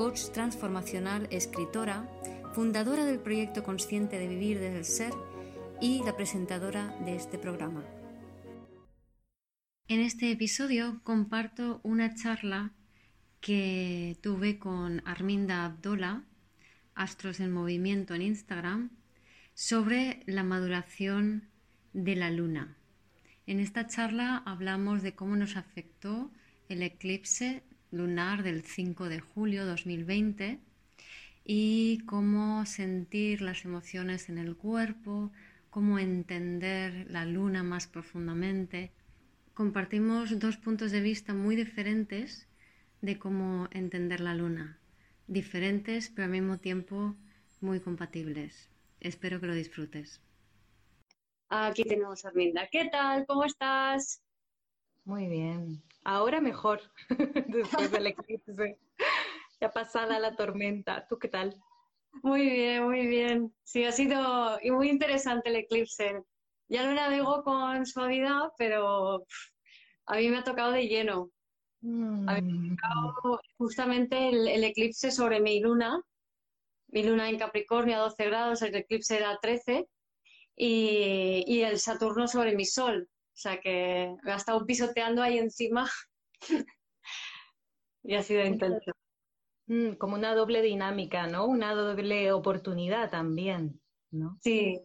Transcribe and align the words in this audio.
coach 0.00 0.30
transformacional, 0.32 1.28
escritora, 1.30 2.08
fundadora 2.54 3.04
del 3.04 3.18
proyecto 3.18 3.62
Consciente 3.62 4.18
de 4.18 4.28
Vivir 4.28 4.58
desde 4.58 4.78
el 4.78 4.84
Ser 4.86 5.12
y 5.78 6.02
la 6.04 6.16
presentadora 6.16 6.96
de 7.04 7.16
este 7.16 7.36
programa. 7.36 7.84
En 9.88 10.00
este 10.00 10.30
episodio 10.30 11.02
comparto 11.04 11.80
una 11.82 12.14
charla 12.14 12.72
que 13.42 14.16
tuve 14.22 14.58
con 14.58 15.02
Arminda 15.06 15.66
Abdola, 15.66 16.24
Astros 16.94 17.38
en 17.38 17.52
Movimiento 17.52 18.14
en 18.14 18.22
Instagram, 18.22 18.92
sobre 19.52 20.22
la 20.24 20.44
maduración 20.44 21.50
de 21.92 22.16
la 22.16 22.30
luna. 22.30 22.74
En 23.46 23.60
esta 23.60 23.86
charla 23.86 24.42
hablamos 24.46 25.02
de 25.02 25.14
cómo 25.14 25.36
nos 25.36 25.56
afectó 25.56 26.30
el 26.70 26.82
eclipse 26.82 27.64
lunar 27.90 28.42
del 28.42 28.62
5 28.64 29.08
de 29.08 29.20
julio 29.20 29.66
2020 29.66 30.60
y 31.44 32.00
cómo 32.06 32.64
sentir 32.66 33.42
las 33.42 33.64
emociones 33.64 34.28
en 34.28 34.38
el 34.38 34.56
cuerpo, 34.56 35.32
cómo 35.70 35.98
entender 35.98 37.06
la 37.10 37.24
luna 37.24 37.62
más 37.62 37.86
profundamente. 37.86 38.92
Compartimos 39.54 40.38
dos 40.38 40.56
puntos 40.56 40.90
de 40.92 41.00
vista 41.00 41.34
muy 41.34 41.56
diferentes 41.56 42.48
de 43.02 43.18
cómo 43.18 43.68
entender 43.72 44.20
la 44.20 44.34
luna, 44.34 44.78
diferentes 45.26 46.08
pero 46.10 46.26
al 46.26 46.32
mismo 46.32 46.58
tiempo 46.58 47.16
muy 47.60 47.80
compatibles. 47.80 48.68
Espero 49.00 49.40
que 49.40 49.46
lo 49.46 49.54
disfrutes. 49.54 50.20
Aquí 51.50 51.84
tenemos 51.84 52.24
a 52.24 52.28
Arminda. 52.28 52.66
¿Qué 52.72 52.88
tal? 52.90 53.26
¿Cómo 53.26 53.44
estás? 53.44 54.22
Muy 55.04 55.28
bien. 55.28 55.82
Ahora 56.04 56.40
mejor, 56.40 56.80
después 57.48 57.90
del 57.90 58.06
eclipse. 58.06 58.78
Ya 59.60 59.70
pasada 59.70 60.18
la 60.18 60.34
tormenta. 60.34 61.06
¿Tú 61.08 61.18
qué 61.18 61.28
tal? 61.28 61.62
Muy 62.22 62.48
bien, 62.48 62.84
muy 62.84 63.06
bien. 63.06 63.54
Sí, 63.62 63.84
ha 63.84 63.92
sido 63.92 64.58
muy 64.72 64.88
interesante 64.88 65.50
el 65.50 65.56
eclipse. 65.56 66.22
Ya 66.68 66.84
lo 66.84 66.94
navego 66.94 67.42
con 67.42 67.84
suavidad, 67.84 68.52
pero 68.56 69.26
a 70.06 70.16
mí 70.16 70.28
me 70.28 70.38
ha 70.38 70.44
tocado 70.44 70.72
de 70.72 70.88
lleno. 70.88 71.30
A 71.82 72.40
mí 72.40 72.42
me 72.42 72.74
ha 72.74 72.76
tocado 72.76 73.40
justamente 73.58 74.28
el, 74.28 74.64
eclipse 74.64 75.10
sobre 75.10 75.40
mi 75.40 75.60
luna. 75.60 76.00
Mi 76.88 77.02
luna 77.02 77.28
en 77.28 77.38
Capricornio 77.38 77.96
a 77.96 78.00
12 78.00 78.24
grados, 78.24 78.62
el 78.62 78.74
eclipse 78.74 79.16
era 79.16 79.38
13. 79.40 79.86
Y, 80.56 81.44
y 81.46 81.62
el 81.62 81.78
Saturno 81.78 82.26
sobre 82.28 82.54
mi 82.54 82.64
sol. 82.64 83.08
O 83.40 83.42
sea 83.42 83.58
que 83.58 84.14
me 84.22 84.32
ha 84.32 84.36
estado 84.36 84.66
pisoteando 84.66 85.22
ahí 85.22 85.38
encima 85.38 85.88
y 88.02 88.14
ha 88.14 88.22
sido 88.22 88.44
intenso. 88.44 88.92
Mm, 89.66 89.92
como 89.92 90.16
una 90.16 90.34
doble 90.34 90.60
dinámica, 90.60 91.26
¿no? 91.26 91.46
Una 91.46 91.72
doble 91.72 92.32
oportunidad 92.32 93.08
también, 93.08 93.80
¿no? 94.10 94.36
Sí, 94.42 94.82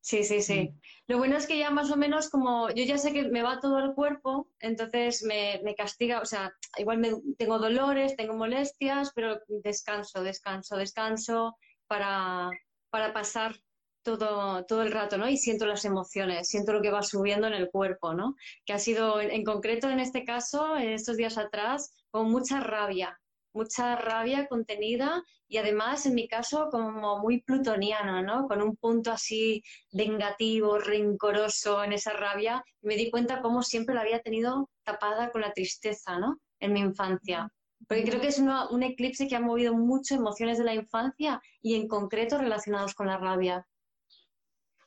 sí, 0.00 0.24
sí, 0.24 0.40
sí. 0.40 0.70
Mm. 0.70 0.80
Lo 1.08 1.18
bueno 1.18 1.36
es 1.36 1.46
que 1.46 1.58
ya 1.58 1.70
más 1.70 1.90
o 1.90 1.98
menos 1.98 2.30
como 2.30 2.70
yo 2.70 2.84
ya 2.84 2.96
sé 2.96 3.12
que 3.12 3.28
me 3.28 3.42
va 3.42 3.60
todo 3.60 3.78
el 3.80 3.92
cuerpo, 3.92 4.48
entonces 4.60 5.22
me, 5.22 5.60
me 5.62 5.74
castiga, 5.74 6.22
o 6.22 6.24
sea, 6.24 6.54
igual 6.78 6.96
me, 6.96 7.12
tengo 7.36 7.58
dolores, 7.58 8.16
tengo 8.16 8.32
molestias, 8.32 9.12
pero 9.14 9.40
descanso, 9.46 10.22
descanso, 10.22 10.78
descanso 10.78 11.58
para, 11.86 12.48
para 12.88 13.12
pasar 13.12 13.56
todo, 14.02 14.64
todo 14.64 14.82
el 14.82 14.92
rato, 14.92 15.18
¿no? 15.18 15.28
Y 15.28 15.36
siento 15.36 15.66
las 15.66 15.84
emociones, 15.84 16.48
siento 16.48 16.72
lo 16.72 16.82
que 16.82 16.90
va 16.90 17.02
subiendo 17.02 17.46
en 17.46 17.54
el 17.54 17.70
cuerpo, 17.70 18.14
¿no? 18.14 18.36
Que 18.64 18.72
ha 18.72 18.78
sido, 18.78 19.20
en 19.20 19.44
concreto 19.44 19.88
en 19.90 20.00
este 20.00 20.24
caso, 20.24 20.76
en 20.76 20.90
estos 20.90 21.16
días 21.16 21.38
atrás, 21.38 21.94
con 22.10 22.30
mucha 22.30 22.60
rabia, 22.60 23.18
mucha 23.52 23.96
rabia 23.96 24.46
contenida 24.46 25.22
y 25.48 25.58
además, 25.58 26.06
en 26.06 26.14
mi 26.14 26.28
caso, 26.28 26.68
como 26.70 27.18
muy 27.18 27.42
plutoniano, 27.42 28.22
¿no? 28.22 28.46
Con 28.46 28.62
un 28.62 28.76
punto 28.76 29.10
así 29.12 29.62
vengativo, 29.92 30.78
rencoroso 30.78 31.82
en 31.82 31.92
esa 31.92 32.12
rabia. 32.12 32.62
me 32.82 32.96
di 32.96 33.10
cuenta 33.10 33.40
cómo 33.40 33.62
siempre 33.62 33.94
la 33.94 34.02
había 34.02 34.20
tenido 34.20 34.70
tapada 34.84 35.30
con 35.30 35.40
la 35.40 35.52
tristeza, 35.52 36.18
¿no? 36.18 36.40
En 36.60 36.72
mi 36.72 36.80
infancia. 36.80 37.48
Porque 37.88 38.04
creo 38.04 38.20
que 38.20 38.28
es 38.28 38.38
un 38.38 38.82
eclipse 38.82 39.26
que 39.26 39.34
ha 39.34 39.40
movido 39.40 39.74
mucho 39.74 40.14
emociones 40.14 40.58
de 40.58 40.64
la 40.64 40.74
infancia 40.74 41.40
y 41.62 41.74
en 41.74 41.88
concreto 41.88 42.38
relacionados 42.38 42.94
con 42.94 43.06
la 43.06 43.16
rabia. 43.16 43.66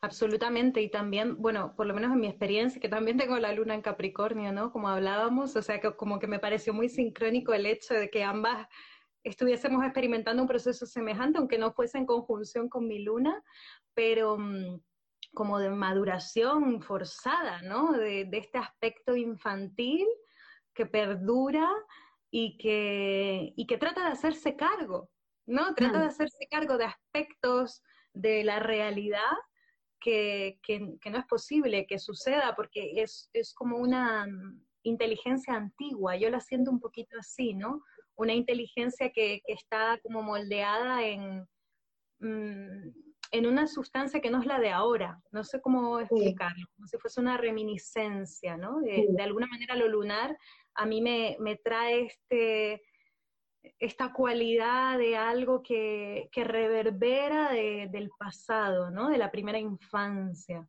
Absolutamente, 0.04 0.82
y 0.82 0.90
también, 0.90 1.40
bueno, 1.40 1.74
por 1.74 1.86
lo 1.86 1.94
menos 1.94 2.12
en 2.12 2.20
mi 2.20 2.26
experiencia, 2.26 2.78
que 2.78 2.90
también 2.90 3.16
tengo 3.16 3.38
la 3.38 3.54
luna 3.54 3.74
en 3.74 3.80
Capricornio, 3.80 4.52
¿no? 4.52 4.70
Como 4.70 4.88
hablábamos, 4.88 5.56
o 5.56 5.62
sea, 5.62 5.80
que 5.80 5.96
como 5.96 6.18
que 6.18 6.26
me 6.26 6.38
pareció 6.38 6.74
muy 6.74 6.90
sincrónico 6.90 7.54
el 7.54 7.64
hecho 7.64 7.94
de 7.94 8.10
que 8.10 8.22
ambas 8.22 8.68
estuviésemos 9.22 9.82
experimentando 9.82 10.42
un 10.42 10.48
proceso 10.48 10.84
semejante, 10.84 11.38
aunque 11.38 11.56
no 11.56 11.72
fuese 11.72 11.96
en 11.96 12.04
conjunción 12.04 12.68
con 12.68 12.86
mi 12.86 12.98
luna, 12.98 13.42
pero 13.94 14.36
mm, 14.36 14.78
como 15.32 15.58
de 15.58 15.70
maduración 15.70 16.82
forzada, 16.82 17.62
¿no? 17.62 17.92
De, 17.92 18.28
este 18.30 18.58
aspecto 18.58 19.16
infantil 19.16 20.06
que 20.74 20.84
perdura 20.84 21.66
y 22.30 22.58
que, 22.58 23.54
y 23.56 23.66
que 23.66 23.78
trata 23.78 24.04
de 24.04 24.12
hacerse 24.12 24.54
cargo, 24.54 25.08
¿no? 25.46 25.74
Trata 25.74 25.98
de 26.00 26.06
hacerse 26.08 26.46
cargo 26.50 26.76
de 26.76 26.84
aspectos 26.84 27.82
de 28.12 28.44
la 28.44 28.58
realidad 28.58 29.32
que, 30.04 30.58
no 31.10 31.18
es 31.18 31.26
posible 31.26 31.86
que 31.86 31.98
suceda 31.98 32.54
porque 32.54 33.02
es, 33.02 33.54
como 33.54 33.78
una 33.78 34.26
mm, 34.26 34.60
inteligencia 34.82 35.54
antigua, 35.54 36.16
yo 36.16 36.30
la 36.30 36.40
siento 36.40 36.70
un 36.70 36.80
poquito 36.80 37.18
así, 37.18 37.54
¿no? 37.54 37.82
Una 38.16 38.34
inteligencia 38.34 39.10
que, 39.10 39.42
está 39.46 39.98
como 40.02 40.22
moldeada 40.22 41.04
en, 41.04 41.48
mm, 42.20 42.92
en 43.32 43.46
una 43.46 43.66
sustancia 43.66 44.20
que 44.20 44.30
no 44.30 44.40
es 44.40 44.46
la 44.46 44.60
de 44.60 44.70
ahora, 44.70 45.20
no 45.32 45.42
sé 45.42 45.60
cómo 45.60 45.98
explicarlo, 46.00 46.66
como 46.76 46.86
si 46.86 46.98
fuese 46.98 47.20
una 47.20 47.36
reminiscencia, 47.36 48.56
¿no? 48.56 48.80
De, 48.80 49.06
de 49.08 49.22
alguna 49.22 49.46
manera 49.46 49.74
lo 49.74 49.88
lunar 49.88 50.36
a 50.74 50.86
mí 50.86 51.00
me, 51.00 51.36
me 51.40 51.56
trae 51.56 52.06
este 52.06 52.82
esta 53.78 54.12
cualidad 54.12 54.98
de 54.98 55.16
algo 55.16 55.62
que, 55.62 56.28
reverbera 56.34 57.50
del 57.52 58.10
pasado, 58.18 58.90
¿no? 58.90 59.08
De 59.08 59.18
la 59.18 59.30
primera 59.30 59.58
infancia. 59.58 60.68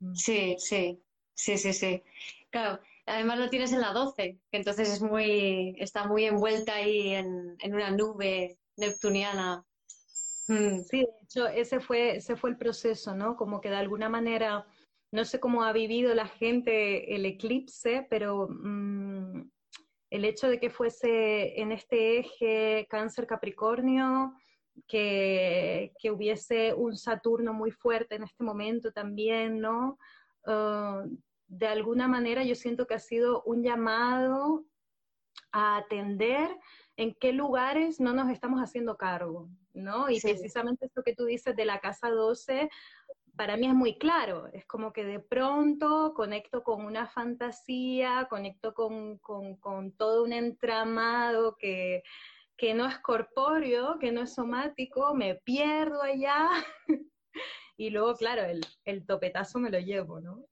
Mm. 0.00 0.14
Sí, 0.14 0.56
sí, 0.58 1.02
sí, 1.34 1.58
sí, 1.58 1.72
sí. 1.72 2.02
Claro, 2.50 2.80
además 3.06 3.38
lo 3.38 3.50
tienes 3.50 3.72
en 3.72 3.80
la 3.80 3.92
12, 3.92 4.38
que 4.50 4.56
entonces 4.56 4.90
es 4.90 5.02
muy, 5.02 5.74
está 5.78 6.06
muy 6.06 6.24
envuelta 6.24 6.74
ahí 6.74 7.14
en, 7.14 7.56
una 7.64 7.90
nube 7.90 8.58
neptuniana. 8.76 9.64
Mm. 10.48 10.80
Sí, 10.88 10.98
de 11.00 11.24
hecho, 11.24 11.48
ese 11.48 11.80
fue, 11.80 12.16
ese 12.16 12.36
fue 12.36 12.50
el 12.50 12.56
proceso, 12.56 13.14
¿no? 13.14 13.36
Como 13.36 13.60
que 13.60 13.68
de 13.68 13.76
alguna 13.76 14.08
manera, 14.08 14.66
no 15.12 15.24
sé 15.24 15.40
cómo 15.40 15.62
ha 15.64 15.72
vivido 15.72 16.14
la 16.14 16.26
gente 16.26 17.14
el 17.14 17.26
eclipse, 17.26 18.06
pero 18.08 18.48
mm, 18.48 19.42
el 20.10 20.24
hecho 20.24 20.48
de 20.48 20.58
que 20.58 20.70
fuese 20.70 21.60
en 21.60 21.72
este 21.72 22.18
eje 22.20 22.86
cáncer-capricornio, 22.88 24.34
que, 24.86 25.92
hubiese 26.12 26.72
un 26.74 26.96
Saturno 26.96 27.52
muy 27.52 27.70
fuerte 27.70 28.14
en 28.14 28.22
este 28.22 28.44
momento 28.44 28.92
también, 28.92 29.60
¿no? 29.60 29.98
Ah, 30.46 31.04
de 31.48 31.66
alguna 31.66 32.08
manera 32.08 32.44
yo 32.44 32.54
siento 32.54 32.86
que 32.86 32.94
ha 32.94 32.98
sido 32.98 33.42
un 33.44 33.62
llamado 33.62 34.64
a 35.50 35.78
atender 35.78 36.50
en 36.96 37.14
qué 37.14 37.32
lugares 37.32 38.00
no 38.00 38.12
nos 38.12 38.30
estamos 38.30 38.60
haciendo 38.60 38.96
cargo, 38.96 39.48
¿no? 39.72 40.10
Y 40.10 40.20
precisamente 40.20 40.86
esto 40.86 41.02
que 41.02 41.14
tú 41.14 41.24
dices 41.24 41.56
de 41.56 41.64
la 41.64 41.78
casa 41.80 42.10
12, 42.10 42.68
para 43.38 43.56
mí 43.56 43.68
es 43.68 43.74
muy 43.74 43.96
claro, 43.96 44.48
es 44.52 44.66
como 44.66 44.92
que 44.92 45.04
de 45.04 45.20
pronto 45.20 46.12
conecto 46.12 46.64
con 46.64 46.84
una 46.84 47.06
fantasía, 47.06 48.26
conecto 48.28 48.74
con, 48.74 49.20
todo 49.96 50.24
un 50.24 50.32
entramado 50.32 51.56
que, 51.56 52.02
no 52.74 52.86
es 52.86 52.98
corpóreo, 52.98 54.00
que 54.00 54.10
no 54.10 54.22
es 54.22 54.34
somático, 54.34 55.14
me 55.14 55.36
pierdo 55.36 56.02
allá 56.02 56.48
y 57.76 57.90
luego, 57.90 58.16
claro, 58.16 58.42
el, 58.84 59.06
topetazo 59.06 59.60
me 59.60 59.70
lo 59.70 59.78
llevo, 59.78 60.20
¿no? 60.20 60.44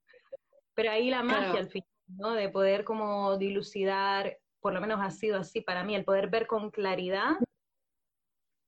Pero 0.74 0.92
ahí 0.92 1.10
la 1.10 1.24
magia 1.24 1.58
al 1.58 1.68
final, 1.68 1.88
¿no? 2.06 2.32
De 2.34 2.48
poder 2.50 2.84
como 2.84 3.36
dilucidar, 3.36 4.38
por 4.60 4.72
lo 4.72 4.80
menos 4.80 5.00
ha 5.02 5.10
sido 5.10 5.40
así 5.40 5.60
para 5.60 5.82
mí, 5.82 5.96
el 5.96 6.04
poder 6.04 6.30
ver 6.30 6.46
con 6.46 6.70
claridad 6.70 7.34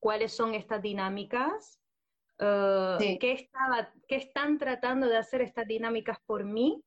cuáles 0.00 0.32
son 0.32 0.55
estas 0.55 0.82
dinámicas, 0.82 1.78
eh, 2.40 3.19
qué, 3.20 3.32
estaba, 3.32 3.93
qué 4.06 4.17
están 4.17 4.58
tratando 4.58 5.08
de 5.08 5.17
hacer 5.17 5.40
estas 5.43 5.67
dinámicas 5.67 6.19
por 6.25 6.44
mí, 6.44 6.82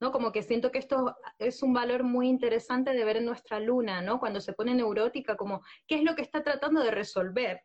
¿no? 0.00 0.10
Como 0.10 0.32
que 0.32 0.42
siento 0.42 0.70
que 0.72 0.78
esto 0.78 1.16
es 1.38 1.62
un 1.62 1.72
valor 1.72 2.02
muy 2.02 2.28
interesante 2.28 2.92
de 2.92 3.04
ver 3.04 3.18
en 3.18 3.26
nuestra 3.26 3.60
luna, 3.60 4.02
¿no? 4.02 4.18
Cuando 4.18 4.40
se 4.40 4.52
pone 4.52 4.74
neurótica, 4.74 5.36
como, 5.36 5.62
¿qué 5.86 5.96
es 5.96 6.02
lo 6.02 6.14
que 6.14 6.22
está 6.22 6.42
tratando 6.42 6.82
de 6.82 6.90
resolver? 6.90 7.62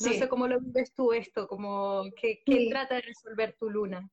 No 0.00 0.12
sé 0.12 0.28
cómo 0.28 0.48
lo 0.48 0.58
ves 0.60 0.92
tú 0.94 1.12
esto, 1.12 1.46
como, 1.46 2.04
¿qué, 2.16 2.42
trata 2.68 2.96
de 2.96 3.02
resolver 3.02 3.56
tu 3.58 3.70
luna? 3.70 4.10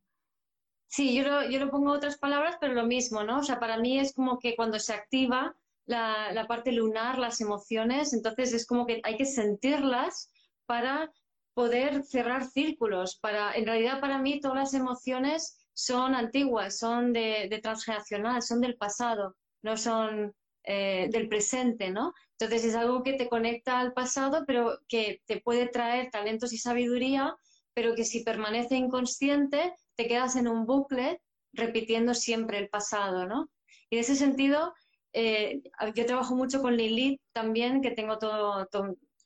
Sí, 0.88 1.16
yo 1.16 1.24
lo, 1.24 1.50
yo 1.50 1.60
lo 1.60 1.72
pongo 1.72 1.92
otras 1.92 2.18
palabras, 2.18 2.58
pero 2.60 2.74
lo 2.74 2.86
mismo, 2.86 3.24
¿no? 3.24 3.40
O 3.40 3.44
sea, 3.44 3.60
para 3.60 3.78
mí 3.78 4.00
es 4.00 4.14
como 4.14 4.40
que 4.40 4.56
cuando 4.56 4.80
se 4.80 4.94
activa 4.94 5.56
la, 5.86 6.32
la 6.32 6.48
parte 6.48 6.72
lunar, 6.72 7.18
las 7.18 7.42
emociones, 7.42 8.14
entonces 8.14 8.54
es 8.54 8.66
como 8.68 8.86
que 8.86 9.02
hay 9.04 9.18
que 9.18 9.26
sentirlas 9.26 10.32
para 10.66 11.12
poder 11.60 12.06
cerrar 12.06 12.50
círculos. 12.50 13.18
Para, 13.18 13.54
en 13.54 13.66
realidad, 13.66 14.00
para 14.00 14.18
mí, 14.18 14.40
todas 14.40 14.56
las 14.56 14.74
emociones 14.74 15.58
son 15.74 16.16
antiguas, 16.16 16.78
son 16.78 17.12
de, 17.12 17.60
transgeneracional, 17.62 18.42
son 18.42 18.62
del 18.62 18.78
pasado, 18.78 19.36
no 19.62 19.76
son 19.76 20.34
eh, 20.64 21.10
del 21.12 21.28
presente, 21.28 21.92
¿no? 21.92 22.14
Entonces 22.40 22.64
es 22.64 22.76
algo 22.76 23.04
que 23.04 23.12
te 23.12 23.28
conecta 23.28 23.78
al 23.82 23.92
pasado, 23.92 24.46
pero 24.48 24.80
que 24.88 25.22
te 25.26 25.42
puede 25.42 25.68
traer 25.68 26.10
talentos 26.12 26.54
y 26.54 26.58
sabiduría, 26.58 27.36
pero 27.74 27.94
que 27.94 28.06
si 28.06 28.24
permanece 28.24 28.78
inconsciente, 28.78 29.74
te 29.98 30.08
quedas 30.08 30.38
en 30.38 30.48
un 30.48 30.66
bucle 30.66 31.22
repitiendo 31.52 32.14
siempre 32.14 32.58
el 32.58 32.70
pasado, 32.70 33.28
¿no? 33.28 33.50
Y 33.90 33.98
en 33.98 34.00
ese 34.00 34.16
sentido, 34.16 34.74
eh, 35.12 35.62
yo 35.94 36.06
trabajo 36.06 36.36
mucho 36.36 36.62
con 36.62 36.78
Lilith 36.78 37.20
también, 37.34 37.82
que 37.82 37.92
tengo 37.92 38.18
todo, 38.18 38.66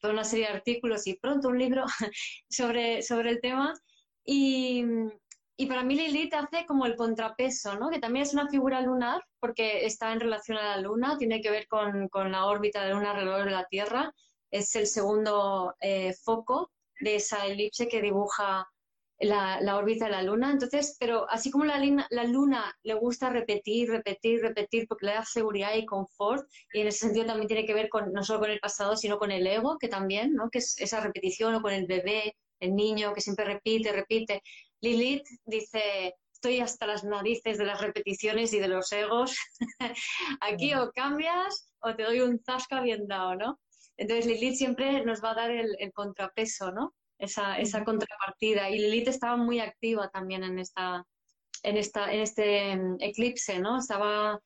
toda 0.04 0.14
una 0.14 0.26
serie 0.26 0.48
de 0.48 0.52
artículos 0.52 1.08
y 1.08 1.16
pronto 1.16 1.48
un 1.48 1.58
libro 1.58 1.86
sobre, 2.50 3.02
sobre 3.02 3.30
el 3.30 3.40
tema. 3.40 3.74
Y, 4.26 4.84
y 5.56 5.66
para 5.66 5.84
mí 5.84 5.96
Lilith 5.96 6.34
hace 6.34 6.66
como 6.66 6.86
el 6.86 6.98
contrapeso, 6.98 7.80
¿no? 7.80 7.90
Que 7.90 8.00
también 8.00 8.24
es 8.24 8.34
una 8.34 8.50
figura 8.50 8.82
lunar 8.82 9.24
porque 9.40 9.86
está 9.86 10.12
en 10.12 10.20
relación 10.20 10.58
a 10.58 10.76
la 10.76 10.82
luna, 10.82 11.18
tiene 11.18 11.40
que 11.40 11.50
ver 11.50 11.70
con, 11.70 12.10
la 12.14 12.46
órbita 12.46 12.82
de 12.82 12.90
la 12.90 12.96
luna 12.96 13.12
alrededor 13.12 13.46
de 13.46 13.52
la 13.52 13.66
Tierra. 13.66 14.14
Es 14.52 14.76
el 14.76 14.88
segundo 14.88 15.74
eh, 15.80 16.14
foco 16.22 16.70
de 17.00 17.16
esa 17.16 17.46
elipse 17.46 17.88
que 17.88 18.02
dibuja 18.02 18.70
la, 19.26 19.78
órbita 19.78 20.06
de 20.06 20.12
la 20.12 20.24
luna. 20.24 20.52
Entonces, 20.52 20.96
pero 21.00 21.30
así 21.30 21.52
como 21.52 21.66
la, 21.66 21.80
la 22.10 22.24
luna 22.24 22.76
le 22.84 22.94
gusta 22.94 23.30
repetir, 23.30 23.90
repetir, 23.90 24.42
repetir 24.42 24.88
porque 24.88 25.08
le 25.08 25.14
da 25.14 25.26
seguridad 25.26 25.76
y 25.76 25.86
confort, 25.86 26.48
y 26.74 26.82
en 26.82 26.88
ese 26.88 27.00
sentido 27.00 27.26
también 27.26 27.48
tiene 27.48 27.66
que 27.66 27.74
ver 27.74 27.90
no 28.12 28.24
solo 28.24 28.40
con 28.40 28.52
el 28.52 28.60
pasado, 28.60 28.96
sino 28.96 29.18
con 29.18 29.32
el 29.32 29.46
ego, 29.46 29.78
que 29.78 29.88
también, 29.88 30.34
¿no? 30.34 30.50
Que 30.50 30.60
es 30.60 30.76
esa 30.80 31.00
repetición, 31.00 31.56
o 31.56 31.62
con 31.62 31.74
el 31.74 31.88
bebé, 31.88 32.36
el 32.60 32.76
niño 32.76 33.14
que 33.14 33.22
siempre 33.22 33.46
repite, 33.46 33.92
repite. 33.92 34.42
Lilith 34.82 35.26
dice, 35.46 36.16
estoy 36.32 36.60
hasta 36.60 36.86
las 36.86 37.04
narices 37.04 37.58
de 37.58 37.66
las 37.66 37.80
repeticiones 37.82 38.54
y 38.54 38.60
de 38.60 38.68
los 38.68 38.92
egos. 38.92 39.36
Aquí 40.42 40.74
o 40.74 40.92
cambias 40.92 41.70
o 41.80 41.96
te 41.96 42.04
doy 42.04 42.20
un 42.22 42.40
zasca 42.40 42.82
bien 42.82 43.08
dado, 43.08 43.36
¿no? 43.36 43.60
Entonces 43.96 44.26
Lilith 44.26 44.56
siempre 44.56 45.06
nos 45.06 45.24
va 45.24 45.32
a 45.32 45.36
dar 45.36 45.52
el, 45.52 45.76
contrapeso, 45.94 46.72
¿no? 46.72 46.94
Esa, 47.24 47.58
esa, 47.58 47.84
contrapartida. 47.84 48.70
Y 48.70 48.80
Lilith 48.80 49.08
estaba 49.08 49.38
muy 49.38 49.60
activa 49.60 50.10
también 50.10 50.44
en 50.44 50.60
esta, 50.60 51.06
en 51.64 51.78
esta, 51.78 52.12
en 52.12 52.20
este 52.22 52.76
mm, 52.76 52.98
eclipse, 53.00 53.60
¿no? 53.60 53.80
Estaba, 53.80 54.40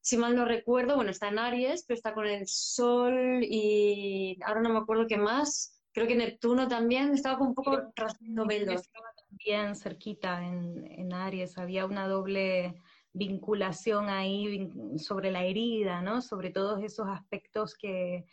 si 0.00 0.16
mal 0.16 0.36
no 0.36 0.44
recuerdo, 0.44 0.96
bueno, 0.96 1.10
está 1.10 1.28
en 1.28 1.38
Aries, 1.38 1.84
pero 1.86 1.96
está 1.96 2.14
con 2.14 2.26
el 2.26 2.46
Sol 2.46 3.40
y 3.42 4.38
ahora 4.44 4.60
no 4.60 4.70
me 4.70 4.78
acuerdo 4.78 5.06
qué 5.06 5.16
más. 5.16 5.80
Creo 5.92 6.06
que 6.06 6.16
Neptuno 6.16 6.68
también 6.68 7.14
estaba 7.14 7.38
un 7.40 7.54
poco 7.54 7.92
rasgando 7.96 8.46
velos 8.46 8.82
bien 9.30 9.74
cerquita 9.74 10.44
en, 10.44 11.12
Aries, 11.12 11.58
había 11.58 11.86
una 11.86 12.06
doble 12.06 12.80
vinculación 13.18 14.08
ahí 14.08 14.70
sobre 14.96 15.30
la 15.30 15.44
herida, 15.44 16.00
¿no? 16.00 16.22
Sobre 16.22 16.50
todos 16.50 16.82
esos 16.82 17.08
aspectos 17.08 17.74
que, 17.74 18.24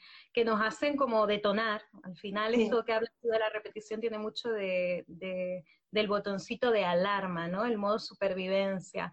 nos 0.46 0.62
hacen 0.62 0.96
como 0.96 1.26
detonar. 1.28 1.82
Al 2.04 2.16
final, 2.16 2.54
esto 2.54 2.86
que 2.86 2.94
hablas 2.94 3.12
de 3.22 3.40
la 3.40 3.50
repetición 3.50 4.00
tiene 4.00 4.20
mucho 4.20 4.50
de, 4.50 5.04
del 5.08 6.08
botoncito 6.08 6.72
de 6.72 6.86
alarma, 6.86 7.48
¿no? 7.48 7.66
El 7.66 7.78
modo 7.78 8.00
supervivencia. 8.00 9.12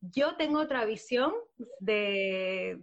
Yo 0.00 0.36
tengo 0.36 0.60
otra 0.60 0.84
visión 0.84 1.32
de, 1.80 2.78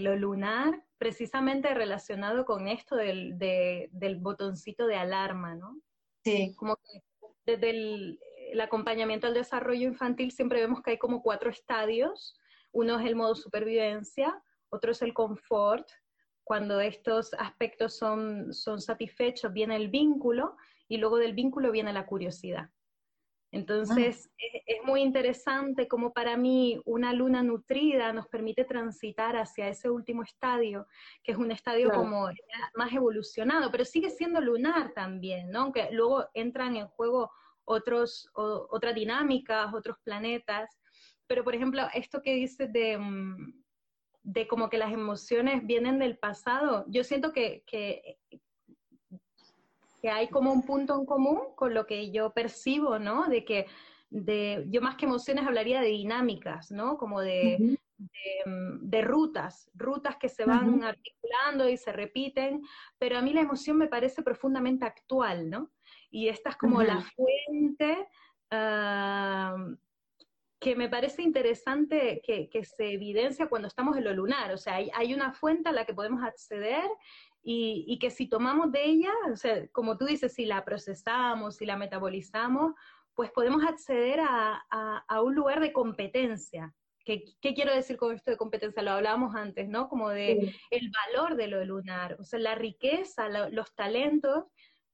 lo 0.00 0.16
lunar, 0.16 0.82
precisamente 0.98 1.74
relacionado 1.74 2.44
con 2.44 2.66
esto 2.66 2.96
del, 2.96 3.38
del 3.38 4.16
botoncito 4.16 4.86
de 4.86 4.96
alarma, 4.96 5.54
¿no? 5.54 5.80
Sí. 6.24 6.54
Como 6.56 6.76
que 6.76 7.02
desde 7.44 7.70
el, 7.70 8.18
acompañamiento 8.60 9.26
al 9.26 9.34
desarrollo 9.34 9.88
infantil 9.88 10.30
siempre 10.30 10.60
vemos 10.60 10.82
que 10.82 10.92
hay 10.92 10.98
como 10.98 11.22
cuatro 11.22 11.50
estadios. 11.50 12.38
Uno 12.72 12.98
es 12.98 13.06
el 13.06 13.16
modo 13.16 13.34
supervivencia, 13.34 14.42
otro 14.68 14.92
es 14.92 15.02
el 15.02 15.14
confort. 15.14 15.88
Cuando 16.44 16.80
estos 16.80 17.34
aspectos 17.34 17.96
son, 17.96 18.52
son 18.52 18.80
satisfechos, 18.80 19.52
viene 19.52 19.76
el 19.76 19.88
vínculo 19.88 20.56
y 20.88 20.98
luego 20.98 21.16
del 21.16 21.34
vínculo 21.34 21.72
viene 21.72 21.92
la 21.92 22.06
curiosidad. 22.06 22.70
Entonces, 23.52 24.28
ah. 24.30 24.44
es, 24.66 24.76
muy 24.84 25.00
interesante 25.00 25.88
como 25.88 26.12
para 26.12 26.36
mí 26.36 26.80
una 26.84 27.12
luna 27.12 27.42
nutrida 27.42 28.12
nos 28.12 28.28
permite 28.28 28.64
transitar 28.64 29.36
hacia 29.36 29.68
ese 29.68 29.90
último 29.90 30.22
estadio, 30.22 30.86
que 31.24 31.32
es 31.32 31.38
un 31.38 31.50
estadio 31.50 31.90
como 31.90 32.28
más 32.74 32.92
evolucionado, 32.92 33.70
pero 33.72 33.84
sigue 33.84 34.10
siendo 34.10 34.40
lunar 34.40 34.92
también, 34.94 35.50
¿no? 35.50 35.62
Aunque 35.62 35.88
luego 35.90 36.26
entran 36.34 36.76
en 36.76 36.86
juego 36.88 37.32
otros, 37.66 38.30
otras 38.34 38.94
dinámicas, 38.94 39.74
otros 39.74 39.98
planetas. 40.02 40.70
Pero, 41.26 41.44
por 41.44 41.54
ejemplo, 41.54 41.82
esto 41.92 42.22
que 42.22 42.34
dices 42.34 42.72
de, 42.72 42.96
mm, 42.96 43.62
de 44.22 44.48
como 44.48 44.70
que 44.70 44.78
las 44.78 44.92
emociones 44.92 45.66
vienen 45.66 45.98
del 45.98 46.18
pasado, 46.18 46.84
yo 46.88 47.04
siento 47.04 47.32
que, 47.32 47.62
que 47.66 48.18
que 50.00 50.10
hay 50.10 50.28
como 50.28 50.52
un 50.52 50.62
punto 50.62 50.98
en 50.98 51.06
común 51.06 51.40
con 51.54 51.74
lo 51.74 51.86
que 51.86 52.10
yo 52.10 52.30
percibo, 52.30 52.98
¿no? 52.98 53.28
De 53.28 53.44
que 53.44 53.66
de, 54.10 54.64
yo 54.68 54.80
más 54.80 54.96
que 54.96 55.06
emociones 55.06 55.46
hablaría 55.46 55.80
de 55.80 55.88
dinámicas, 55.88 56.70
¿no? 56.70 56.96
Como 56.96 57.20
de, 57.20 57.78
de, 58.44 59.02
rutas, 59.02 59.70
rutas 59.74 60.16
que 60.16 60.28
se 60.28 60.44
van 60.44 60.84
articulando 60.84 61.68
y 61.68 61.76
se 61.76 61.92
repiten, 61.92 62.62
pero 62.98 63.18
a 63.18 63.22
mí 63.22 63.32
la 63.32 63.40
emoción 63.40 63.78
me 63.78 63.88
parece 63.88 64.22
profundamente 64.22 64.84
actual, 64.84 65.50
¿no? 65.50 65.70
Y 66.10 66.28
esta 66.28 66.50
es 66.50 66.56
como 66.56 66.82
la 66.82 67.00
fuente 67.00 68.08
ah, 68.50 69.56
que 70.58 70.74
me 70.74 70.88
parece 70.88 71.22
interesante 71.22 72.20
que, 72.24 72.48
que, 72.48 72.64
se 72.64 72.92
evidencia 72.92 73.48
cuando 73.48 73.68
estamos 73.68 73.96
en 73.96 74.04
lo 74.04 74.14
lunar, 74.14 74.52
o 74.52 74.58
sea, 74.58 74.76
hay, 74.76 74.90
hay, 74.94 75.14
una 75.14 75.32
fuente 75.32 75.68
a 75.68 75.72
la 75.72 75.84
que 75.84 75.94
podemos 75.94 76.22
acceder 76.22 76.88
y, 77.42 77.98
que 78.00 78.10
si 78.10 78.28
tomamos 78.28 78.72
de 78.72 78.84
ella, 78.84 79.12
o 79.32 79.36
sea, 79.36 79.68
como 79.68 79.96
tú 79.96 80.06
dices, 80.06 80.34
si 80.34 80.46
la 80.46 80.64
procesamos, 80.64 81.56
si 81.56 81.66
la 81.66 81.76
metabolizamos, 81.76 82.74
pues 83.14 83.30
podemos 83.30 83.62
acceder 83.64 84.18
a, 84.20 84.64
a, 85.08 85.22
un 85.22 85.36
lugar 85.36 85.60
de 85.60 85.72
competencia. 85.72 86.74
¿Qué, 87.04 87.22
¿Qué, 87.40 87.54
quiero 87.54 87.72
decir 87.72 87.96
con 87.96 88.12
esto 88.12 88.32
de 88.32 88.36
competencia? 88.36 88.82
Lo 88.82 88.90
hablábamos 88.90 89.36
antes, 89.36 89.68
¿no? 89.68 89.88
Como 89.88 90.10
de 90.10 90.52
el 90.70 90.90
valor 90.90 91.36
de 91.36 91.46
lo 91.46 91.64
lunar, 91.64 92.16
o 92.18 92.24
sea, 92.24 92.40
la 92.40 92.56
riqueza, 92.56 93.28
los 93.50 93.72
talentos 93.76 94.46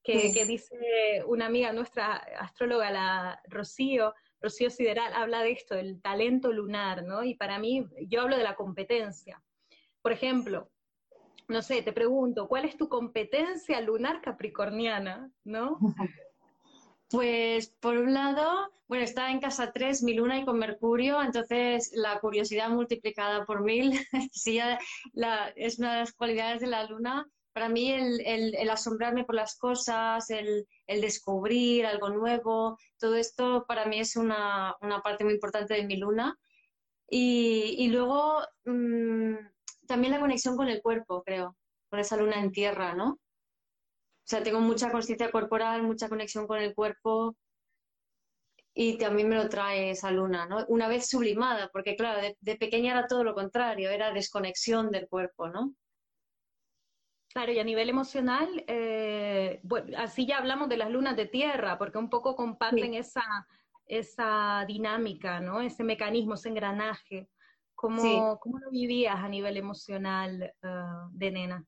que, 0.03 0.31
que, 0.33 0.45
dice 0.45 1.23
una 1.27 1.45
amiga 1.45 1.71
nuestra, 1.71 2.15
astróloga, 2.39 2.91
la 2.91 3.41
Rocío, 3.47 4.13
Rocío 4.41 4.69
Sideral, 4.69 5.13
habla 5.13 5.41
de 5.41 5.51
esto, 5.51 5.75
del 5.75 6.01
talento 6.01 6.51
lunar, 6.51 7.03
¿no? 7.03 7.23
Y 7.23 7.35
para 7.35 7.59
mí, 7.59 7.85
yo 8.07 8.21
hablo 8.21 8.37
de 8.37 8.43
la 8.43 8.55
competencia. 8.55 9.41
Por 10.01 10.11
ejemplo, 10.11 10.69
no 11.47 11.61
sé, 11.61 11.81
te 11.81 11.93
pregunto, 11.93 12.47
¿cuál 12.47 12.65
es 12.65 12.77
tu 12.77 12.89
competencia 12.89 13.79
lunar 13.81 14.21
capricorniana? 14.21 15.31
¿No? 15.43 15.77
Pues 17.09 17.69
por 17.79 17.97
un 17.97 18.13
lado, 18.13 18.71
bueno, 18.87 19.03
está 19.03 19.29
en 19.31 19.39
casa 19.39 19.71
3 19.71 20.03
mi 20.03 20.13
luna 20.13 20.39
y 20.39 20.45
con 20.45 20.57
Mercurio, 20.57 21.21
entonces 21.21 21.91
la 21.93 22.19
curiosidad 22.19 22.69
multiplicada 22.69 23.45
por 23.45 23.63
mil, 23.63 23.91
sí, 24.31 24.59
la, 25.13 25.49
es 25.55 25.79
una 25.79 25.93
de 25.93 25.99
las 25.99 26.13
cualidades 26.13 26.61
de 26.61 26.67
la 26.67 26.85
luna. 26.85 27.27
Para 27.53 27.69
mí 27.69 27.91
el, 27.91 28.69
asombrarme 28.69 29.25
por 29.25 29.35
las 29.35 29.55
cosas, 29.57 30.29
el, 30.29 30.65
descubrir 30.87 31.85
algo 31.85 32.09
nuevo, 32.09 32.77
todo 32.99 33.15
esto 33.15 33.65
para 33.67 33.85
mí 33.85 33.99
es 33.99 34.15
una, 34.15 34.75
parte 35.03 35.23
muy 35.23 35.33
importante 35.33 35.75
de 35.75 35.85
mi 35.85 35.97
luna. 35.97 36.37
Y, 37.09 37.87
luego 37.89 38.39
mm, 38.65 39.35
también 39.87 40.13
la 40.13 40.19
conexión 40.19 40.57
con 40.57 40.67
el 40.67 40.81
cuerpo, 40.81 41.23
creo, 41.23 41.55
con 41.89 41.99
esa 41.99 42.17
luna 42.17 42.39
en 42.39 42.51
tierra, 42.51 42.95
¿no? 42.95 43.19
O 44.23 44.25
sea, 44.25 44.41
tengo 44.41 44.59
mucha 44.59 44.91
conciencia 44.91 45.31
corporal, 45.31 45.83
mucha 45.83 46.09
conexión 46.09 46.47
con 46.47 46.59
el 46.59 46.73
cuerpo 46.73 47.35
y 48.73 48.97
también 48.97 49.29
me 49.29 49.35
lo 49.35 49.49
trae 49.49 49.91
esa 49.91 50.11
luna, 50.11 50.47
¿no? 50.47 50.65
Una 50.67 50.87
vez 50.87 51.09
sublimada, 51.09 51.69
porque 51.71 51.95
claro, 51.95 52.21
de, 52.39 52.55
pequeña 52.55 52.93
era 52.93 53.07
todo 53.07 53.23
lo 53.23 53.35
contrario, 53.35 53.89
era 53.89 54.11
desconexión 54.11 54.89
del 54.89 55.07
cuerpo, 55.07 55.49
¿no? 55.49 55.73
Claro, 57.33 57.51
y 57.51 57.57
a 57.57 57.63
nivel 57.63 57.89
emocional, 57.89 58.63
eh, 58.67 59.59
bueno, 59.63 59.97
así 59.97 60.27
ya 60.27 60.37
hablamos 60.37 60.69
de 60.69 60.77
las 60.77 60.91
lunas 60.91 61.15
de 61.15 61.25
tierra, 61.25 61.79
porque 61.79 61.97
un 61.97 62.07
poco 62.07 62.35
comparten 62.35 62.93
esa, 62.93 63.23
esa 63.87 64.63
dinámica, 64.67 65.39
¿no? 65.39 65.59
Ese 65.59 65.83
mecanismo, 65.83 66.35
ese 66.35 66.49
engranaje. 66.49 67.27
¿Cómo, 67.73 68.39
¿cómo 68.39 68.59
lo 68.59 68.69
vivías 68.69 69.15
a 69.15 69.27
nivel 69.27 69.57
emocional 69.57 70.53
uh, 70.61 71.09
de 71.11 71.31
nena? 71.31 71.65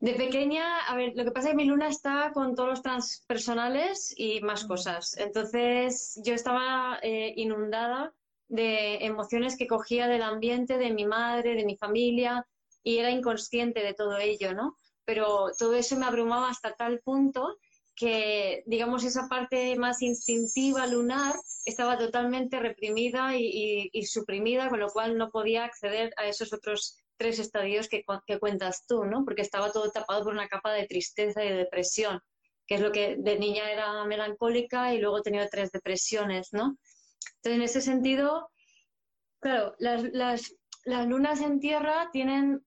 De 0.00 0.14
pequeña, 0.14 0.86
a 0.86 0.94
ver, 0.94 1.12
lo 1.16 1.24
que 1.24 1.32
pasa 1.32 1.48
es 1.48 1.52
que 1.54 1.56
mi 1.56 1.64
luna 1.64 1.88
está 1.88 2.30
con 2.32 2.54
todos 2.54 2.68
los 2.68 2.82
transpersonales 2.82 4.14
y 4.16 4.40
más 4.42 4.64
cosas. 4.64 5.16
Entonces, 5.18 6.20
yo 6.24 6.34
estaba 6.34 7.00
eh, 7.02 7.32
inundada 7.36 8.12
de 8.46 9.04
emociones 9.04 9.56
que 9.56 9.66
cogía 9.66 10.06
del 10.06 10.22
ambiente, 10.22 10.78
de 10.78 10.92
mi 10.92 11.04
madre, 11.04 11.56
de 11.56 11.64
mi 11.64 11.76
familia, 11.76 12.46
y 12.82 12.98
era 12.98 13.10
inconsciente 13.10 13.80
de 13.80 13.94
todo 13.94 14.18
ello, 14.18 14.54
¿no? 14.54 14.78
Pero 15.04 15.50
todo 15.58 15.74
eso 15.74 15.96
me 15.96 16.06
abrumaba 16.06 16.50
hasta 16.50 16.74
tal 16.74 17.00
punto 17.00 17.56
que, 17.98 18.62
digamos, 18.66 19.02
esa 19.02 19.26
parte 19.28 19.74
más 19.76 20.02
instintiva, 20.02 20.86
lunar, 20.86 21.34
estaba 21.64 21.98
totalmente 21.98 22.60
reprimida 22.60 23.36
y, 23.36 23.90
suprimida, 24.06 24.68
con 24.68 24.78
lo 24.78 24.88
cual 24.88 25.18
no 25.18 25.30
podía 25.30 25.64
acceder 25.64 26.12
a 26.16 26.26
esos 26.26 26.52
otros 26.52 26.96
tres 27.16 27.40
estadios 27.40 27.88
que, 27.88 28.04
que, 28.24 28.38
cuentas 28.38 28.84
tú, 28.86 29.04
¿no? 29.04 29.24
Porque 29.24 29.42
estaba 29.42 29.72
todo 29.72 29.90
tapado 29.90 30.22
por 30.22 30.32
una 30.32 30.46
capa 30.46 30.72
de 30.72 30.86
tristeza 30.86 31.44
y 31.44 31.48
de 31.48 31.56
depresión, 31.56 32.20
que 32.68 32.76
es 32.76 32.80
lo 32.80 32.92
que 32.92 33.16
de 33.18 33.36
niña 33.36 33.68
era 33.68 34.04
melancólica 34.04 34.94
y 34.94 34.98
luego 34.98 35.18
he 35.18 35.22
tenido 35.22 35.48
tres 35.50 35.72
depresiones, 35.72 36.50
¿no? 36.52 36.78
Entonces, 37.36 37.56
en 37.56 37.62
ese 37.62 37.80
sentido, 37.80 38.48
claro, 39.40 39.74
las, 39.80 40.04
las, 40.12 40.54
las 40.84 41.08
lunas 41.08 41.40
en 41.40 41.58
tierra 41.58 42.10
tienen 42.12 42.64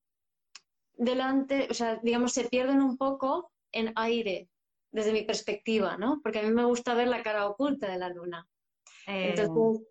delante, 1.02 1.68
o 1.68 1.74
sea, 1.74 2.00
digamos, 2.04 2.32
se 2.32 2.48
pierden 2.48 2.80
un 2.80 2.96
poco 2.96 3.52
en 3.72 3.92
aire, 3.96 4.50
desde 4.92 5.12
mi 5.12 5.24
perspectiva, 5.24 5.98
¿no? 5.98 6.20
Porque 6.22 6.40
a 6.40 6.44
mí 6.44 6.52
me 6.52 6.66
gusta 6.66 6.94
ver 6.94 7.08
la 7.08 7.24
cara 7.24 7.48
oculta 7.48 7.90
de 7.90 7.98
la 7.98 8.10
luna. 8.10 8.48
Eh. 9.08 9.30
Entonces, 9.30 9.88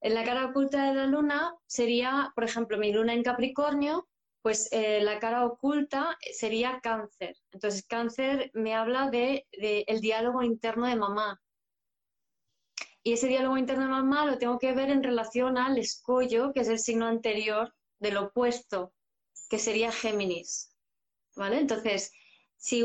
en 0.00 0.14
la 0.14 0.24
cara 0.24 0.46
oculta 0.46 0.86
de 0.86 0.94
la 0.94 1.06
luna 1.06 1.54
sería, 1.66 2.32
por 2.34 2.44
ejemplo, 2.44 2.78
mi 2.78 2.92
luna 2.92 3.12
en 3.12 3.22
Capricornio, 3.22 4.08
pues 4.40 4.70
eh, 4.72 5.02
la 5.02 5.18
cara 5.18 5.44
oculta 5.44 6.16
sería 6.32 6.80
cáncer. 6.82 7.36
Entonces, 7.52 7.84
cáncer 7.86 8.50
me 8.54 8.74
habla 8.74 9.10
de, 9.10 9.46
de, 9.52 9.84
el 9.86 10.00
diálogo 10.00 10.42
interno 10.42 10.86
de 10.86 10.96
mamá. 10.96 11.42
Y 13.02 13.12
ese 13.12 13.28
diálogo 13.28 13.58
interno 13.58 13.84
de 13.84 13.90
mamá 13.90 14.24
lo 14.24 14.38
tengo 14.38 14.58
que 14.58 14.72
ver 14.72 14.88
en 14.88 15.02
relación 15.02 15.58
al 15.58 15.76
escollo, 15.76 16.54
que 16.54 16.60
es 16.60 16.68
el 16.68 16.78
signo 16.78 17.06
anterior 17.06 17.74
del 17.98 18.16
opuesto, 18.16 18.94
que 19.54 19.60
sería 19.60 19.92
Géminis. 19.92 20.74
¿Vale? 21.36 21.60
Entonces, 21.60 22.10
si 22.56 22.84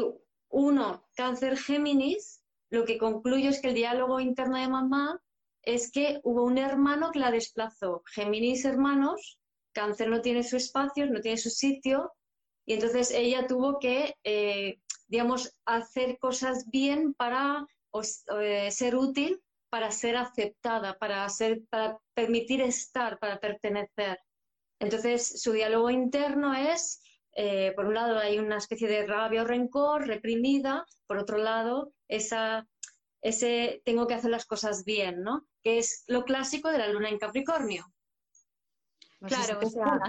uno, 0.49 1.09
cáncer 1.15 1.57
Géminis, 1.57 2.43
lo 2.69 2.85
que 2.85 2.99
concluyo 2.99 3.49
es 3.49 3.59
que 3.59 3.69
el 3.69 3.73
diálogo 3.73 4.19
interno 4.19 4.55
de 4.55 4.67
mamá 4.67 5.19
es 5.63 5.91
que 5.91 6.19
hubo 6.23 6.43
un 6.43 6.59
hermano 6.59 7.09
que 7.09 7.17
la 7.17 7.31
desplazó. 7.31 8.03
Géminis 8.13 8.65
hermanos, 8.65 9.39
cáncer 9.73 10.09
no 10.09 10.21
tiene 10.21 10.43
su 10.43 10.57
espacio, 10.57 11.07
no 11.07 11.21
tiene 11.21 11.38
su 11.38 11.49
sitio, 11.49 12.13
y 12.67 12.73
entonces 12.73 13.09
ella 13.09 13.47
tuvo 13.47 13.79
que, 13.79 14.13
eh, 14.23 14.79
digamos, 15.07 15.57
hacer 15.65 16.19
cosas 16.19 16.69
bien 16.69 17.15
para 17.15 17.65
eh, 18.39 18.69
ser 18.69 18.95
útil, 18.95 19.41
para 19.71 19.89
ser 19.89 20.17
aceptada, 20.17 20.99
para, 20.99 21.27
ser, 21.29 21.63
para 21.71 21.97
permitir 22.13 22.61
estar, 22.61 23.17
para 23.17 23.39
pertenecer. 23.39 24.19
Entonces, 24.79 25.41
su 25.41 25.51
diálogo 25.51 25.89
interno 25.89 26.53
es 26.53 27.01
eh, 27.41 27.71
por 27.75 27.86
un 27.86 27.93
lado 27.93 28.17
hay 28.17 28.39
una 28.39 28.57
especie 28.57 28.88
de 28.88 29.05
rabia 29.05 29.43
o 29.43 29.45
rencor 29.45 30.05
reprimida, 30.07 30.86
por 31.07 31.17
otro 31.17 31.38
lado, 31.38 31.93
esa, 32.07 32.67
ese 33.21 33.81
tengo 33.86 34.07
que 34.07 34.13
hacer 34.13 34.31
las 34.31 34.45
cosas 34.45 34.83
bien, 34.83 35.21
¿no? 35.24 35.48
Que 35.63 35.77
es 35.77 36.03
lo 36.07 36.25
clásico 36.25 36.69
de 36.69 36.79
la 36.79 36.89
luna 36.89 37.09
en 37.09 37.19
Capricornio. 37.19 37.86
claro, 39.21 39.59
o 39.63 39.69
sea, 39.69 40.00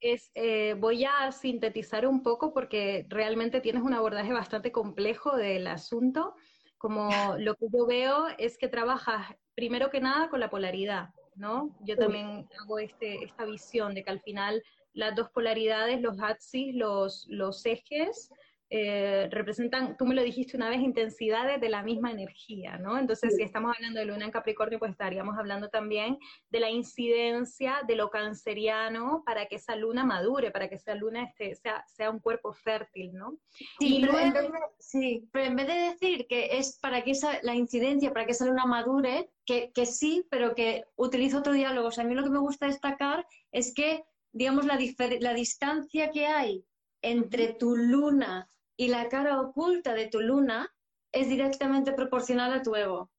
es, 0.00 0.30
eh, 0.34 0.74
voy 0.78 1.04
a 1.04 1.32
sintetizar 1.32 2.06
un 2.06 2.22
poco 2.22 2.52
porque 2.52 3.06
realmente 3.08 3.60
tienes 3.60 3.82
un 3.82 3.94
abordaje 3.94 4.32
bastante 4.32 4.72
complejo 4.72 5.36
del 5.36 5.66
asunto. 5.66 6.34
Como 6.78 7.10
lo 7.38 7.56
que 7.56 7.66
yo 7.72 7.86
veo 7.86 8.28
es 8.38 8.56
que 8.56 8.68
trabajas 8.68 9.34
primero 9.54 9.90
que 9.90 10.00
nada 10.00 10.30
con 10.30 10.40
la 10.40 10.48
polaridad, 10.48 11.10
¿no? 11.40 11.74
Yo 11.80 11.96
también 11.96 12.46
hago 12.60 12.78
este, 12.78 13.24
esta 13.24 13.44
visión 13.46 13.94
de 13.94 14.04
que 14.04 14.10
al 14.10 14.20
final 14.20 14.62
las 14.92 15.16
dos 15.16 15.30
polaridades, 15.30 16.00
los 16.00 16.20
axis, 16.20 16.74
los, 16.74 17.26
los 17.28 17.64
ejes, 17.64 18.30
eh, 18.72 19.28
representan, 19.32 19.96
tú 19.96 20.06
me 20.06 20.14
lo 20.14 20.22
dijiste 20.22 20.56
una 20.56 20.70
vez, 20.70 20.80
intensidades 20.80 21.60
de 21.60 21.68
la 21.68 21.82
misma 21.82 22.12
energía, 22.12 22.78
¿no? 22.78 22.96
Entonces, 22.98 23.34
si 23.34 23.42
estamos 23.42 23.74
hablando 23.74 23.98
de 23.98 24.06
luna 24.06 24.26
en 24.26 24.30
Capricornio, 24.30 24.78
pues 24.78 24.92
estaríamos 24.92 25.36
hablando 25.36 25.68
también 25.70 26.18
de 26.50 26.60
la 26.60 26.70
incidencia 26.70 27.82
de 27.88 27.96
lo 27.96 28.10
canceriano 28.10 29.24
para 29.26 29.46
que 29.46 29.56
esa 29.56 29.74
luna 29.74 30.04
madure, 30.04 30.52
para 30.52 30.68
que 30.68 30.76
esa 30.76 30.94
luna 30.94 31.24
este, 31.24 31.56
sea, 31.56 31.84
sea 31.88 32.10
un 32.10 32.20
cuerpo 32.20 32.52
fértil, 32.52 33.12
¿no? 33.12 33.38
Sí, 33.50 34.06
pero, 34.06 34.18
en 34.18 34.32
vez 34.32 34.42
de, 34.44 34.58
sí 34.78 35.28
pero 35.32 35.44
en 35.46 35.56
vez 35.56 35.66
de 35.66 35.74
decir 35.74 36.26
que 36.28 36.58
es 36.58 36.78
para 36.78 37.02
que 37.02 37.10
esa, 37.10 37.40
la 37.42 37.56
incidencia, 37.56 38.12
para 38.12 38.24
que 38.24 38.32
esa 38.32 38.46
luna 38.46 38.66
madure, 38.66 39.30
que, 39.44 39.72
que 39.72 39.84
sí, 39.84 40.26
pero 40.30 40.54
que 40.54 40.84
utilizo 40.94 41.38
otro 41.38 41.54
diálogo. 41.54 41.88
O 41.88 41.90
sea, 41.90 42.04
a 42.04 42.06
mí 42.06 42.14
lo 42.14 42.22
que 42.22 42.30
me 42.30 42.38
gusta 42.38 42.66
destacar 42.66 43.26
es 43.50 43.74
que 43.74 44.04
digamos, 44.32 44.64
la, 44.64 44.78
la 45.20 45.34
distancia 45.34 46.10
que 46.10 46.26
hay 46.26 46.64
entre 47.02 47.54
tu 47.54 47.76
luna 47.76 48.48
y 48.80 48.88
la 48.88 49.10
cara 49.10 49.38
oculta 49.42 49.92
de 49.92 50.06
tu 50.06 50.20
luna 50.20 50.74
es 51.12 51.28
directamente 51.28 51.92
proporcional 51.92 52.50
a 52.54 52.62
tu 52.62 52.74
ego. 52.74 53.10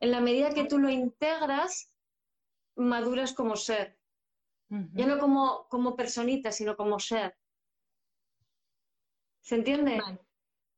En 0.00 0.10
la 0.10 0.20
medida 0.20 0.52
que 0.52 0.64
tú 0.64 0.80
lo 0.80 0.90
integras, 0.90 1.96
maduras 2.74 3.32
como 3.32 3.54
ser. 3.54 3.96
Ya 4.68 5.06
no 5.06 5.20
como, 5.20 5.68
como 5.68 5.94
personita, 5.94 6.50
sino 6.50 6.76
como 6.76 6.98
ser. 6.98 7.36
¿Se 9.42 9.54
entiende? 9.54 10.00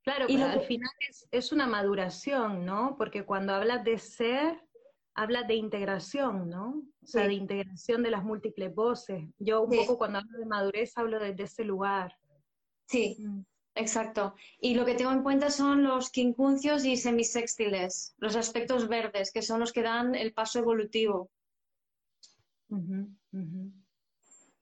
Claro, 0.02 0.26
y 0.28 0.36
al 0.42 0.60
final 0.60 0.90
es, 1.08 1.26
es, 1.30 1.52
una 1.52 1.66
maduración, 1.66 2.66
¿no? 2.66 2.96
Porque 2.98 3.24
cuando 3.24 3.54
hablas 3.54 3.82
de 3.82 3.98
ser, 3.98 4.62
habla 5.14 5.44
de 5.44 5.54
integración, 5.54 6.50
¿no? 6.50 6.82
O 7.02 7.06
sea, 7.06 7.26
de 7.28 7.34
integración 7.34 8.02
de 8.02 8.10
las 8.10 8.24
múltiples 8.24 8.74
voces. 8.74 9.24
Yo 9.38 9.62
un 9.62 9.70
poco 9.70 9.96
cuando 9.96 10.18
hablo 10.18 10.38
de 10.38 10.44
madurez 10.44 10.98
hablo 10.98 11.18
desde 11.18 11.44
ese 11.44 11.64
lugar. 11.64 12.14
Sí, 12.92 13.16
mm. 13.18 13.40
exacto. 13.74 14.34
Y 14.60 14.74
lo 14.74 14.84
que 14.84 14.94
tengo 14.94 15.10
en 15.12 15.22
cuenta 15.22 15.50
son 15.50 15.82
los 15.82 16.10
quincuncios 16.10 16.84
y 16.84 16.96
semisextiles, 16.96 18.14
los 18.18 18.36
aspectos 18.36 18.86
verdes, 18.86 19.32
que 19.32 19.40
son 19.40 19.60
los 19.60 19.72
que 19.72 19.82
dan 19.82 20.14
el 20.14 20.32
paso 20.34 20.58
evolutivo. 20.58 21.30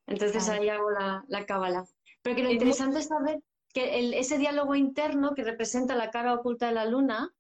Entonces 0.07 0.49
ahí 0.49 0.69
hago 0.69 0.91
la, 0.91 1.25
la 1.29 1.45
cábala. 1.45 1.85
Pero 2.23 2.37
que 2.37 2.43
lo 2.43 2.51
interesante 2.51 3.01
es 3.01 3.09
saber 3.09 3.43
que 3.73 4.19
ese 4.19 4.39
diálogo 4.39 4.75
interno 4.75 5.35
que 5.35 5.45
representa 5.45 5.95
la 5.95 6.11
cara 6.11 6.35
oculta 6.35 6.67
de 6.67 6.73
la 6.73 6.85
luna, 6.85 7.33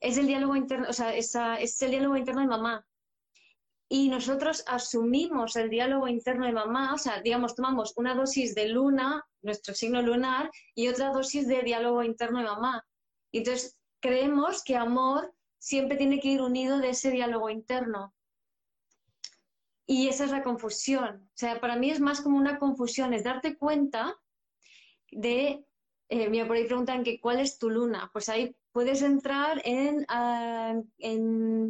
es 0.00 0.18
el 0.18 0.26
diálogo 0.26 0.56
interno, 0.56 0.86
o 0.88 0.92
sea, 0.92 1.14
es 1.14 1.82
el 1.82 1.90
diálogo 1.90 2.16
interno 2.16 2.40
de 2.40 2.46
mamá. 2.48 2.86
Y 3.94 4.08
nosotros 4.08 4.64
asumimos 4.68 5.54
el 5.56 5.68
diálogo 5.68 6.08
interno 6.08 6.46
de 6.46 6.52
mamá, 6.52 6.94
o 6.94 6.96
sea, 6.96 7.20
digamos, 7.20 7.54
tomamos 7.54 7.92
una 7.96 8.14
dosis 8.14 8.54
de 8.54 8.68
luna, 8.68 9.22
nuestro 9.42 9.74
signo 9.74 10.00
lunar, 10.00 10.50
y 10.74 10.88
otra 10.88 11.10
dosis 11.10 11.46
de 11.46 11.60
diálogo 11.60 12.02
interno 12.02 12.38
de 12.38 12.46
mamá. 12.46 12.86
Y 13.30 13.40
entonces 13.40 13.76
creemos 14.00 14.64
que 14.64 14.76
amor 14.76 15.34
siempre 15.58 15.98
tiene 15.98 16.20
que 16.20 16.28
ir 16.28 16.40
unido 16.40 16.78
de 16.78 16.88
ese 16.88 17.10
diálogo 17.10 17.50
interno. 17.50 18.14
Y 19.84 20.08
esa 20.08 20.24
es 20.24 20.30
la 20.30 20.42
confusión. 20.42 21.24
O 21.26 21.36
sea, 21.36 21.60
para 21.60 21.76
mí 21.76 21.90
es 21.90 22.00
más 22.00 22.22
como 22.22 22.38
una 22.38 22.58
confusión, 22.58 23.12
es 23.12 23.24
darte 23.24 23.58
cuenta 23.58 24.18
de, 25.10 25.66
eh, 26.08 26.30
mira, 26.30 26.46
por 26.46 26.56
ahí 26.56 26.64
preguntan 26.64 27.04
que 27.04 27.20
cuál 27.20 27.40
es 27.40 27.58
tu 27.58 27.68
luna. 27.68 28.08
Pues 28.10 28.30
ahí 28.30 28.56
puedes 28.72 29.02
entrar 29.02 29.60
en, 29.64 30.04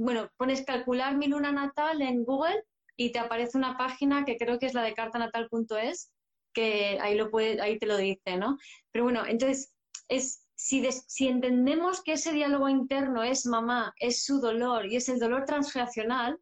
bueno, 0.00 0.30
pones 0.36 0.64
calcular 0.64 1.16
mi 1.16 1.26
luna 1.26 1.52
natal 1.52 2.00
en 2.00 2.24
Google 2.24 2.64
y 2.96 3.10
te 3.10 3.18
aparece 3.18 3.58
una 3.58 3.76
página 3.76 4.24
que 4.24 4.36
creo 4.36 4.58
que 4.58 4.66
es 4.66 4.74
la 4.74 4.82
de 4.82 4.94
cartanatal.es, 4.94 6.12
que 6.54 6.98
ahí, 7.00 7.16
lo 7.16 7.30
puede, 7.30 7.60
ahí 7.60 7.78
te 7.78 7.86
lo 7.86 7.96
dice, 7.96 8.36
¿no? 8.36 8.58
Pero 8.92 9.04
bueno, 9.04 9.26
entonces, 9.26 9.74
es, 10.08 10.46
si, 10.54 10.86
si 11.06 11.28
entendemos 11.28 12.02
que 12.02 12.12
ese 12.12 12.32
diálogo 12.32 12.68
interno 12.68 13.22
es 13.22 13.46
mamá, 13.46 13.94
es 13.98 14.24
su 14.24 14.40
dolor 14.40 14.86
y 14.86 14.96
es 14.96 15.08
el 15.08 15.18
dolor 15.18 15.44
transgeneracional, 15.44 16.38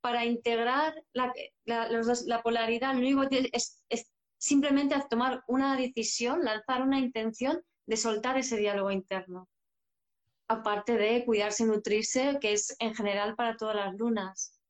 para 0.00 0.26
integrar 0.26 0.94
la, 1.14 1.32
la, 1.64 2.42
polaridad, 2.42 2.92
lo 2.92 2.98
único 2.98 3.22
es, 3.30 3.82
es 3.88 4.12
simplemente 4.36 4.94
tomar 5.08 5.42
una 5.48 5.78
decisión, 5.78 6.44
lanzar 6.44 6.82
una 6.82 6.98
intención 6.98 7.62
de 7.86 7.96
soltar 7.96 8.36
ese 8.36 8.58
diálogo 8.58 8.90
interno 8.90 9.48
aparte 10.48 10.96
de 10.96 11.24
cuidarse 11.24 11.64
y 11.64 11.66
nutrirse, 11.66 12.38
que 12.40 12.52
es 12.52 12.76
en 12.78 12.94
general 12.94 13.34
para 13.34 13.56
todas 13.56 13.76
las 13.76 13.94
lunas. 13.94 14.60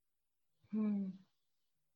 Mm. 0.71 1.09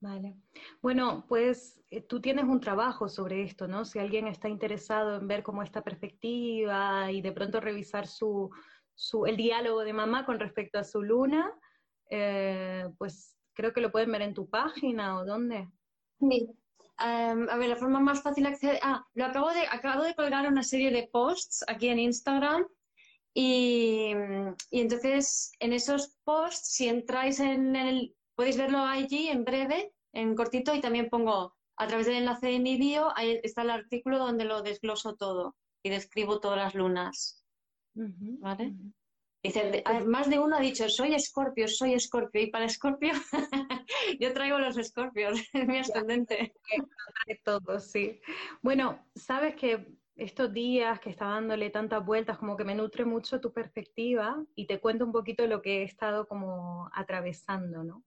Vale. 0.01 0.37
Bueno, 0.81 1.25
pues 1.27 1.81
eh, 1.89 2.01
tú 2.01 2.21
tienes 2.21 2.45
un 2.45 2.61
trabajo 2.61 3.09
sobre 3.09 3.43
esto, 3.43 3.67
¿no? 3.67 3.83
Si 3.83 3.99
alguien 3.99 4.27
está 4.27 4.47
interesado 4.47 5.17
en 5.17 5.27
ver 5.27 5.43
cómo 5.43 5.61
esta 5.61 5.81
perspectiva 5.81 7.11
y 7.11 7.21
de 7.21 7.33
pronto 7.33 7.59
revisar 7.59 8.07
su, 8.07 8.49
su 8.95 9.25
el 9.25 9.35
diálogo 9.35 9.81
de 9.81 9.91
mamá 9.91 10.25
con 10.25 10.39
respecto 10.39 10.79
a 10.79 10.85
su 10.85 11.01
luna, 11.01 11.53
eh, 12.09 12.87
pues 12.97 13.35
creo 13.53 13.73
que 13.73 13.81
lo 13.81 13.91
pueden 13.91 14.11
ver 14.11 14.21
en 14.21 14.33
tu 14.33 14.49
página 14.49 15.17
o 15.17 15.25
dónde. 15.25 15.67
Sí. 16.17 16.49
Em, 16.97 17.49
a 17.49 17.57
ver, 17.57 17.69
la 17.69 17.75
forma 17.75 17.99
más 17.99 18.21
fácil 18.21 18.45
de 18.45 18.49
acceder. 18.51 18.79
Ah, 18.81 19.05
lo 19.15 19.25
acabo 19.25 19.49
de, 19.49 19.61
acabo 19.69 20.03
de 20.03 20.15
colgar 20.15 20.47
una 20.47 20.63
serie 20.63 20.91
de 20.91 21.09
posts 21.11 21.65
aquí 21.67 21.89
en 21.89 21.99
Instagram. 21.99 22.65
Y, 23.33 24.13
y 24.71 24.81
entonces 24.81 25.51
en 25.59 25.73
esos 25.73 26.17
posts, 26.23 26.73
si 26.73 26.87
entráis 26.87 27.39
en 27.39 27.75
el, 27.75 28.15
Podéis 28.39 28.55
verlo 28.55 28.77
allí 28.77 29.27
en 29.27 29.43
breve, 29.43 29.91
en 30.13 30.33
cortito, 30.33 30.73
y 30.73 30.79
también 30.79 31.09
pongo 31.09 31.57
a 31.75 31.87
través 31.87 32.05
del 32.05 32.15
enlace 32.15 32.47
de 32.47 32.59
mi 32.59 32.77
bio, 32.77 33.11
ahí 33.17 33.37
está 33.43 33.63
el 33.63 33.69
artículo 33.69 34.17
donde 34.17 34.45
lo 34.45 34.61
desgloso 34.61 35.17
todo 35.17 35.57
y 35.83 35.89
describo 35.89 36.39
todas 36.39 36.57
las 36.57 36.73
lunas. 36.73 37.45
¿Vale? 37.95 38.75
Dice, 39.43 39.83
más 40.05 40.29
de 40.29 40.39
uno 40.39 40.55
ha 40.55 40.61
dicho, 40.61 40.87
soy 40.87 41.15
escorpio, 41.15 41.67
soy 41.67 41.95
escorpio, 41.95 42.41
y 42.41 42.49
para 42.49 42.63
escorpio 42.63 43.11
yo 44.21 44.31
traigo 44.31 44.57
los 44.57 44.77
escorpios, 44.77 45.37
es 45.53 45.67
mi 45.67 45.79
ascendente. 45.79 46.53
Todo, 47.43 47.81
sí. 47.81 48.21
Bueno, 48.61 49.05
sabes 49.15 49.57
que 49.57 49.98
estos 50.19 50.53
días 50.53 50.99
que 50.99 51.09
está 51.09 51.25
dándole 51.25 51.69
tantas 51.69 52.05
vueltas, 52.05 52.37
como 52.37 52.57
que 52.57 52.65
me 52.65 52.75
nutre 52.75 53.05
mucho 53.05 53.39
tu 53.39 53.53
perspectiva 53.53 54.43
y 54.53 54.67
te 54.67 54.79
cuento 54.79 55.05
un 55.05 55.11
poquito 55.11 55.47
lo 55.47 55.61
que 55.61 55.79
he 55.79 55.83
estado 55.83 56.27
como 56.27 56.89
atravesando, 56.93 57.83
¿no? 57.83 58.03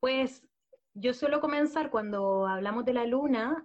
Pues 0.00 0.46
yo 0.92 1.14
suelo 1.14 1.40
comenzar 1.40 1.90
cuando 1.90 2.46
hablamos 2.46 2.84
de 2.84 2.92
la 2.92 3.06
luna 3.06 3.64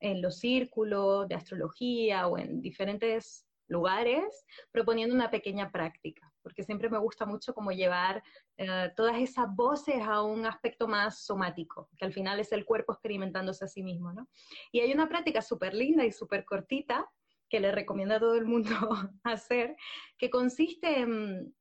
en 0.00 0.22
los 0.22 0.38
círculos 0.38 1.28
de 1.28 1.34
astrología 1.34 2.26
o 2.26 2.38
en 2.38 2.60
diferentes 2.60 3.46
lugares 3.68 4.44
proponiendo 4.70 5.14
una 5.14 5.30
pequeña 5.30 5.70
práctica, 5.70 6.31
porque 6.42 6.62
siempre 6.62 6.90
me 6.90 6.98
gusta 6.98 7.26
mucho 7.26 7.54
como 7.54 7.72
llevar 7.72 8.22
eh, 8.56 8.90
todas 8.96 9.16
esas 9.18 9.46
voces 9.54 10.02
a 10.02 10.22
un 10.22 10.46
aspecto 10.46 10.88
más 10.88 11.24
somático, 11.24 11.88
que 11.96 12.04
al 12.04 12.12
final 12.12 12.40
es 12.40 12.52
el 12.52 12.64
cuerpo 12.64 12.92
experimentándose 12.92 13.64
a 13.64 13.68
sí 13.68 13.82
mismo, 13.82 14.12
¿no? 14.12 14.28
Y 14.70 14.80
hay 14.80 14.92
una 14.92 15.08
práctica 15.08 15.42
súper 15.42 15.74
linda 15.74 16.04
y 16.04 16.12
súper 16.12 16.44
cortita 16.44 17.10
que 17.48 17.60
le 17.60 17.72
recomiendo 17.72 18.14
a 18.14 18.20
todo 18.20 18.34
el 18.34 18.46
mundo 18.46 18.70
hacer, 19.24 19.76
que 20.18 20.30
consiste 20.30 21.00
en 21.00 21.54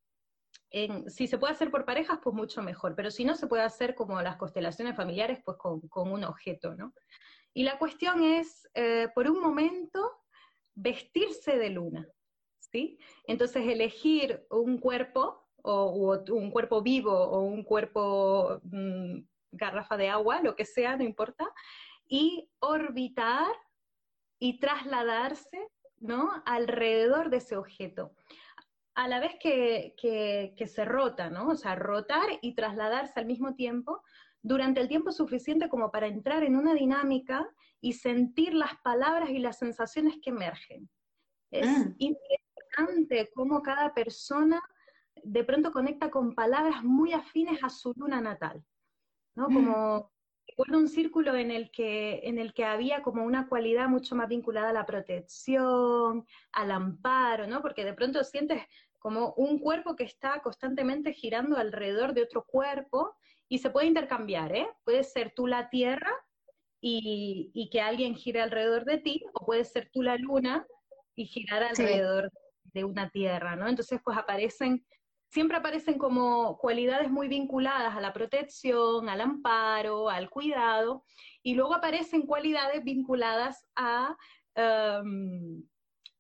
si 1.07 1.27
se 1.27 1.38
puede 1.38 1.53
hacer 1.53 1.69
por 1.69 1.85
parejas, 1.85 2.19
pues 2.23 2.35
mucho 2.35 2.61
mejor, 2.61 2.95
pero 2.95 3.11
si 3.11 3.25
no, 3.25 3.35
se 3.35 3.47
puede 3.47 3.63
hacer 3.63 3.93
como 3.93 4.21
las 4.21 4.38
constelaciones 4.38 4.95
familiares, 4.95 5.39
pues 5.43 5.57
con, 5.57 5.81
un 5.93 6.23
objeto, 6.23 6.75
¿no? 6.75 6.93
Y 7.53 7.63
la 7.63 7.77
cuestión 7.77 8.23
es, 8.23 8.69
eh, 8.73 9.09
por 9.13 9.29
un 9.29 9.41
momento, 9.41 10.00
vestirse 10.73 11.57
de 11.57 11.69
luna, 11.69 12.07
¿sí? 12.72 12.98
Entonces, 13.25 13.68
elegir 13.68 14.46
un 14.50 14.78
cuerpo, 14.78 15.48
o, 15.63 16.18
un 16.30 16.51
cuerpo 16.51 16.82
vivo, 16.82 17.13
o 17.13 17.42
un 17.42 17.63
cuerpo 17.63 18.60
mm, 18.63 19.20
garrafa 19.51 19.98
de 19.98 20.10
agua, 20.10 20.42
lo 20.42 20.56
que 20.56 20.66
sea, 20.66 20.96
no 20.98 21.04
importa, 21.04 21.51
y 22.08 22.50
orbitar 22.60 23.54
y 24.40 24.60
trasladarse, 24.60 25.68
¿no? 26.00 26.32
Alrededor 26.46 27.30
de 27.30 27.38
ese 27.38 27.58
objeto 27.58 28.13
a 28.96 29.08
la 29.08 29.20
vez 29.20 29.34
que, 29.40 30.54
se 30.68 30.86
rota, 30.86 31.30
¿no? 31.30 31.50
O 31.50 31.56
sea, 31.56 31.75
rotar 31.75 32.40
y 32.42 32.56
trasladarse 32.56 33.20
al 33.20 33.25
mismo 33.25 33.56
tiempo 33.56 34.04
durante 34.42 34.82
el 34.82 34.88
tiempo 34.88 35.12
suficiente 35.12 35.70
como 35.70 35.92
para 35.92 36.08
entrar 36.08 36.44
en 36.44 36.56
una 36.56 36.74
dinámica 36.74 37.48
y 37.80 37.94
sentir 37.94 38.54
las 38.54 38.75
palabras 38.84 39.30
y 39.30 39.40
las 39.40 39.58
sensaciones 39.58 40.18
que 40.22 40.32
emergen. 40.32 40.90
Es 41.51 41.68
mm. 41.68 41.96
Interesante 42.80 43.31
cómo 43.34 43.62
cada 43.62 43.94
persona 43.94 44.62
de 45.24 45.44
pronto 45.44 45.72
conecta 45.72 46.10
con 46.10 46.34
palabras 46.34 46.84
muy 46.84 47.14
afines 47.14 47.64
a 47.64 47.70
su 47.70 47.94
luna 47.96 48.22
natal, 48.22 48.64
¿no? 49.36 49.50
Mm. 49.50 49.53
Como 49.53 50.12
recuerdo 50.48 50.77
un 50.79 50.88
círculo 50.88 51.36
en 51.36 51.51
el 51.51 51.72
que 51.72 52.22
en 52.24 52.38
el 52.38 52.53
que 52.53 52.66
había 52.66 53.01
como 53.03 53.24
una 53.24 53.48
cualidad 53.48 53.88
mucho 53.88 54.16
más 54.16 54.27
vinculada 54.27 54.70
a 54.70 54.74
la 54.74 54.86
protección, 54.86 56.25
al 56.53 56.72
amparo, 56.72 57.48
¿no? 57.48 57.62
Porque 57.62 57.86
de 57.86 57.94
pronto 57.94 58.24
sientes 58.24 58.62
como 59.00 59.34
un 59.34 59.60
cuerpo 59.60 59.96
que 59.96 60.03
está 60.03 60.42
constantemente 60.42 61.14
girando 61.14 61.57
alrededor 61.57 62.14
de 62.14 62.24
otro 62.24 62.46
cuerpo 62.46 63.16
y 63.48 63.60
se 63.60 63.70
puede 63.70 63.88
intercambiar, 63.88 64.55
¿eh? 64.55 64.68
Puede 64.84 65.03
ser 65.03 65.34
tú 65.36 65.48
la 65.48 65.70
Tierra 65.70 66.12
y, 66.79 67.70
que 67.72 67.81
alguien 67.81 68.16
gire 68.16 68.42
alrededor 68.42 68.86
de 68.86 68.98
ti, 68.98 69.24
o 69.34 69.46
puede 69.46 69.66
ser 69.66 69.90
tú 69.92 70.01
la 70.01 70.18
Luna 70.18 70.66
y 71.16 71.25
girar 71.25 71.64
alrededor 71.64 72.31
de 72.74 72.84
una 72.84 73.10
Tierra, 73.10 73.55
¿no? 73.55 73.68
Entonces, 73.68 74.00
pues 74.03 74.18
aparecen, 74.18 74.86
siempre 75.29 75.57
aparecen 75.57 75.98
como 75.98 76.57
cualidades 76.57 77.10
muy 77.10 77.27
vinculadas 77.27 77.96
a 77.96 78.01
la 78.01 78.14
protección, 78.14 79.10
al 79.10 79.22
amparo, 79.22 80.10
al 80.10 80.29
cuidado, 80.29 81.03
y 81.44 81.55
luego 81.55 81.75
aparecen 81.75 82.25
cualidades 82.25 82.84
vinculadas 82.84 83.66
a... 83.75 84.16
Em, 84.55 85.64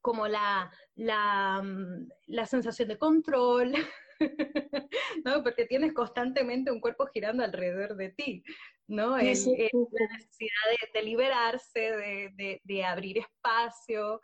como 0.01 0.27
la, 0.27 0.71
la, 0.95 1.61
mm, 1.63 2.09
la 2.27 2.45
sensación 2.45 2.89
de 2.89 2.97
control, 2.97 3.73
¿no? 5.25 5.43
Porque 5.43 5.65
tienes 5.65 5.93
constantemente 5.93 6.71
un 6.71 6.81
cuerpo 6.81 7.05
girando 7.07 7.43
alrededor 7.43 7.95
de 7.95 8.09
ti, 8.09 8.43
¿no? 8.87 9.17
la 9.17 9.23
necesidad 9.23 10.65
de, 10.93 11.03
liberarse, 11.03 11.79
de, 11.79 12.61
de, 12.63 12.83
abrir 12.83 13.19
espacio. 13.19 14.21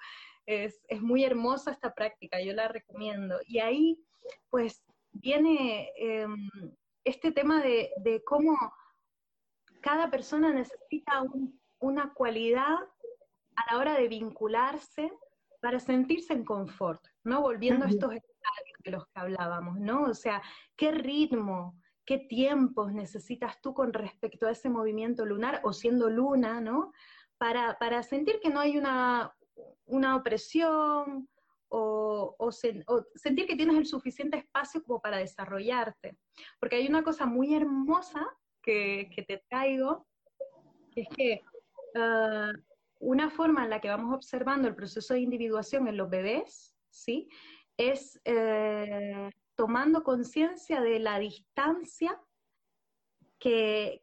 Es, 0.48 0.82
es, 0.88 1.02
muy 1.02 1.24
hermosa 1.24 1.72
esta 1.72 1.94
práctica, 1.94 2.42
yo 2.42 2.54
la 2.54 2.68
recomiendo. 2.68 3.38
Y 3.46 3.60
ahí, 3.60 4.04
pues, 4.50 4.84
viene 5.12 5.92
em, 5.98 6.50
este 7.04 7.32
tema 7.32 7.62
de, 7.62 8.22
cómo 8.26 8.58
cada 9.82 10.10
persona 10.10 10.54
necesita 10.54 11.24
una 11.80 12.14
cualidad 12.14 12.76
a 13.56 13.72
la 13.74 13.80
hora 13.80 13.94
de 13.96 14.08
vincularse 14.08 15.12
para 15.62 15.80
sentirse 15.80 16.34
en 16.34 16.44
confort, 16.44 17.06
¿no? 17.24 17.42
Volviendo 17.42 17.86
a 17.86 17.90
estos 17.90 18.14
estadios 18.14 18.80
de 18.84 18.92
los 18.92 19.06
que 19.08 19.20
hablábamos, 19.20 19.80
¿no? 19.80 20.04
O 20.04 20.14
sea, 20.14 20.42
¿qué 20.76 20.92
ritmo, 20.92 21.80
qué 22.06 22.20
tiempos 22.20 22.94
necesitas 22.94 23.60
tú 23.62 23.74
con 23.74 23.94
respecto 23.94 24.48
a 24.48 24.52
ese 24.52 24.70
movimiento 24.70 25.26
lunar 25.26 25.62
o 25.64 25.74
siendo 25.74 26.10
luna, 26.10 26.62
¿no? 26.62 26.92
Para, 27.38 27.78
para 27.80 28.04
sentir 28.04 28.40
que 28.42 28.50
no 28.50 28.60
hay 28.60 28.78
una, 28.78 29.36
una 29.86 30.16
opresión 30.16 31.28
o, 31.70 32.36
o, 32.38 32.52
sentir 32.52 33.46
que 33.46 33.56
tienes 33.56 33.78
el 33.78 33.86
suficiente 33.86 34.38
espacio 34.38 34.84
como 34.84 35.02
para 35.02 35.18
desarrollarte. 35.18 36.18
Porque 36.60 36.78
hay 36.78 36.88
una 36.88 37.04
cosa 37.04 37.26
muy 37.26 37.54
hermosa 37.54 38.26
que, 38.62 39.10
que 39.16 39.24
te 39.24 39.44
traigo, 39.50 40.08
que 40.92 41.02
es 41.02 41.10
que 41.10 41.42
ah, 41.96 42.52
una 43.00 43.30
forma 43.30 43.64
en 43.64 43.70
la 43.70 43.82
que 43.82 43.90
vamos 43.90 44.14
observando 44.14 44.68
el 44.68 44.76
proceso 44.76 45.14
de 45.14 45.22
individuación 45.22 45.88
en 45.88 45.98
los 45.98 46.10
bebés, 46.10 46.76
¿sí? 46.90 47.30
Es 47.78 48.20
eh, 48.26 49.30
tomando 49.56 50.04
conciencia 50.04 50.82
de 50.82 51.00
la 51.00 51.20
distancia 51.20 52.20
que, 53.40 54.02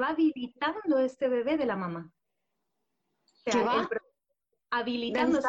va 0.00 0.08
habilitando 0.08 1.00
este 1.00 1.28
bebé 1.28 1.56
de 1.56 1.66
la 1.66 1.76
mamá. 1.76 2.12
O 3.46 3.50
sea, 3.50 3.62
va? 3.62 3.88
Habilitando, 4.70 5.40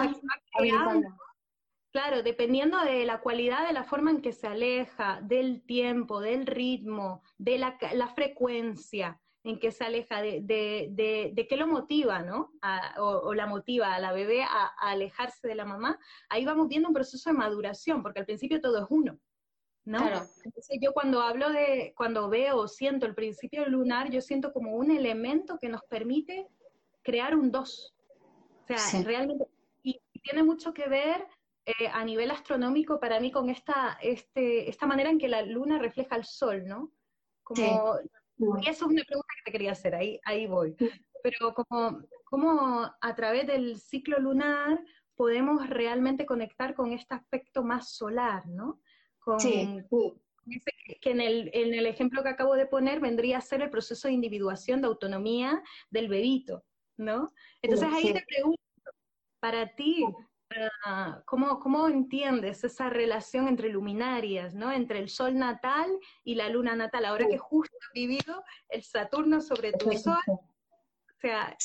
Claro, 1.91 2.23
dependiendo 2.23 2.79
de 2.85 3.03
la 3.05 3.19
cualidad 3.19 3.67
de 3.67 3.73
la 3.73 3.83
forma 3.83 4.11
en 4.11 4.21
que 4.21 4.31
se 4.31 4.47
aleja, 4.47 5.19
del 5.23 5.61
tiempo, 5.65 6.21
del 6.21 6.45
ritmo, 6.45 7.21
de 7.37 7.57
la, 7.57 7.77
la 7.93 8.07
frecuencia, 8.07 9.19
en 9.43 9.59
qué 9.59 9.71
se 9.71 9.83
aleja, 9.83 10.21
de, 10.21 10.39
de, 10.41 11.31
de, 11.33 11.47
qué 11.47 11.57
lo 11.57 11.67
motiva, 11.67 12.21
¿no? 12.21 12.53
o, 12.97 13.33
la 13.33 13.47
motiva 13.47 13.93
a 13.93 13.99
la 13.99 14.13
bebé 14.13 14.43
a, 14.43 14.67
alejarse 14.79 15.47
de 15.47 15.55
la 15.55 15.65
mamá, 15.65 15.99
ahí 16.29 16.45
vamos 16.45 16.67
viendo 16.67 16.87
un 16.87 16.93
proceso 16.93 17.29
de 17.29 17.37
maduración, 17.37 18.03
porque 18.03 18.19
al 18.19 18.25
principio 18.25 18.61
todo 18.61 18.83
es 18.83 18.87
uno, 18.89 19.19
¿no? 19.83 19.99
Entonces 20.45 20.77
yo 20.79 20.93
cuando 20.93 21.21
hablo 21.21 21.49
de, 21.49 21.93
cuando 21.97 22.29
veo 22.29 22.57
o 22.57 22.67
siento 22.67 23.05
el 23.05 23.15
principio 23.15 23.67
lunar, 23.67 24.11
yo 24.11 24.21
siento 24.21 24.53
como 24.53 24.75
un 24.75 24.91
elemento 24.91 25.57
que 25.59 25.69
nos 25.69 25.81
permite 25.83 26.47
crear 27.01 27.35
un 27.35 27.51
dos. 27.51 27.95
O 28.69 28.77
sea, 28.77 29.03
realmente, 29.03 29.45
y, 29.83 29.99
tiene 30.23 30.43
mucho 30.43 30.73
que 30.73 30.87
ver 30.87 31.27
eh, 31.65 31.87
a 31.91 32.03
nivel 32.05 32.31
astronómico 32.31 32.99
para 32.99 33.19
mí 33.19 33.31
con 33.31 33.49
esta, 33.49 33.97
este, 34.01 34.69
esta 34.69 34.85
manera 34.85 35.09
en 35.09 35.19
que 35.19 35.27
la 35.27 35.41
luna 35.41 35.79
refleja 35.79 36.15
el 36.15 36.25
sol, 36.25 36.67
¿no? 36.67 36.91
Como 37.43 37.99
y 38.41 38.69
eso 38.69 38.85
es 38.85 38.91
una 38.91 39.03
pregunta 39.03 39.33
que 39.37 39.43
te 39.45 39.51
quería 39.51 39.71
hacer, 39.71 39.93
ahí, 39.95 40.19
ahí 40.23 40.47
voy. 40.47 40.75
Pero 41.23 41.53
como, 41.53 42.01
¿cómo 42.23 42.91
a 42.99 43.15
través 43.15 43.45
del 43.45 43.79
ciclo 43.79 44.19
lunar 44.19 44.83
podemos 45.15 45.69
realmente 45.69 46.25
conectar 46.25 46.73
con 46.73 46.91
este 46.91 47.13
aspecto 47.13 47.63
más 47.63 47.91
solar, 47.91 48.47
¿no? 48.47 48.81
Con, 49.19 49.37
que 49.39 51.11
en 51.11 51.21
el, 51.21 51.51
en 51.53 51.75
el 51.75 51.85
ejemplo 51.85 52.23
que 52.23 52.29
acabo 52.29 52.55
de 52.55 52.65
poner 52.65 52.99
vendría 52.99 53.37
a 53.37 53.41
ser 53.41 53.61
el 53.61 53.69
proceso 53.69 54.07
de 54.07 54.15
individuación, 54.15 54.81
de 54.81 54.87
autonomía 54.87 55.61
del 55.91 56.07
bebito, 56.07 56.63
¿no? 57.01 57.33
Entonces 57.61 57.89
ahí 57.91 58.13
te 58.13 58.23
pregunto, 58.27 58.61
para 59.39 59.75
ti, 59.75 60.05
¿cómo, 61.25 61.59
¿cómo, 61.59 61.87
entiendes 61.87 62.63
esa 62.63 62.89
relación 62.89 63.47
entre 63.47 63.69
luminarias, 63.69 64.53
¿no? 64.53 64.71
Entre 64.71 64.99
el 64.99 65.09
sol 65.09 65.37
natal 65.37 65.89
y 66.23 66.35
la 66.35 66.49
luna 66.49 66.75
natal, 66.75 67.05
ahora 67.05 67.27
que 67.27 67.37
justo 67.37 67.75
has 67.81 67.93
vivido 67.93 68.43
el 68.69 68.83
Saturno 68.83 69.41
sobre 69.41 69.73
tu 69.73 69.91
sol? 69.93 70.19
O 70.27 71.19
sea, 71.19 71.55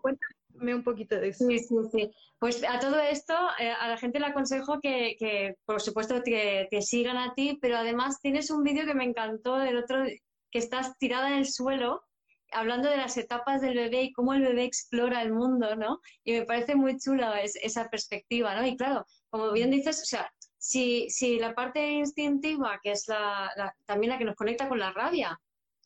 cuéntame 0.00 0.74
un 0.74 0.82
poquito 0.82 1.16
de 1.16 1.28
eso. 1.28 1.46
Sí, 1.46 1.58
sí, 1.58 1.76
sí. 1.92 2.10
Pues 2.38 2.62
a 2.64 2.78
todo 2.78 3.00
esto, 3.00 3.34
eh, 3.58 3.70
a 3.70 3.88
la 3.88 3.96
gente 3.96 4.20
le 4.20 4.26
aconsejo 4.26 4.80
que, 4.80 5.16
que 5.18 5.56
por 5.64 5.80
supuesto, 5.80 6.22
que 6.22 6.68
te 6.70 6.82
sigan 6.82 7.16
a 7.16 7.34
ti, 7.34 7.58
pero 7.60 7.76
además 7.76 8.20
tienes 8.20 8.50
un 8.50 8.62
vídeo 8.62 8.84
que 8.84 8.94
me 8.94 9.04
encantó 9.04 9.58
del 9.58 9.78
otro, 9.78 10.04
que 10.50 10.58
estás 10.58 10.96
tirada 10.98 11.28
en 11.28 11.38
el 11.38 11.46
suelo 11.46 12.02
hablando 12.52 12.88
de 12.88 12.96
las 12.96 13.16
etapas 13.16 13.60
del 13.60 13.74
bebé 13.74 14.02
y 14.02 14.12
cómo 14.12 14.34
el 14.34 14.42
bebé 14.42 14.64
explora 14.64 15.22
el 15.22 15.32
mundo, 15.32 15.76
¿no? 15.76 16.00
Y 16.24 16.32
me 16.32 16.44
parece 16.44 16.74
muy 16.74 16.98
chula 16.98 17.40
esa 17.42 17.88
perspectiva, 17.88 18.54
¿no? 18.54 18.66
Y 18.66 18.76
claro, 18.76 19.04
como 19.30 19.52
bien 19.52 19.70
dices, 19.70 20.00
o 20.02 20.04
sea, 20.04 20.32
si, 20.58 21.10
si 21.10 21.38
la 21.38 21.54
parte 21.54 21.90
instintiva, 21.90 22.80
que 22.82 22.92
es 22.92 23.06
la, 23.08 23.74
también 23.84 24.12
la 24.12 24.18
que 24.18 24.24
nos 24.24 24.36
conecta 24.36 24.68
con 24.68 24.78
la 24.78 24.92
rabia, 24.92 25.40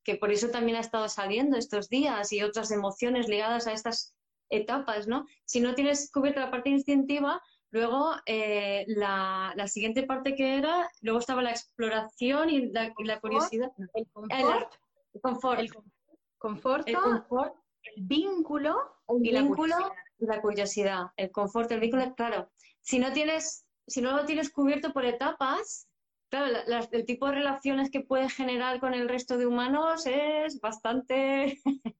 que 0.04 0.16
por 0.16 0.30
eso 0.30 0.50
también 0.50 0.76
ha 0.76 0.80
estado 0.80 1.08
saliendo 1.08 1.56
estos 1.56 1.88
días 1.88 2.32
y 2.32 2.42
otras 2.42 2.70
emociones 2.70 3.28
ligadas 3.28 3.66
a 3.66 3.72
estas 3.72 4.14
etapas, 4.50 5.06
¿no? 5.06 5.26
Si 5.44 5.60
no 5.60 5.74
tienes 5.74 6.10
cubierta 6.10 6.40
la 6.40 6.50
parte 6.50 6.70
instintiva, 6.70 7.42
luego 7.70 8.12
eh, 8.24 8.84
la, 8.88 9.52
siguiente 9.66 10.04
parte 10.04 10.34
que 10.34 10.56
era, 10.56 10.90
luego 11.02 11.18
estaba 11.18 11.42
la 11.42 11.50
exploración 11.50 12.50
y 12.50 12.70
la, 12.70 12.92
curiosidad. 13.20 13.70
El 13.94 14.06
confort. 14.12 14.72
El 15.12 15.20
confort. 15.20 15.60
El 15.60 15.72
confort 15.72 15.97
Conforto, 16.38 16.86
el, 16.86 16.96
confort, 16.96 17.54
el 17.82 18.04
vínculo 18.04 18.76
y 19.22 19.32
la 19.32 19.44
curiosidad. 19.46 19.92
la 20.18 20.40
curiosidad. 20.40 21.06
El 21.16 21.30
confort, 21.32 21.70
el 21.72 21.80
vínculo, 21.80 22.14
claro. 22.14 22.50
Si 22.80 22.98
no 22.98 23.12
tienes, 23.12 23.66
si 23.86 24.00
no 24.00 24.16
lo 24.16 24.24
tienes 24.24 24.50
cubierto 24.50 24.92
por 24.92 25.04
etapas, 25.04 25.88
claro, 26.30 26.56
el 26.92 27.04
tipo 27.04 27.26
de 27.26 27.32
relaciones 27.32 27.90
que 27.90 28.00
puedes 28.00 28.32
generar 28.32 28.78
con 28.78 28.94
el 28.94 29.08
resto 29.08 29.36
de 29.36 29.46
humanos 29.46 30.06
es 30.06 30.60
bastante 30.60 31.60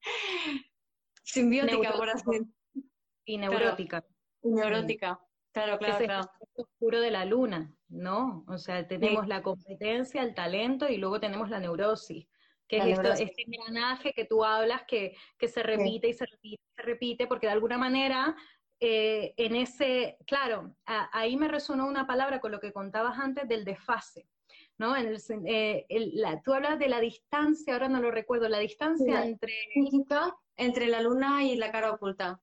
simbiótica, 1.25 1.93
por 1.93 2.11
así 2.11 2.25
Y 3.25 3.39
neurótica. 3.39 4.05
y 4.43 4.51
neurótica. 4.51 5.21
Claro, 5.53 5.79
claro, 5.79 6.05
claro. 6.05 6.31
Es 6.41 6.65
oscuro 6.65 7.01
de 7.01 7.11
la 7.11 7.25
luna, 7.25 7.75
¿no? 7.89 8.45
O 8.47 8.59
sea, 8.59 8.87
tenemos 8.87 9.27
la 9.27 9.43
competencia, 9.43 10.23
el 10.23 10.35
talento 10.35 10.89
y 10.89 10.99
luego 10.99 11.19
tenemos 11.19 11.51
la 11.51 11.59
neurosis 11.59 12.29
que 12.69 12.77
es 12.77 13.21
este 13.21 13.43
engranaje 13.47 14.13
que 14.13 14.25
tú 14.25 14.45
hablas 14.45 14.83
que, 14.87 15.17
se 15.41 15.63
repite 15.63 16.09
y 16.09 16.13
se 16.13 16.27
repite 16.27 16.63
y 16.63 16.77
se 16.77 16.83
repite, 16.83 17.27
porque 17.27 17.47
de 17.47 17.55
alguna 17.55 17.79
manera 17.79 18.37
eh, 18.81 19.35
en 19.37 19.57
ese, 19.57 20.19
claro, 20.27 20.77
ahí 20.85 21.37
me 21.37 21.49
resonó 21.49 21.87
una 21.87 22.07
palabra 22.07 22.41
con 22.41 22.53
lo 22.53 22.61
que 22.61 22.73
contabas 22.73 23.19
antes 23.19 23.49
del 23.49 23.65
desfase, 23.65 24.29
¿no? 24.77 24.97
En 24.97 25.09
el, 25.09 25.19
eh, 25.47 25.87
tú 26.45 26.53
hablas 26.53 26.79
de 26.79 26.89
la 26.89 27.01
distancia, 27.01 27.73
ahora 27.73 27.89
no 27.89 28.01
lo 28.01 28.11
recuerdo, 28.11 28.49
la 28.49 28.61
distancia 28.61 29.25
entre... 29.25 29.53
Entre 30.57 30.87
la 30.87 31.01
luna 31.01 31.45
y 31.45 31.57
la 31.57 31.73
cara 31.73 31.93
oculta. 31.93 32.41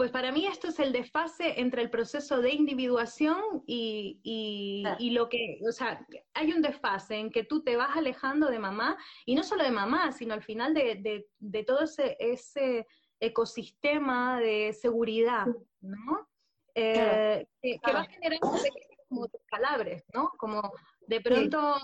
Pues 0.00 0.12
para 0.12 0.32
mí 0.32 0.46
esto 0.46 0.68
es 0.68 0.78
el 0.78 0.92
desfase 0.92 1.60
entre 1.60 1.82
el 1.82 1.90
proceso 1.90 2.40
de 2.40 2.54
individuación 2.54 3.62
y, 3.66 4.82
lo 5.12 5.28
que, 5.28 5.60
o 5.68 5.72
sea, 5.72 6.06
hay 6.32 6.52
un 6.52 6.62
desfase 6.62 7.16
en 7.16 7.28
que 7.30 7.44
tú 7.44 7.62
te 7.62 7.76
vas 7.76 7.94
alejando 7.94 8.48
de 8.48 8.58
mamá, 8.58 8.96
y 9.26 9.34
no 9.34 9.42
solo 9.42 9.62
de 9.62 9.70
mamá, 9.70 10.10
sino 10.12 10.32
al 10.32 10.42
final 10.42 10.72
de, 10.72 11.26
todo 11.66 11.80
ese, 11.82 12.86
ecosistema 13.20 14.40
de 14.40 14.72
seguridad, 14.72 15.44
¿no? 15.82 16.26
Eh, 16.74 17.46
que, 17.60 17.78
va 17.92 18.04
generando 18.04 18.58
como 19.06 19.28
calabres, 19.48 20.02
¿no? 20.14 20.30
Como 20.38 20.62
de 21.08 21.20
pronto 21.20 21.76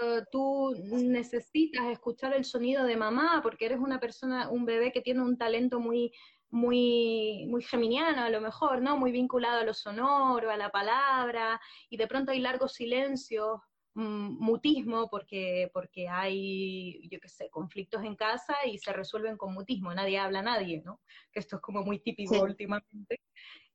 eh, 0.00 0.22
tú 0.32 0.74
necesitas 0.90 1.86
escuchar 1.88 2.32
el 2.32 2.46
sonido 2.46 2.84
de 2.84 2.96
mamá 2.96 3.40
porque 3.42 3.66
eres 3.66 3.78
una 3.78 4.00
persona, 4.00 4.48
un 4.48 4.64
bebé 4.64 4.90
que 4.90 5.02
tiene 5.02 5.20
un 5.20 5.36
talento 5.36 5.80
muy 5.80 6.12
muy, 6.50 7.46
muy 7.48 7.62
geminiano 7.62 8.22
a 8.22 8.30
lo 8.30 8.40
mejor, 8.40 8.80
¿no? 8.80 8.96
Muy 8.96 9.12
vinculado 9.12 9.60
a 9.60 9.64
lo 9.64 9.74
sonoro, 9.74 10.50
a 10.50 10.56
la 10.56 10.70
palabra, 10.70 11.60
y 11.90 11.96
de 11.96 12.06
pronto 12.06 12.32
hay 12.32 12.40
largos 12.40 12.74
silencios, 12.74 13.60
mm, 13.94 14.38
mutismo, 14.42 15.08
porque, 15.10 15.70
porque 15.72 16.08
hay, 16.08 17.08
yo 17.10 17.20
qué 17.20 17.28
sé, 17.28 17.50
conflictos 17.50 18.02
en 18.04 18.16
casa 18.16 18.56
y 18.66 18.78
se 18.78 18.92
resuelven 18.92 19.36
con 19.36 19.52
mutismo, 19.52 19.92
nadie 19.92 20.18
habla 20.18 20.40
a 20.40 20.42
nadie, 20.42 20.82
¿no? 20.84 21.00
Que 21.32 21.40
esto 21.40 21.56
es 21.56 21.62
como 21.62 21.82
muy 21.82 22.00
típico 22.00 22.40
últimamente. 22.40 23.20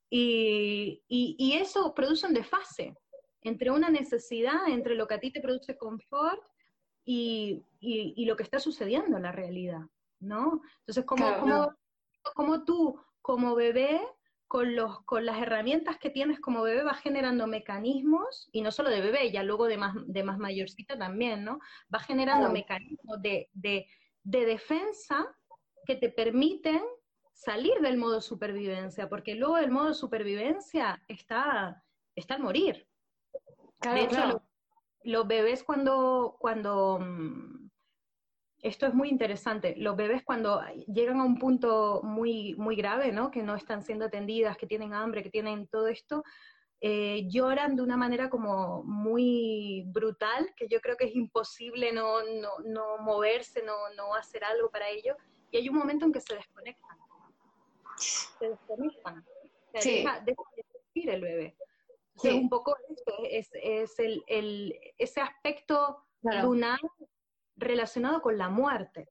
Y, 0.10 1.04
y, 1.08 1.54
eso 1.54 1.94
produce 1.96 2.28
un 2.28 2.36
desfase 2.36 2.94
entre 3.42 3.72
una 3.72 3.90
necesidad, 3.90 4.68
entre 4.68 4.96
lo 4.96 5.08
que 5.08 5.16
a 5.16 5.20
ti 5.20 5.32
te 5.32 5.42
produce 5.42 5.76
confort 5.76 6.42
y, 7.04 7.66
y 7.80 8.26
lo 8.26 8.36
que 8.36 8.44
está 8.44 8.60
sucediendo 8.60 9.18
en 9.18 9.24
la 9.24 9.32
realidad, 9.32 9.82
¿no? 10.20 10.62
Entonces, 10.82 11.04
¿cómo, 11.06 11.26
cómo 11.40 11.74
tú, 12.66 13.00
como 13.22 13.56
bebé, 13.56 14.02
con, 14.48 14.76
los, 14.76 15.02
con 15.06 15.26
las 15.26 15.42
herramientas 15.42 15.98
que 15.98 16.12
tienes 16.12 16.40
como 16.40 16.62
bebé, 16.62 16.84
vas 16.84 17.00
generando 17.00 17.48
mecanismos, 17.48 18.50
y 18.52 18.62
no 18.62 18.72
solo 18.72 18.90
de 18.90 19.02
bebé, 19.02 19.32
ya 19.32 19.42
luego 19.42 19.66
de 19.66 19.78
más, 19.78 19.96
de 20.06 20.24
más 20.24 20.38
mayorcita 20.38 20.98
también, 20.98 21.44
¿no? 21.44 21.60
Vas 21.90 22.06
generando 22.06 22.52
mecanismos 22.52 23.22
de, 23.22 23.50
de, 23.54 23.88
de 24.24 24.46
defensa 24.46 25.36
que 25.86 25.96
te 25.96 26.10
permiten 26.10 26.82
salir 27.34 27.80
del 27.82 27.98
modo 27.98 28.22
supervivencia, 28.22 29.10
porque 29.10 29.36
luego 29.36 29.58
el 29.58 29.72
modo 29.72 29.94
supervivencia 29.94 31.02
está, 31.08 31.84
está 32.16 32.36
al 32.36 32.42
morir. 32.42 32.88
de 33.82 34.02
hecho, 34.02 34.44
los 35.04 35.28
bebés 35.28 35.64
cuando, 35.64 36.38
cuando 36.40 37.00
mm, 37.00 37.63
esto 38.64 38.88
es 38.88 38.94
muy 38.94 39.10
interesante. 39.10 39.76
Los 39.78 39.98
bebés 39.98 40.24
cuando 40.24 40.62
llegan 40.88 41.20
a 41.20 41.26
un 41.26 41.38
punto 41.38 42.00
muy, 42.02 42.56
muy 42.56 42.78
grave, 42.78 43.12
¿no? 43.12 43.30
Que 43.30 43.44
no 43.44 43.56
están 43.56 43.84
siendo 43.84 44.06
atendidas, 44.06 44.56
que 44.56 44.66
tienen 44.66 44.94
hambre, 44.94 45.22
que 45.22 45.30
tienen 45.30 45.68
todo 45.68 45.88
esto, 45.88 46.24
eh, 46.80 47.28
lloran 47.28 47.76
de 47.76 47.82
una 47.82 47.98
manera 47.98 48.30
como 48.30 48.82
muy 48.84 49.84
brutal, 49.88 50.54
que 50.56 50.70
yo 50.70 50.80
creo 50.80 50.96
que 50.96 51.06
es 51.06 51.16
imposible 51.16 51.92
no, 51.92 52.20
no, 52.64 52.98
moverse, 53.00 53.62
no, 53.64 53.76
no, 53.98 54.16
hacer 54.16 54.46
algo 54.46 54.70
para 54.72 54.90
ello. 54.90 55.18
Y 55.52 55.58
hay 55.58 55.68
un 55.68 55.76
momento 55.76 56.06
en 56.06 56.14
que 56.14 56.22
se 56.22 56.36
desconectan. 56.36 56.98
Se 57.98 58.48
desconectan. 58.48 59.26
Se 59.76 59.92
deja, 59.92 60.22
de 60.22 60.36
existir 60.58 61.10
el 61.10 61.22
bebé. 61.22 61.58
Sí. 62.16 62.30
Es 62.30 62.34
un 62.36 62.48
poco 62.48 62.78
esto, 62.90 63.14
es, 63.30 63.50
es 63.54 64.00
el, 64.00 64.24
el, 64.28 64.80
ese 64.98 65.20
aspecto 65.20 66.06
lunar 66.22 66.80
relacionado 67.56 68.22
con 68.22 68.38
la 68.38 68.50
muerte. 68.50 69.10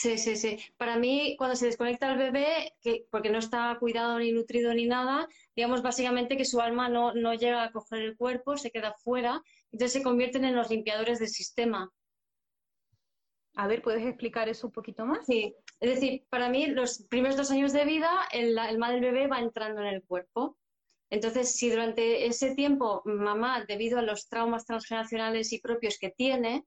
Sí, 0.00 0.16
sí, 0.16 0.34
sí. 0.36 0.56
Para 0.78 0.96
mí, 0.96 1.36
cuando 1.36 1.56
se 1.56 1.66
desconecta 1.66 2.10
el 2.10 2.16
bebé, 2.16 2.72
que, 2.80 3.04
porque 3.10 3.28
no 3.28 3.38
está 3.38 3.76
cuidado 3.78 4.18
ni 4.18 4.32
nutrido 4.32 4.72
ni 4.72 4.86
nada, 4.86 5.28
digamos 5.54 5.82
básicamente 5.82 6.38
que 6.38 6.46
su 6.46 6.58
alma 6.58 6.88
no, 6.88 7.12
no 7.12 7.34
llega 7.34 7.64
a 7.64 7.70
coger 7.70 8.00
el 8.00 8.16
cuerpo, 8.16 8.56
se 8.56 8.70
queda 8.70 8.94
fuera, 9.04 9.42
entonces 9.70 9.92
se 9.92 10.02
convierten 10.02 10.44
en 10.46 10.56
los 10.56 10.70
limpiadores 10.70 11.18
del 11.18 11.28
sistema. 11.28 11.92
A 13.56 13.66
ver, 13.66 13.82
¿puedes 13.82 14.06
explicar 14.06 14.48
eso 14.48 14.68
un 14.68 14.72
poquito 14.72 15.04
más? 15.04 15.26
Sí, 15.26 15.54
es 15.80 15.90
decir, 15.90 16.24
para 16.30 16.48
mí 16.48 16.66
los 16.66 17.04
primeros 17.10 17.36
dos 17.36 17.50
años 17.50 17.74
de 17.74 17.84
vida, 17.84 18.26
el, 18.32 18.52
el 18.52 18.58
alma 18.58 18.90
del 18.90 19.02
bebé 19.02 19.26
va 19.26 19.40
entrando 19.40 19.82
en 19.82 19.88
el 19.88 20.02
cuerpo. 20.02 20.56
Entonces, 21.10 21.56
si 21.56 21.68
durante 21.68 22.24
ese 22.26 22.54
tiempo 22.54 23.02
mamá, 23.04 23.66
debido 23.66 23.98
a 23.98 24.02
los 24.02 24.28
traumas 24.28 24.64
transgeneracionales 24.64 25.52
y 25.52 25.60
propios 25.60 25.98
que 25.98 26.10
tiene, 26.10 26.64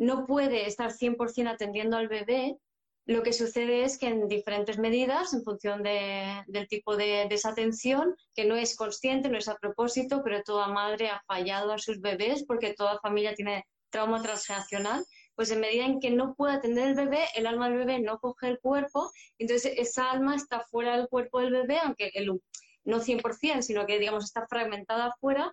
no 0.00 0.26
puede 0.26 0.66
estar 0.66 0.92
100% 0.92 1.46
atendiendo 1.46 1.98
al 1.98 2.08
bebé, 2.08 2.56
lo 3.04 3.22
que 3.22 3.34
sucede 3.34 3.84
es 3.84 3.98
que 3.98 4.06
en 4.06 4.28
diferentes 4.28 4.78
medidas, 4.78 5.34
en 5.34 5.42
función 5.42 5.82
del 5.82 6.68
tipo 6.68 6.96
de 6.96 7.26
desatención, 7.28 8.16
que 8.34 8.46
no 8.46 8.56
es 8.56 8.76
consciente, 8.76 9.28
no 9.28 9.36
es 9.36 9.48
a 9.48 9.56
propósito, 9.56 10.22
pero 10.24 10.42
toda 10.42 10.68
madre 10.68 11.10
ha 11.10 11.22
fallado 11.26 11.72
a 11.72 11.78
sus 11.78 12.00
bebés 12.00 12.44
porque 12.46 12.72
toda 12.72 12.98
familia 13.00 13.34
tiene 13.34 13.66
trauma 13.90 14.22
transgeneracional, 14.22 15.04
pues 15.34 15.50
en 15.50 15.60
medida 15.60 15.84
en 15.84 16.00
que 16.00 16.10
no 16.10 16.34
puede 16.34 16.54
atender 16.54 16.88
el 16.88 16.94
bebé, 16.94 17.24
el 17.34 17.46
alma 17.46 17.68
del 17.68 17.78
bebé 17.78 18.00
no 18.00 18.18
coge 18.20 18.48
el 18.48 18.58
cuerpo, 18.58 19.10
entonces 19.38 19.74
esa 19.76 20.10
alma 20.10 20.34
está 20.34 20.60
fuera 20.70 20.96
del 20.96 21.08
cuerpo 21.08 21.40
del 21.40 21.52
bebé, 21.52 21.78
aunque 21.78 22.10
el, 22.14 22.40
no 22.84 23.00
100%, 23.00 23.60
sino 23.60 23.84
que 23.84 23.98
digamos 23.98 24.24
está 24.24 24.46
fragmentada 24.46 25.08
afuera, 25.08 25.52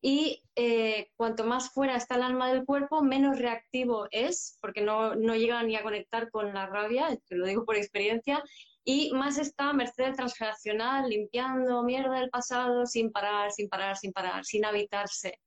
y 0.00 0.42
eh, 0.54 1.10
cuanto 1.16 1.44
más 1.44 1.70
fuera 1.70 1.96
está 1.96 2.16
el 2.16 2.22
alma 2.22 2.52
del 2.52 2.64
cuerpo, 2.64 3.02
menos 3.02 3.38
reactivo 3.38 4.06
es, 4.10 4.58
porque 4.60 4.80
no, 4.80 5.14
no 5.14 5.34
llega 5.34 5.62
ni 5.62 5.76
a 5.76 5.82
conectar 5.82 6.30
con 6.30 6.54
la 6.54 6.66
rabia, 6.66 7.16
te 7.26 7.36
lo 7.36 7.46
digo 7.46 7.64
por 7.64 7.76
experiencia, 7.76 8.42
y 8.84 9.10
más 9.12 9.38
está 9.38 9.70
a 9.70 9.72
merced 9.72 10.04
del 10.04 10.16
transgeneracional, 10.16 11.08
limpiando 11.08 11.82
mierda 11.82 12.20
del 12.20 12.30
pasado 12.30 12.86
sin 12.86 13.10
parar, 13.12 13.52
sin 13.52 13.68
parar, 13.68 13.96
sin 13.96 14.12
parar, 14.12 14.44
sin 14.44 14.64
habitarse. 14.64 15.38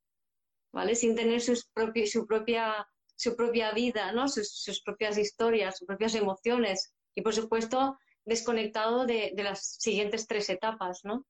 ¿vale? 0.71 0.95
Sin 0.95 1.15
tener 1.15 1.41
sus 1.41 1.59
su, 1.59 2.25
propia, 2.27 2.87
su 3.15 3.35
propia 3.35 3.71
vida, 3.71 4.11
¿no? 4.11 4.27
Sus, 4.27 4.81
propias 4.83 5.17
historias, 5.17 5.77
sus 5.77 5.87
propias 5.87 6.15
emociones 6.15 6.93
y, 7.13 7.21
por 7.21 7.33
supuesto, 7.33 7.97
desconectado 8.25 9.05
de, 9.05 9.33
las 9.35 9.77
siguientes 9.79 10.27
tres 10.27 10.49
etapas, 10.49 11.01
¿no? 11.03 11.25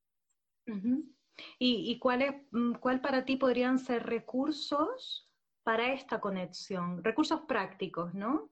¿Y, 1.60 1.98
cuál, 2.00 2.22
es, 2.22 2.34
mm, 2.52 2.74
cuál 2.74 3.02
para 3.02 3.26
ti 3.26 3.38
podrían 3.38 3.80
ser 3.80 4.04
recursos 4.04 5.30
para 5.64 5.94
esta 5.94 6.20
conexión? 6.20 7.04
Recursos 7.04 7.42
prácticos, 7.48 8.14
¿no? 8.14 8.50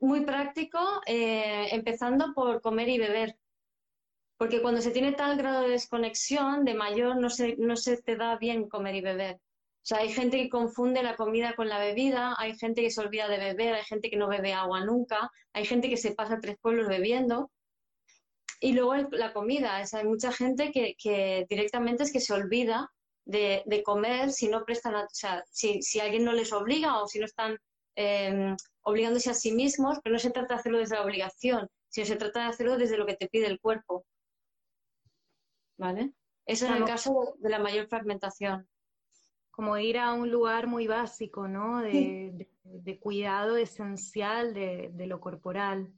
Muy 0.00 0.22
práctico, 0.24 0.78
eh, 1.06 1.68
empezando 1.72 2.32
por 2.34 2.60
comer 2.60 2.88
y 2.88 2.98
beber. 2.98 3.36
Porque 4.36 4.62
cuando 4.62 4.80
se 4.80 4.92
tiene 4.92 5.12
tal 5.12 5.36
grado 5.36 5.62
de 5.62 5.70
desconexión, 5.70 6.64
de 6.64 6.74
mayor 6.74 7.16
no 7.16 7.28
se, 7.28 7.56
no 7.56 7.76
se 7.76 8.00
te 8.02 8.16
da 8.16 8.36
bien 8.38 8.68
comer 8.68 8.94
y 8.94 9.00
beber. 9.00 9.36
O 9.36 9.86
sea, 9.88 9.98
hay 9.98 10.10
gente 10.10 10.36
que 10.36 10.50
confunde 10.50 11.02
la 11.02 11.16
comida 11.16 11.54
con 11.54 11.68
la 11.68 11.78
bebida, 11.78 12.34
hay 12.38 12.54
gente 12.56 12.82
que 12.82 12.90
se 12.90 13.00
olvida 13.00 13.26
de 13.26 13.38
beber, 13.38 13.74
hay 13.74 13.84
gente 13.84 14.10
que 14.10 14.16
no 14.16 14.28
bebe 14.28 14.52
agua 14.52 14.84
nunca, 14.84 15.30
hay 15.54 15.64
gente 15.64 15.88
que 15.88 15.96
se 15.96 16.14
pasa 16.14 16.40
tres 16.40 16.58
pueblos 16.60 16.88
bebiendo. 16.88 17.50
Y 18.60 18.72
luego 18.72 18.94
la 19.12 19.32
comida, 19.32 19.76
hay 19.76 20.04
mucha 20.04 20.32
gente 20.32 20.72
que, 20.72 21.46
directamente 21.48 22.02
es 22.02 22.12
que 22.12 22.20
se 22.20 22.32
olvida 22.32 22.90
de, 23.24 23.82
comer 23.84 24.32
si 24.32 24.48
no 24.48 24.64
prestan, 24.64 24.94
o 24.96 25.06
sea, 25.10 25.44
si, 25.50 26.00
alguien 26.00 26.24
no 26.24 26.32
les 26.32 26.52
obliga 26.52 27.00
o 27.02 27.06
si 27.06 27.18
no 27.18 27.26
están 27.26 27.56
em, 27.94 28.56
obligándose 28.82 29.30
a 29.30 29.34
sí 29.34 29.52
mismos, 29.52 29.98
pero 30.02 30.14
no 30.14 30.18
se 30.18 30.30
trata 30.30 30.54
de 30.54 30.60
hacerlo 30.60 30.78
desde 30.78 30.96
la 30.96 31.04
obligación, 31.04 31.68
sino 31.88 32.06
se 32.06 32.16
trata 32.16 32.40
de 32.40 32.46
hacerlo 32.46 32.76
desde 32.76 32.96
lo 32.96 33.06
que 33.06 33.16
te 33.16 33.28
pide 33.28 33.46
el 33.46 33.60
cuerpo. 33.60 34.04
¿vale? 35.78 36.12
Eso 36.44 36.66
es 36.66 36.72
el 36.72 36.84
caso 36.84 37.36
de 37.38 37.48
la 37.48 37.58
mayor 37.58 37.86
fragmentación. 37.88 38.68
Como 39.50 39.76
ir 39.78 39.98
a 39.98 40.12
un 40.12 40.30
lugar 40.30 40.66
muy 40.66 40.86
básico, 40.86 41.48
¿no? 41.48 41.80
De, 41.80 42.48
cuidado 43.00 43.56
esencial 43.56 44.54
de, 44.54 45.06
lo 45.06 45.20
corporal. 45.20 45.92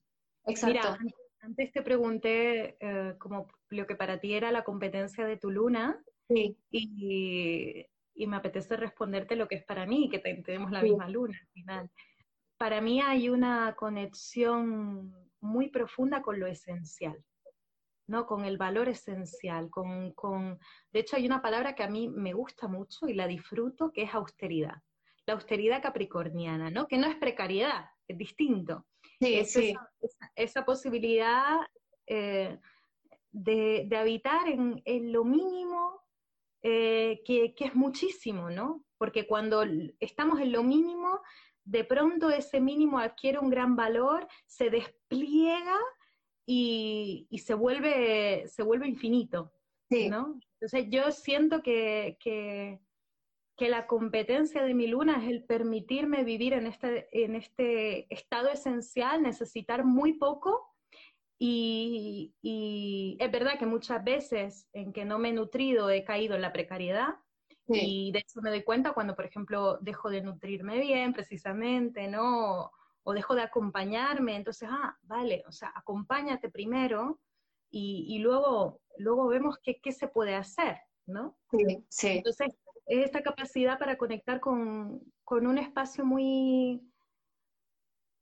Exacto. 0.46 0.96
Mira, 1.00 1.14
antes 1.42 1.72
te 1.72 1.83
pregunté 1.83 2.76
eh, 2.81 3.14
como 3.18 3.48
lo 3.70 3.87
que 3.87 3.96
para 3.96 4.20
ti 4.20 4.35
era 4.35 4.53
la 4.53 4.64
competencia 4.64 5.24
de 5.24 5.37
tu 5.37 5.50
luna. 5.50 6.03
Sí. 6.29 6.57
Y, 6.70 7.87
me 8.26 8.37
apetece 8.37 8.76
responderte 8.76 9.35
lo 9.35 9.48
que 9.48 9.55
es 9.55 9.64
para 9.64 9.87
mí, 9.87 10.11
que 10.11 10.18
tenemos 10.18 10.70
la 10.70 10.83
misma 10.83 11.09
luna 11.09 11.38
al 11.40 11.48
final. 11.48 11.90
Para 12.59 12.83
mí 12.83 13.00
hay 13.00 13.31
una 13.31 13.74
conexión 13.74 15.14
muy 15.40 15.70
profunda 15.70 16.20
con 16.20 16.38
lo 16.38 16.46
esencial. 16.46 17.16
¿no? 18.07 18.26
Con 18.26 18.44
el 18.44 18.59
valor 18.59 18.88
esencial, 18.88 19.70
con, 19.70 20.12
con, 20.12 20.59
De 20.92 21.00
hecho, 21.00 21.16
hay 21.16 21.24
una 21.26 21.40
palabra 21.40 21.74
que 21.74 21.85
a 21.85 21.88
mí 21.88 22.09
me 22.09 22.35
gusta 22.35 22.68
mucho 22.68 23.09
y 23.09 23.14
la 23.14 23.26
disfruto, 23.26 23.90
que 23.90 24.03
es 24.03 24.12
austeridad. 24.12 24.83
La 25.26 25.35
austeridad 25.35 25.81
capricorniana, 25.81 26.70
¿no? 26.70 26.88
Que 26.88 26.98
no 26.98 27.07
es 27.07 27.16
precariedad, 27.16 27.87
es 28.07 28.18
distinto. 28.18 28.85
Sí, 29.20 29.35
es 29.35 29.52
sí. 29.52 29.74
Esa, 30.35 30.64
posibilidad 30.64 31.59
eh, 32.06 32.59
de, 33.33 33.88
habitar 33.96 34.48
en, 34.48 35.12
lo 35.12 35.24
mínimo, 35.24 36.02
eh, 36.62 37.22
que, 37.24 37.54
que 37.54 37.66
es 37.66 37.74
muchísimo, 37.74 38.50
¿no? 38.50 38.85
Porque 38.96 39.26
cuando 39.26 39.62
estamos 39.98 40.40
en 40.40 40.52
lo 40.52 40.62
mínimo, 40.62 41.20
de 41.64 41.85
pronto 41.85 42.30
ese 42.30 42.61
mínimo 42.61 42.98
adquiere 42.98 43.38
un 43.38 43.50
gran 43.50 43.76
valor, 43.76 44.26
se 44.46 44.70
despliega 44.70 45.78
y, 46.46 47.28
se, 47.44 47.54
vuelve, 47.54 48.48
se 48.48 48.62
vuelve 48.62 48.88
infinito, 48.88 49.52
¿no? 49.88 50.40
Entonces 50.54 50.87
yo 50.90 51.12
siento 51.12 51.62
que, 51.62 52.16
que, 52.20 52.80
la 53.68 53.86
competencia 53.86 54.62
de 54.64 54.74
mi 54.74 54.86
luna 54.86 55.22
es 55.22 55.30
el 55.30 55.44
permitirme 55.44 56.24
vivir 56.24 56.52
en 56.52 56.66
este, 56.66 57.08
en 57.12 57.34
este 57.34 58.12
estado 58.12 58.48
esencial, 58.48 59.22
necesitar 59.22 59.84
muy 59.84 60.14
poco 60.14 60.74
y, 61.38 62.34
es 63.18 63.32
verdad 63.32 63.58
que 63.58 63.66
muchas 63.66 64.02
veces 64.04 64.68
en 64.72 64.92
que 64.92 65.04
no 65.04 65.18
me 65.18 65.30
he 65.30 65.32
nutrido 65.32 65.90
he 65.90 66.04
caído 66.04 66.34
en 66.34 66.42
la 66.42 66.52
precariedad. 66.52 67.16
Y 67.72 68.10
de 68.10 68.18
hecho 68.18 68.40
me 68.42 68.50
doy 68.50 68.64
cuenta 68.64 68.92
cuando, 68.92 69.14
por 69.14 69.24
ejemplo, 69.24 69.78
dejo 69.80 70.10
de 70.10 70.22
nutrirme 70.22 70.80
bien, 70.80 71.12
precisamente, 71.12 72.08
¿no? 72.08 72.72
o 73.02 73.12
dejo 73.12 73.34
de 73.34 73.42
acompañarme, 73.42 74.36
entonces, 74.36 74.68
ah, 74.70 74.96
vale, 75.02 75.42
o 75.46 75.52
sea, 75.52 75.72
acompáñate 75.74 76.50
primero 76.50 77.20
y, 77.70 78.18
luego, 78.18 78.80
luego 78.98 79.28
vemos 79.28 79.58
qué, 79.62 79.92
se 79.92 80.08
puede 80.08 80.34
hacer, 80.34 80.76
¿no? 81.06 81.36
Sí, 81.50 81.84
sí. 81.88 82.08
Entonces, 82.08 82.48
es 82.86 83.04
esta 83.04 83.22
capacidad 83.22 83.78
para 83.78 83.96
conectar 83.96 84.40
con, 84.40 85.00
un 85.30 85.58
espacio 85.58 86.04
muy, 86.04 86.82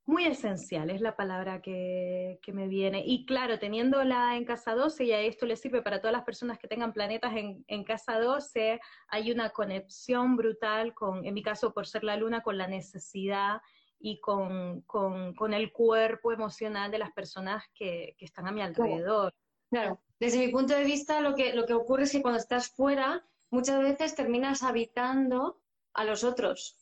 muy 0.05 0.25
esencial, 0.25 0.89
es 0.89 1.01
la 1.01 1.15
palabra 1.15 1.61
que, 1.61 2.39
me 2.53 2.67
viene. 2.67 3.03
Y 3.05 3.25
claro, 3.25 3.59
teniéndola 3.59 4.35
en 4.35 4.45
casa 4.45 4.75
12, 4.75 5.05
y 5.05 5.11
a 5.11 5.21
esto 5.21 5.45
le 5.45 5.55
sirve 5.55 5.81
para 5.81 5.99
todas 5.99 6.13
las 6.13 6.23
personas 6.23 6.57
que 6.59 6.67
tengan 6.67 6.93
planetas 6.93 7.35
en, 7.35 7.63
en, 7.67 7.83
casa 7.83 8.19
12, 8.19 8.79
hay 9.07 9.31
una 9.31 9.49
conexión 9.51 10.35
brutal 10.35 10.93
con, 10.93 11.25
en 11.25 11.33
mi 11.33 11.43
caso 11.43 11.73
por 11.73 11.87
ser 11.87 12.03
la 12.03 12.17
luna, 12.17 12.41
con 12.41 12.57
la 12.57 12.67
necesidad 12.67 13.61
y 13.99 14.19
con, 14.21 14.81
con, 14.81 15.53
el 15.53 15.71
cuerpo 15.71 16.31
emocional 16.31 16.89
de 16.89 16.99
las 16.99 17.11
personas 17.11 17.63
que, 17.73 18.15
que 18.17 18.25
están 18.25 18.47
a 18.47 18.51
mi 18.51 18.61
alrededor. 18.61 19.33
Claro. 19.69 20.01
desde 20.19 20.39
mi 20.39 20.47
punto 20.51 20.73
de 20.73 20.83
vista 20.83 21.21
lo 21.21 21.35
que, 21.35 21.53
lo 21.53 21.67
que 21.67 21.75
ocurre 21.75 22.03
es 22.03 22.11
que 22.11 22.23
cuando 22.23 22.39
estás 22.39 22.69
fuera, 22.69 23.23
muchas 23.49 23.81
veces 23.81 24.15
terminas 24.15 24.63
habitando 24.63 25.61
a 25.93 26.03
los 26.03 26.23
otros. 26.23 26.77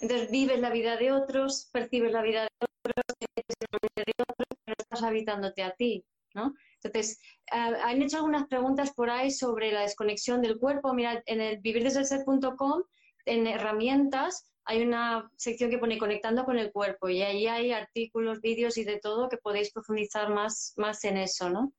Entonces 0.00 0.30
vives 0.30 0.58
la 0.60 0.70
vida 0.70 0.96
de 0.96 1.12
otros, 1.12 1.68
percibes 1.72 2.12
la 2.12 2.22
vida 2.22 2.42
de 2.42 2.48
otros, 2.60 3.04
de 3.20 4.12
otros, 4.28 4.58
pero 4.64 4.76
estás 4.78 5.02
habitándote 5.02 5.62
a 5.62 5.72
ti, 5.72 6.04
¿no? 6.34 6.54
Entonces, 6.82 7.20
uh, 7.52 7.76
han 7.84 8.02
hecho 8.02 8.16
algunas 8.16 8.48
preguntas 8.48 8.92
por 8.92 9.10
ahí 9.10 9.30
sobre 9.30 9.70
la 9.70 9.82
desconexión 9.82 10.42
del 10.42 10.58
cuerpo. 10.58 10.92
Mira, 10.92 11.22
en 11.26 11.40
el 11.40 11.60
vivirdesdelser.com, 11.60 12.82
en 13.26 13.46
herramientas, 13.46 14.52
hay 14.64 14.82
una 14.82 15.30
sección 15.36 15.70
que 15.70 15.78
pone 15.78 15.98
conectando 15.98 16.44
con 16.44 16.58
el 16.58 16.72
cuerpo 16.72 17.08
y 17.08 17.22
ahí 17.22 17.46
hay 17.46 17.72
artículos, 17.72 18.40
vídeos 18.40 18.76
y 18.78 18.84
de 18.84 18.98
todo 18.98 19.28
que 19.28 19.36
podéis 19.36 19.72
profundizar 19.72 20.30
más, 20.30 20.74
más 20.76 21.04
en 21.04 21.18
eso, 21.18 21.50
¿no? 21.50 21.72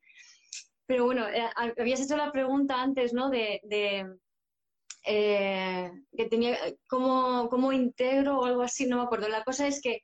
Pero 0.86 1.06
bueno, 1.06 1.28
eh, 1.28 1.50
habías 1.78 2.02
hecho 2.02 2.17
la 2.17 2.32
pregunta 2.32 2.82
antes, 2.82 3.13
¿no? 3.13 3.30
De, 3.30 3.62
eh, 5.06 5.91
que 6.15 6.26
tenía 6.26 6.58
cómo, 6.88 7.50
cómo 7.50 7.72
integro 7.72 8.39
o 8.39 8.46
algo 8.46 8.62
así, 8.62 8.86
no 8.86 8.98
me 8.98 9.04
acuerdo. 9.04 9.28
La 9.28 9.43
cosa 9.43 9.67
es 9.67 9.82
que 9.82 10.02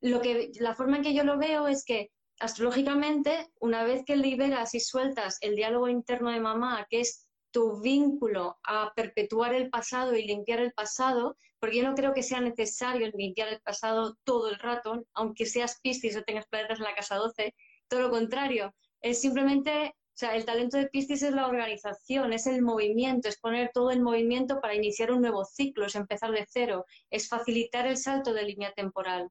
lo 0.00 0.20
que 0.20 0.50
la 0.60 0.74
forma 0.74 0.96
en 0.96 1.02
que 1.02 1.14
yo 1.14 1.24
lo 1.24 1.38
veo 1.38 1.68
es 1.68 1.84
que 1.84 2.10
astrológicamente, 2.40 3.48
una 3.60 3.84
vez 3.84 4.02
que 4.04 4.16
liberas 4.16 4.74
y 4.74 4.80
sueltas 4.80 5.38
el 5.42 5.56
diálogo 5.56 5.88
interno 5.88 6.30
de 6.30 6.40
mamá, 6.40 6.86
que 6.88 7.00
es 7.00 7.28
tu 7.52 7.80
vínculo 7.80 8.58
a 8.62 8.92
perpetuar 8.94 9.54
el 9.54 9.70
pasado 9.70 10.14
y 10.16 10.24
limpiar 10.24 10.60
el 10.60 10.72
pasado, 10.72 11.36
porque 11.58 11.78
yo 11.78 11.82
no 11.82 11.94
creo 11.94 12.14
que 12.14 12.22
sea 12.22 12.40
necesario 12.40 13.10
limpiar 13.14 13.48
el 13.48 13.60
pasado 13.60 14.16
todo 14.24 14.48
el 14.48 14.58
rato, 14.58 15.04
aunque 15.14 15.46
seas 15.46 15.78
Piscis 15.82 16.16
o 16.16 16.22
tengas 16.22 16.46
planetas 16.46 16.78
en 16.78 16.84
la 16.84 16.94
casa 16.94 17.16
12, 17.16 17.54
todo 17.88 18.00
lo 18.02 18.10
contrario, 18.10 18.74
es 19.02 19.20
simplemente, 19.20 19.94
sea, 20.20 20.36
el 20.36 20.44
talento 20.44 20.76
de 20.76 20.88
Piscis 20.88 21.22
es 21.22 21.32
la 21.32 21.46
organización, 21.46 22.32
es 22.32 22.46
el 22.46 22.62
movimiento, 22.62 23.28
es 23.28 23.38
poner 23.38 23.70
todo 23.72 23.90
en 23.90 24.02
movimiento 24.02 24.60
para 24.60 24.74
iniciar 24.74 25.10
un 25.12 25.22
nuevo 25.22 25.44
ciclo, 25.44 25.86
es 25.86 25.94
empezar 25.94 26.30
de 26.30 26.46
cero, 26.48 26.84
es 27.10 27.28
facilitar 27.28 27.86
el 27.86 27.96
salto 27.96 28.32
de 28.34 28.44
línea 28.44 28.72
temporal. 28.72 29.30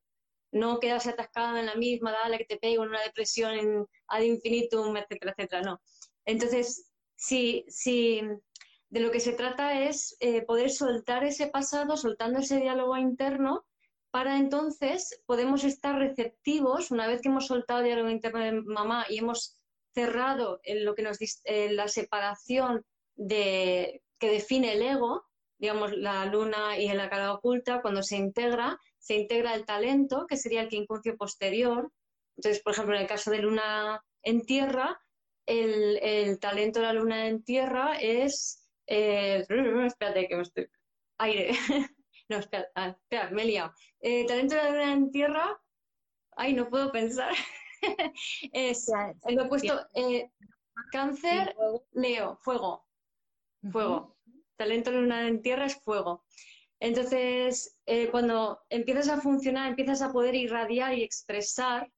No 0.51 0.79
quedarse 0.79 1.11
atascado 1.11 1.57
en 1.57 1.67
la 1.67 1.75
misma, 1.75 2.11
dale 2.11 2.39
que 2.39 2.45
te 2.45 2.57
pego 2.57 2.83
en 2.83 2.89
una 2.89 3.03
depresión 3.03 3.53
en, 3.53 3.85
ad 4.07 4.21
infinitum, 4.21 4.97
etcétera, 4.97 5.33
etcétera, 5.37 5.61
no. 5.61 5.81
Entonces, 6.25 6.91
si, 7.15 7.65
si 7.67 8.21
de 8.89 8.99
lo 8.99 9.11
que 9.11 9.19
se 9.19 9.33
trata 9.33 9.81
es 9.81 10.17
eh, 10.19 10.41
poder 10.41 10.71
soltar 10.71 11.23
ese 11.23 11.47
pasado, 11.47 11.97
soltando 11.97 12.39
ese 12.39 12.57
diálogo 12.57 12.97
interno, 12.97 13.65
para 14.11 14.37
entonces 14.37 15.21
podemos 15.27 15.63
estar 15.63 15.95
receptivos, 15.95 16.89
una 16.89 17.05
vez 17.05 17.21
que 17.21 17.29
hemos 17.29 17.45
soltado 17.45 17.81
el 17.81 17.85
diálogo 17.85 18.09
interno 18.09 18.39
de 18.39 18.53
mamá 18.53 19.05
y 19.07 19.19
hemos 19.19 19.58
cerrado 19.93 20.59
en 20.63 20.85
lo 20.85 20.95
que 20.95 21.03
nos 21.03 21.17
la 21.45 21.87
separación 21.87 22.85
de, 23.15 24.01
que 24.19 24.29
define 24.29 24.73
el 24.73 24.81
ego, 24.81 25.25
digamos, 25.57 25.95
la 25.95 26.25
luna 26.25 26.77
y 26.77 26.87
la 26.93 27.09
cara 27.09 27.33
oculta, 27.33 27.81
cuando 27.81 28.01
se 28.01 28.17
integra, 28.17 28.79
se 28.97 29.15
integra 29.15 29.55
el 29.55 29.65
talento, 29.65 30.25
que 30.27 30.37
sería 30.37 30.61
el 30.61 30.69
que 30.69 30.77
inconscio 30.77 31.17
posterior. 31.17 31.91
Entonces, 32.37 32.61
por 32.63 32.73
ejemplo, 32.73 32.95
en 32.95 33.01
el 33.01 33.07
caso 33.07 33.31
de 33.31 33.39
luna 33.39 34.01
en 34.23 34.45
tierra, 34.45 34.99
el, 35.45 36.39
talento 36.39 36.79
de 36.79 36.85
la 36.85 36.93
luna 36.93 37.27
en 37.27 37.43
tierra 37.43 37.97
es... 37.99 38.69
Eh, 38.87 39.45
espérate 39.85 40.27
que 40.27 40.35
me 40.35 40.41
estoy... 40.43 40.69
Aire. 41.17 41.51
no, 42.29 42.37
espera, 42.37 42.69
ah, 42.75 42.89
espera, 42.89 43.29
me 43.31 43.43
he 43.43 43.45
liado. 43.45 43.73
El 43.99 44.27
talento 44.27 44.55
de 44.55 44.63
la 44.63 44.69
luna 44.69 44.93
en 44.93 45.11
tierra... 45.11 45.61
Ay, 46.37 46.53
no 46.53 46.69
puedo 46.69 46.91
pensar. 46.91 47.33
es, 48.53 48.91
lo 49.27 49.43
he 49.43 49.47
puesto 49.47 49.87
eh, 49.93 50.29
cáncer, 50.91 51.55
Leo, 51.93 52.37
fuego. 52.41 52.85
Fuego. 53.71 54.17
Talento 54.55 54.89
de 54.89 54.95
la 54.97 55.01
luna 55.01 55.27
en 55.27 55.41
tierra 55.41 55.65
es 55.65 55.81
fuego. 55.81 56.23
Entonces, 56.79 57.77
eh, 57.85 58.09
cuando 58.09 58.61
empiezas 58.69 59.09
a 59.09 59.21
funcionar, 59.21 59.69
empiezas 59.69 60.01
a 60.01 60.11
poder 60.11 60.35
irradiar 60.35 60.97
y 60.97 61.03
expresar, 61.03 61.91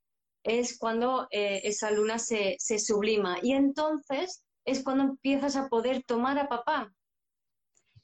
es 0.44 0.78
cuando 0.78 1.28
eh, 1.30 1.62
esa 1.64 1.92
luna 1.92 2.18
se, 2.18 2.56
se 2.60 2.80
sublima. 2.80 3.38
Y 3.44 3.54
entonces 3.54 4.44
es 4.66 4.84
cuando 4.84 5.04
empiezas 5.04 5.56
a 5.56 5.70
poder 5.70 6.04
tomar 6.04 6.40
a 6.40 6.50
papá, 6.50 6.94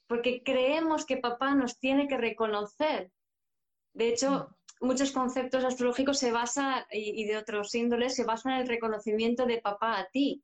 porque 0.06 0.42
creemos 0.44 1.04
que 1.04 1.16
papá 1.16 1.54
nos 1.54 1.78
tiene 1.78 2.06
que 2.06 2.16
reconocer. 2.16 3.10
De 3.92 4.08
hecho, 4.08 4.56
muchos 4.80 5.12
conceptos 5.12 5.64
astrológicos 5.64 6.18
se 6.18 6.32
basan, 6.32 6.84
y, 6.90 7.24
de 7.24 7.36
otros 7.36 7.74
índoles, 7.74 8.14
se 8.14 8.24
basan 8.24 8.52
en 8.54 8.60
el 8.60 8.68
reconocimiento 8.68 9.46
de 9.46 9.60
papá 9.60 9.98
a 9.98 10.08
ti. 10.10 10.42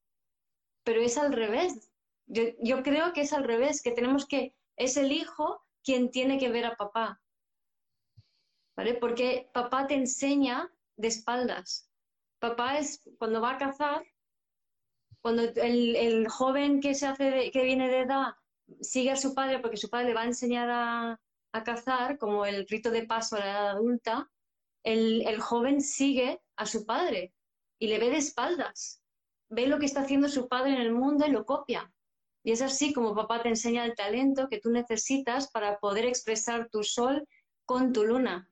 Pero 0.85 1.01
es 1.01 1.17
al 1.19 1.33
revés. 1.33 1.91
Yo, 2.27 2.83
creo 2.83 3.13
que 3.13 3.23
es 3.23 3.33
al 3.33 3.45
revés, 3.45 3.83
que 3.83 3.93
tenemos 3.93 4.27
que, 4.27 4.55
es 4.77 4.97
el 4.97 5.13
hijo 5.13 5.63
quien 5.83 6.11
tiene 6.11 6.39
que 6.39 6.49
ver 6.49 6.67
a 6.67 6.77
papá. 6.77 7.21
¿Vale? 8.77 8.95
Porque 8.95 9.49
papá 9.53 9.87
te 9.87 9.95
enseña 9.95 10.71
de 10.97 11.09
espaldas. 11.09 11.89
Papá 12.41 12.79
es 12.79 13.03
cuando 13.19 13.41
va 13.41 13.53
a 13.53 13.59
cazar, 13.59 14.03
cuando 15.21 15.43
el, 15.43 16.29
joven 16.29 16.81
que 16.81 16.95
se 16.95 17.07
hace 17.07 17.51
que 17.51 17.63
viene 17.63 17.89
de 17.89 18.01
edad 18.01 18.35
sigue 18.81 19.11
a 19.11 19.17
su 19.17 19.35
padre 19.35 19.61
porque 19.61 19.77
su 19.77 19.89
padre 19.89 20.09
le 20.09 20.15
va 20.15 20.23
a 20.23 20.27
enseñar 20.27 20.69
a, 20.71 21.21
a 21.55 21.63
cazar, 21.63 22.19
como 22.19 22.45
el 22.45 22.67
rito 22.67 22.91
de 22.91 23.07
paso 23.07 23.37
a 23.37 23.39
la 23.39 23.45
edad 23.45 23.69
adulta, 23.71 24.29
el, 24.83 25.41
joven 25.41 25.81
sigue 25.81 26.41
a 26.57 26.67
su 26.67 26.85
padre 26.85 27.33
y 27.79 27.87
le 27.87 28.01
ve 28.01 28.11
de 28.11 28.17
espaldas. 28.17 29.01
Ve 29.49 29.69
lo 29.69 29.79
que 29.79 29.87
está 29.87 30.01
haciendo 30.01 30.29
su 30.29 30.49
padre 30.49 30.73
en 30.73 30.81
el 30.81 30.93
mundo 30.93 31.25
y 31.25 31.31
lo 31.31 31.47
copia. 31.47 31.93
Y 32.43 32.51
es 32.51 32.61
así 32.61 32.93
como 32.93 33.15
papá 33.15 33.41
te 33.41 33.51
enseña 33.51 33.85
el 33.85 33.95
talento 33.95 34.49
que 34.49 34.59
tú 34.59 34.71
necesitas 34.71 35.49
para 35.53 35.79
poder 35.79 36.07
expresar 36.07 36.69
tu 36.71 36.83
sol 36.83 37.25
con 37.65 37.93
tu 37.93 38.05
luna. 38.05 38.51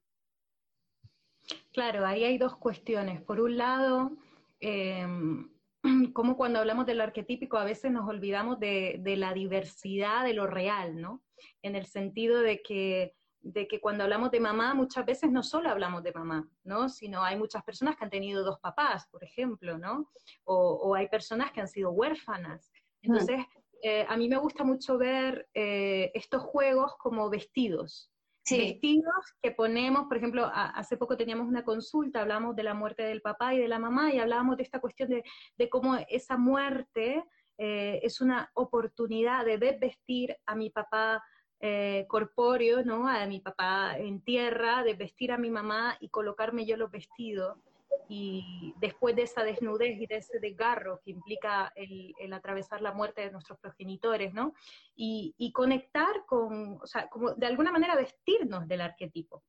Claro, 1.73 2.07
ahí 2.07 2.23
hay 2.23 2.38
dos 2.38 2.57
cuestiones. 2.57 3.21
Por 3.23 3.41
un 3.41 3.59
lado, 3.59 4.17
em, 4.61 5.52
como 6.14 6.37
cuando 6.37 6.59
hablamos 6.59 6.87
del 6.87 7.01
arquetípico 7.01 7.57
a 7.57 7.64
veces 7.64 7.90
nos 7.90 8.09
olvidamos 8.09 8.61
de, 8.61 8.97
de, 9.01 9.16
la 9.16 9.33
diversidad 9.33 10.25
de 10.25 10.35
lo 10.35 10.47
real, 10.47 11.01
¿no? 11.01 11.23
En 11.62 11.77
el 11.77 11.87
sentido 11.87 12.40
de 12.40 12.62
que 12.62 13.14
de 13.42 13.66
que 13.66 13.81
cuando 13.81 14.05
hablamos 14.05 14.31
de 14.31 14.40
mamá, 14.40 14.73
muchas 14.75 15.05
veces 15.05 15.31
no 15.31 15.42
solo 15.42 15.68
hablamos 15.68 16.03
de 16.03 16.12
mamá, 16.12 16.49
¿no? 16.64 16.88
Sino 16.88 17.23
hay 17.23 17.37
muchas 17.37 17.62
personas 17.64 17.97
que 17.97 18.05
han 18.05 18.11
tenido 18.11 18.45
dos 18.45 18.61
papás, 18.61 19.09
por 19.09 19.25
ejemplo, 19.25 19.79
¿no? 19.79 20.11
O, 20.45 20.95
hay 20.95 21.09
personas 21.09 21.51
que 21.51 21.61
han 21.61 21.68
sido 21.68 21.90
huérfanas. 21.90 22.71
Entonces, 23.03 23.45
eh, 23.83 24.07
a 24.09 24.16
mí 24.16 24.29
me 24.29 24.38
gusta 24.38 24.62
mucho 24.62 24.97
ver 24.97 25.49
eh, 25.55 26.12
estos 26.14 26.42
juegos 26.42 26.95
como 26.99 27.29
vestidos. 27.29 28.12
Vestidos 28.51 29.35
que 29.41 29.53
ponemos, 29.53 30.07
por 30.09 30.17
ejemplo, 30.17 30.51
hace 30.53 30.97
poco 30.97 31.17
teníamos 31.17 31.47
una 31.47 31.65
consulta, 31.65 32.21
hablamos 32.21 32.57
de 32.57 32.65
la 32.65 32.75
muerte 32.75 33.05
del 33.05 33.23
papá 33.23 33.55
y 33.55 33.59
de 33.59 33.69
la 33.69 33.79
mamá 33.79 34.13
y 34.13 34.19
hablábamos 34.19 34.57
de 34.57 34.65
esta 34.65 34.81
cuestión 34.81 35.09
de, 35.11 35.69
cómo 35.71 35.97
esa 36.09 36.37
muerte 36.37 37.25
eh, 37.59 38.01
es 38.03 38.21
una 38.21 38.51
oportunidad 38.55 39.45
de 39.45 39.57
vestir 39.79 40.37
a 40.45 40.57
mi 40.57 40.71
papá 40.71 41.23
eh, 41.61 42.07
corpóreo, 42.09 42.85
¿no? 42.85 43.07
A 43.07 43.25
mi 43.27 43.39
papá 43.39 43.97
en 43.97 44.21
tierra, 44.21 44.83
de 44.83 44.95
vestir 44.95 45.31
a 45.31 45.39
mi 45.39 45.49
mamá 45.49 45.97
y 46.01 46.09
colocarme 46.09 46.67
yo 46.67 46.77
los 46.77 46.91
vestidos. 46.91 47.57
Y 48.09 48.75
después 48.79 49.17
de 49.17 49.23
esa 49.23 49.43
desnudez 49.43 49.99
y 49.99 50.07
de 50.07 50.17
ese 50.17 50.39
desgarro 50.39 51.01
que 51.05 51.13
implica 51.13 51.73
el, 51.75 52.33
atravesar 52.33 52.83
la 52.83 52.93
muerte 52.93 53.23
de 53.23 53.31
nuestros 53.31 53.59
progenitores, 53.59 54.35
¿no? 54.35 54.55
Y, 54.95 55.53
conectar 55.55 56.25
con, 56.27 56.79
o 56.83 56.87
sea, 56.87 57.09
como 57.09 57.35
de 57.35 57.47
alguna 57.47 57.73
manera 57.73 57.97
vestirnos 57.97 58.69
del 58.69 58.83
arquetipo. 58.83 59.43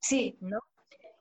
Sí. 0.00 0.36
¿No? 0.40 0.58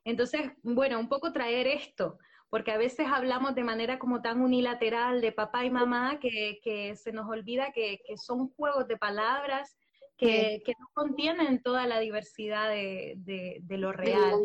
Entonces, 0.04 0.52
bueno, 0.64 1.00
un 1.00 1.10
poco 1.10 1.34
traer 1.34 1.68
esto, 1.68 2.18
porque 2.50 2.72
a 2.72 2.78
veces 2.78 3.08
hablamos 3.12 3.56
de 3.56 3.64
manera 3.64 4.00
como 4.00 4.22
tan 4.22 4.42
unilateral 4.42 5.22
de 5.22 5.32
papá 5.32 5.66
y 5.66 5.70
mamá 5.70 6.20
que, 6.20 6.96
se 6.96 7.12
nos 7.12 7.28
olvida 7.30 7.72
que, 7.74 8.00
que, 8.06 8.18
son 8.18 8.50
juegos 8.50 8.88
de 8.88 8.98
palabras 8.98 9.78
que, 10.18 10.76
no 10.80 10.90
contienen 10.94 11.62
toda 11.62 11.86
la 11.88 12.00
diversidad 12.00 12.70
de, 12.70 13.62
lo 13.70 13.92
real. 13.92 14.42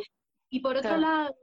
Y 0.51 0.61
por 0.61 0.77
otro 0.77 0.97
lado, 0.97 1.35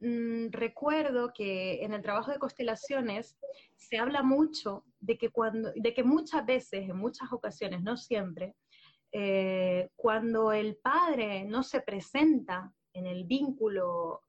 mm, 0.00 0.48
recuerdo 0.50 1.32
que 1.32 1.84
en 1.84 1.92
el 1.92 2.02
trabajo 2.02 2.30
de 2.30 2.38
constelaciones 2.38 3.38
se 3.76 3.98
habla 3.98 4.22
mucho 4.22 4.84
de 5.00 5.18
que, 5.18 5.30
cuando, 5.30 5.72
de 5.74 5.94
que 5.94 6.04
muchas 6.04 6.44
veces, 6.44 6.88
en 6.88 6.96
muchas 6.96 7.32
ocasiones, 7.32 7.82
no 7.82 7.96
siempre, 7.96 8.54
eh, 9.12 9.88
cuando 9.96 10.52
el 10.52 10.76
padre 10.76 11.44
no 11.44 11.62
se 11.62 11.80
presenta 11.80 12.72
en 12.92 13.06
el 13.06 13.24
vínculo 13.24 14.22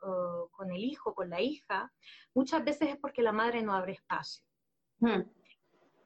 con 0.51 0.71
el 0.71 0.83
hijo, 0.83 1.15
con 1.15 1.29
la 1.29 1.41
hija, 1.41 1.91
muchas 2.35 2.63
veces 2.63 2.89
es 2.89 2.97
porque 2.97 3.21
la 3.21 3.31
madre 3.31 3.63
no 3.63 3.73
abre 3.73 3.93
espacio. 3.93 4.43
Hmm. 4.99 5.21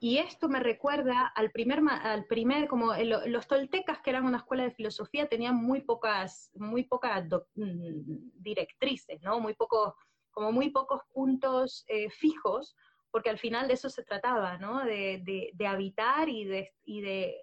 Y 0.04 0.18
esto 0.18 0.50
me 0.50 0.60
recuerda 0.60 1.28
al 1.28 1.52
primer, 1.52 1.80
al 1.88 2.26
primer 2.26 2.68
como 2.68 2.94
los 2.94 3.48
toltecas, 3.48 4.02
que 4.02 4.10
eran 4.10 4.26
una 4.26 4.40
escuela 4.40 4.64
de 4.64 4.72
filosofía, 4.72 5.30
tenían 5.30 5.56
muy 5.56 5.80
pocas, 5.80 6.52
muy 6.56 6.84
pocas 6.84 7.24
mm, 7.56 8.34
directrices, 8.36 9.22
¿no? 9.22 9.40
Muy 9.40 9.54
pocos, 9.54 9.94
como 10.32 10.52
muy 10.52 10.72
pocos 10.72 11.04
puntos 11.14 11.86
eh, 11.88 12.10
fijos, 12.10 12.76
porque 13.12 13.30
al 13.30 13.40
final 13.40 13.70
de 13.70 13.76
eso 13.76 13.90
se 13.90 14.04
trataba, 14.04 14.58
¿no? 14.58 14.84
De, 14.84 15.22
de, 15.54 15.68
habitar 15.68 16.28
y 16.28 16.44
de, 16.44 16.74
y 16.84 17.00
de 17.00 17.38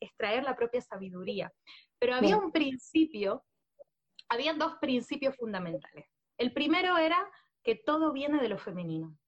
extraer 0.00 0.42
la 0.42 0.56
propia 0.56 0.80
sabiduría. 0.80 1.52
Pero 1.98 2.14
había 2.14 2.38
un 2.38 2.50
principio, 2.50 3.44
había 4.30 4.54
dos 4.54 4.76
principios 4.80 5.36
fundamentales. 5.36 6.06
El 6.38 6.54
primero 6.54 6.96
era 6.96 7.30
que 7.62 7.74
todo 7.74 8.10
viene 8.10 8.40
de 8.40 8.48
lo 8.48 8.56
femenino 8.56 9.18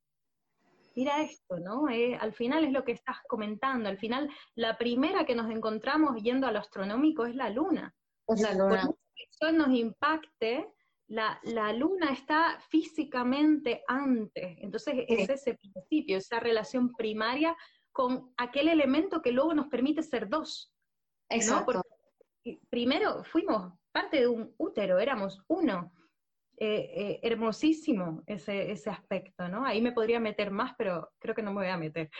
mira 0.98 1.22
esto, 1.22 1.61
¿no? 1.61 1.88
Eh, 1.88 2.16
al 2.16 2.32
final 2.32 2.64
es 2.64 2.72
lo 2.72 2.84
que 2.84 2.90
estás 2.90 3.18
comentando, 3.28 3.88
al 3.88 3.98
final 3.98 4.28
la 4.56 4.76
primera 4.76 5.24
que 5.24 5.37
nos 5.37 5.48
encontramos 5.48 6.20
yendo 6.20 6.48
a 6.48 6.50
lo 6.50 6.58
astronómico 6.58 7.24
es 7.24 7.37
la 7.37 7.50
luna. 7.50 7.94
Es 8.26 8.40
la 8.40 8.52
luna. 8.52 8.82
Por 8.82 8.98
que 9.14 9.24
eso 9.30 9.52
nos 9.52 9.68
impacte, 9.68 10.66
la, 11.06 11.38
luna 11.72 12.11
está 12.12 12.58
físicamente 12.68 13.84
antes, 13.87 14.58
entonces 14.61 15.04
es 15.06 15.30
ese 15.30 15.54
principio, 15.54 16.16
esa 16.16 16.40
relación 16.40 16.92
primaria 16.92 17.56
con 17.92 18.34
aquel 18.37 18.68
elemento 18.68 19.22
que 19.22 19.30
luego 19.30 19.54
nos 19.54 19.68
permite 19.68 20.02
ser 20.02 20.28
dos. 20.28 20.74
Exacto. 21.30 21.80
primero 22.70 23.22
fuimos 23.22 23.72
parte 23.92 24.18
de 24.18 24.26
un 24.26 24.52
útero, 24.58 24.98
éramos 24.98 25.40
uno. 25.46 25.92
Eh, 26.61 26.90
eh, 26.92 27.21
hermosísimo 27.23 28.25
ese, 28.27 28.73
ese, 28.73 28.90
aspecto, 28.90 29.49
¿no? 29.49 29.64
Ahí 29.64 29.81
me 29.81 29.92
podría 29.92 30.18
meter 30.18 30.51
más, 30.51 30.73
pero 30.77 31.09
creo 31.21 31.33
que 31.33 31.42
no 31.42 31.53
me 31.53 31.61
voy 31.61 31.68
a 31.68 31.77
meter. 31.77 32.11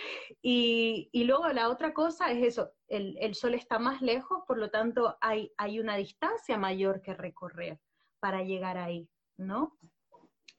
Y, 0.41 1.09
y 1.11 1.25
luego 1.25 1.49
la 1.49 1.69
otra 1.69 1.93
cosa 1.93 2.31
es 2.31 2.47
eso, 2.47 2.71
el, 2.87 3.17
el, 3.19 3.35
sol 3.35 3.55
está 3.55 3.81
más 3.81 4.01
lejos, 4.01 4.45
por 4.47 4.59
lo 4.59 4.71
tanto 4.71 5.17
hay, 5.21 5.51
hay 5.57 5.81
una 5.81 5.97
distancia 5.97 6.57
mayor 6.57 7.03
que 7.03 7.15
recorrer 7.15 7.81
para 8.21 8.45
llegar 8.45 8.79
ahí, 8.79 9.09
¿no? 9.37 9.77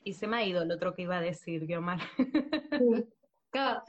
Y 0.04 0.12
se 0.12 0.28
me 0.28 0.36
ha 0.36 0.46
ido 0.46 0.65
lo 0.65 0.76
otro 0.76 0.94
que 0.94 1.04
iba 1.04 1.18
a 1.18 1.22
decir, 1.22 1.65
Guiomar. 1.65 2.00
Claro, 3.52 3.82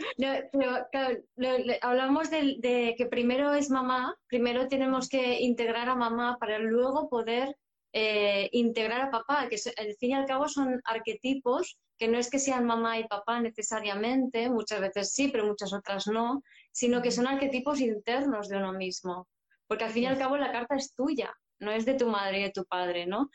hablamos 1.83 2.31
de, 2.31 2.95
que 2.97 3.07
primero 3.07 3.53
es 3.53 3.71
mamá, 3.71 4.17
primero 4.27 4.69
tenemos 4.69 5.09
que 5.09 5.41
integrar 5.41 5.91
a 5.91 5.95
mamá 5.95 6.39
para 6.41 6.59
luego 6.59 7.11
poder 7.11 7.57
eh, 7.93 8.49
integrar 8.53 9.01
a 9.01 9.11
papá, 9.11 9.49
que 9.49 9.57
al 9.77 9.95
fin 9.97 10.11
y 10.11 10.15
al 10.15 10.27
cabo 10.27 10.49
son 10.49 10.81
arquetipos 10.85 11.79
que 12.01 12.09
no 12.09 12.19
es 12.19 12.31
que 12.31 12.39
sean 12.39 12.65
mamá 12.65 12.99
y 12.99 13.07
papá 13.07 13.41
necesariamente, 13.41 14.49
muchas 14.49 14.81
veces 14.81 15.13
sí, 15.13 15.29
pero 15.29 15.45
muchas 15.45 15.75
otras 15.75 16.07
no, 16.07 16.43
sino 16.73 17.03
que 17.03 17.11
son 17.11 17.27
arquetipos 17.27 17.79
internos 17.79 18.49
de 18.49 18.57
uno 18.57 18.73
mismo. 18.73 19.29
Porque 19.67 19.85
al 19.85 19.91
fin 19.91 20.05
y 20.05 20.07
al 20.07 20.17
cabo 20.17 20.39
la 20.39 20.51
carta 20.51 20.77
es 20.77 20.95
tuya, 20.95 21.31
no 21.59 21.71
es 21.71 21.85
de 21.85 21.93
tu 21.93 22.09
madre 22.09 22.41
y 22.41 22.43
de 22.45 22.53
tu 22.53 22.65
padre, 22.65 23.07
¿no? 23.07 23.29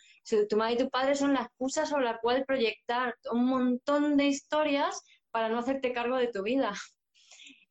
tu 0.50 0.58
madre 0.58 0.74
y 0.74 0.78
tu 0.80 0.90
padre 0.90 1.14
son 1.14 1.36
la 1.36 1.42
excusa 1.42 1.86
sobre 1.86 2.06
la 2.06 2.18
cual 2.18 2.44
proyectar 2.44 3.16
un 3.32 3.46
montón 3.46 4.18
de 4.18 4.26
historias 4.26 5.00
para 5.30 5.48
no 5.48 5.60
hacerte 5.60 5.94
cargo 5.94 6.18
de 6.18 6.30
tu 6.30 6.42
vida. 6.42 6.74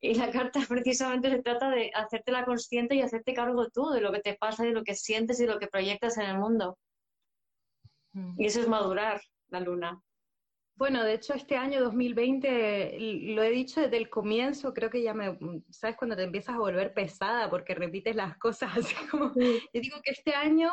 Y 0.01 0.15
la 0.15 0.31
carta 0.31 0.61
precisamente 0.69 1.29
se 1.29 1.43
trata 1.43 1.71
de 1.71 1.91
hacerte 1.93 2.31
la 2.31 2.45
consciente 2.45 2.95
y 2.95 3.03
hacerte 3.03 3.35
cargo 3.35 3.69
tú 3.71 3.91
de 3.91 4.01
lo 4.01 4.13
que 4.13 4.21
te 4.21 4.35
pasa, 4.35 4.63
de 4.63 4.71
lo 4.71 4.85
que 4.85 4.95
sientes 4.95 5.41
y 5.41 5.47
de 5.47 5.53
lo 5.53 5.59
que 5.59 5.67
proyectas 5.67 6.19
en 6.19 6.27
el 6.27 6.39
mundo. 6.39 6.79
Mm. 8.15 8.41
Y 8.41 8.47
eso 8.47 8.61
es 8.61 8.69
madurar, 8.69 9.21
la 9.49 9.61
luna. 9.61 10.03
Bueno, 10.77 11.05
de 11.05 11.15
hecho 11.15 11.35
este 11.35 11.57
año 11.57 11.81
2020, 11.81 12.97
lo 13.35 13.43
he 13.45 13.51
dicho 13.51 13.81
desde 13.81 13.97
el 13.97 14.11
comienzo, 14.11 14.75
creo 14.75 14.91
que 14.91 15.03
ya 15.03 15.15
me, 15.15 15.39
¿sabes? 15.71 15.97
Cuando 15.97 16.17
te 16.17 16.25
empiezas 16.25 16.57
a 16.57 16.59
volver 16.59 16.93
pesada 16.93 17.49
porque 17.49 17.75
repites 17.75 18.17
las 18.17 18.37
cosas 18.39 18.73
así 18.79 18.95
como, 19.09 19.33
yo 19.35 19.81
digo 19.81 20.01
que 20.03 20.11
este 20.11 20.35
año 20.35 20.73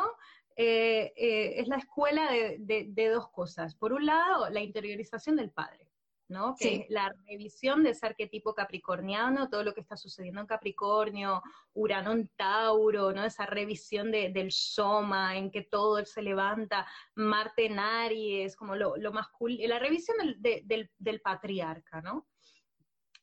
eh, 0.56 1.12
eh, 1.16 1.60
es 1.60 1.68
la 1.68 1.76
escuela 1.76 2.30
de, 2.32 2.86
de, 2.88 3.08
dos 3.08 3.30
cosas. 3.30 3.76
Por 3.76 3.92
un 3.92 4.06
lado, 4.06 4.50
la 4.50 4.60
interiorización 4.60 5.36
del 5.36 5.50
padre, 5.50 5.88
¿no? 6.32 6.56
Que 6.58 6.74
es 6.74 6.90
la 6.90 7.14
revisión 7.28 7.84
de 7.84 7.90
ese 7.90 8.06
arquetipo 8.06 8.54
capricorniano, 8.54 9.48
todo 9.48 9.62
lo 9.62 9.74
que 9.74 9.80
está 9.80 9.96
sucediendo 9.96 10.40
en 10.40 10.46
Capricornio, 10.46 11.42
Urano 11.74 12.12
en 12.12 12.28
Tauro, 12.36 13.12
¿no? 13.12 13.24
Esa 13.24 13.46
revisión 13.46 14.10
del 14.10 14.50
Soma, 14.50 15.36
en 15.36 15.50
que 15.50 15.62
todo 15.62 16.04
se 16.04 16.22
levanta, 16.22 16.86
Marte 17.14 17.66
en 17.66 17.78
Aries, 17.78 18.56
como 18.56 18.74
lo, 18.74 18.96
lo 18.96 19.12
masculino, 19.12 19.68
la 19.68 19.78
revisión 19.78 20.16
del, 20.38 20.90
del, 20.98 21.20
patriarca, 21.20 22.00
¿no? 22.00 22.26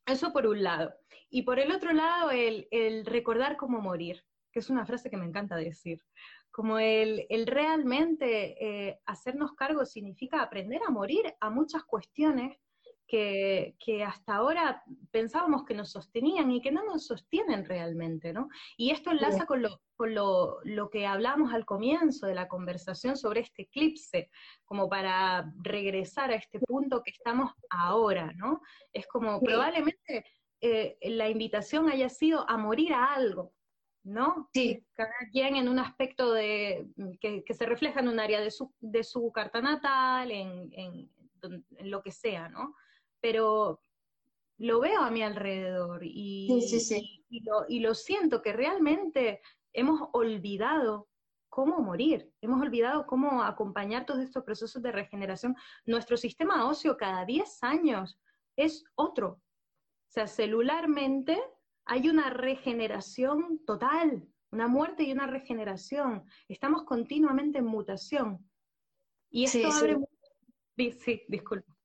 Eso 0.06 0.32
por 0.32 0.48
un 0.48 0.64
lado. 0.64 0.94
Y 1.30 1.42
por 1.42 1.60
el 1.60 1.72
otro 1.72 1.92
lado, 1.92 2.32
el, 2.32 2.68
el 2.72 3.06
recordar 3.06 3.58
cómo 3.58 3.82
morir, 3.82 4.24
que 4.52 4.60
es 4.60 4.70
una 4.70 4.86
frase 4.86 5.10
que 5.10 5.18
me 5.18 5.26
encanta 5.26 5.56
decir 5.56 6.02
como 6.52 6.80
el, 6.80 7.26
el 7.30 7.48
realmente 7.48 8.88
eh, 8.90 9.00
hacernos 9.06 9.54
cargo 9.54 9.86
significa 9.86 10.42
aprender 10.42 10.82
a 10.86 10.92
morir 10.92 11.34
a 11.40 11.50
muchas 11.50 11.84
cuestiones 11.84 12.58
que, 13.10 13.76
que, 13.84 14.04
hasta 14.04 14.36
ahora 14.36 14.84
pensábamos 15.12 15.66
que 15.66 15.74
nos 15.74 15.92
sostenían 15.92 16.52
y 16.52 16.62
que 16.62 16.72
no 16.72 16.86
nos 16.86 17.08
sostienen 17.08 17.66
realmente, 17.66 18.32
¿no? 18.32 18.50
Y 18.78 18.92
esto 18.92 19.10
enlaza 19.10 19.46
con, 19.46 19.64
lo, 19.64 19.82
con 19.96 20.14
lo, 20.14 20.60
lo, 20.64 20.90
que 20.90 21.08
hablamos 21.08 21.52
al 21.52 21.66
comienzo 21.66 22.28
de 22.28 22.36
la 22.36 22.48
conversación 22.48 23.18
sobre 23.18 23.42
este 23.42 23.64
eclipse, 23.64 24.30
como 24.64 24.88
para 24.88 25.52
regresar 25.62 26.30
a 26.30 26.36
este 26.36 26.60
punto 26.60 27.02
que 27.04 27.12
estamos 27.12 27.52
ahora, 27.72 28.32
¿no? 28.36 28.62
Es 28.94 29.08
como 29.08 29.42
probablemente 29.42 30.24
eh, 30.62 30.98
la 31.02 31.30
invitación 31.30 31.90
haya 31.90 32.10
sido 32.10 32.48
a 32.48 32.58
morir 32.58 32.94
a 32.94 33.14
algo, 33.14 33.54
¿no? 34.04 34.50
Sí. 34.54 34.86
Cada 34.94 35.16
quien 35.32 35.56
en 35.56 35.68
un 35.68 35.80
aspecto 35.80 36.32
de, 36.32 36.88
que, 37.20 37.44
se 37.54 37.66
refleja 37.66 38.02
en 38.02 38.08
un 38.08 38.20
área 38.20 38.40
de 38.40 38.52
su, 38.52 38.72
de 38.80 39.04
su 39.04 39.32
carta 39.32 39.62
natal, 39.62 40.32
en, 40.32 40.70
en, 40.74 41.12
lo 41.90 42.02
que 42.04 42.12
sea, 42.12 42.50
¿no? 42.50 42.76
Pero 43.22 43.82
lo 44.58 44.80
veo 44.80 45.02
a 45.02 45.12
mi 45.12 45.24
alrededor 45.24 46.02
y, 46.04 46.62
sí, 46.68 46.80
sí, 46.80 47.26
y, 47.30 47.44
lo, 47.44 47.66
y 47.68 47.80
lo 47.80 47.96
siento 47.96 48.42
que 48.42 48.54
realmente 48.54 49.42
hemos 49.74 50.10
olvidado 50.14 51.08
cómo 51.50 51.80
morir, 51.80 52.32
hemos 52.42 52.62
olvidado 52.62 53.06
cómo 53.06 53.44
acompañar 53.44 54.06
todos 54.06 54.22
estos 54.22 54.44
procesos 54.44 54.82
de 54.82 54.92
regeneración. 54.92 55.56
Nuestro 55.86 56.16
sistema 56.18 56.68
óseo 56.68 56.98
cada 56.98 57.26
10 57.26 57.64
años 57.64 58.20
es 58.56 58.84
otro. 58.96 59.42
O 60.10 60.12
sea, 60.12 60.28
celularmente 60.28 61.40
hay 61.86 62.10
una 62.10 62.30
regeneración 62.30 63.64
total, 63.66 64.28
una 64.52 64.68
muerte 64.68 65.04
y 65.04 65.12
una 65.12 65.28
regeneración. 65.28 66.24
Estamos 66.48 66.84
continuamente 66.84 67.60
en 67.60 67.66
mutación. 67.66 68.50
Y 69.30 69.46
esto 69.46 69.72
abre... 69.72 69.98
Sí. 70.78 70.92
sí, 70.92 71.24
disculpa. 71.28 71.79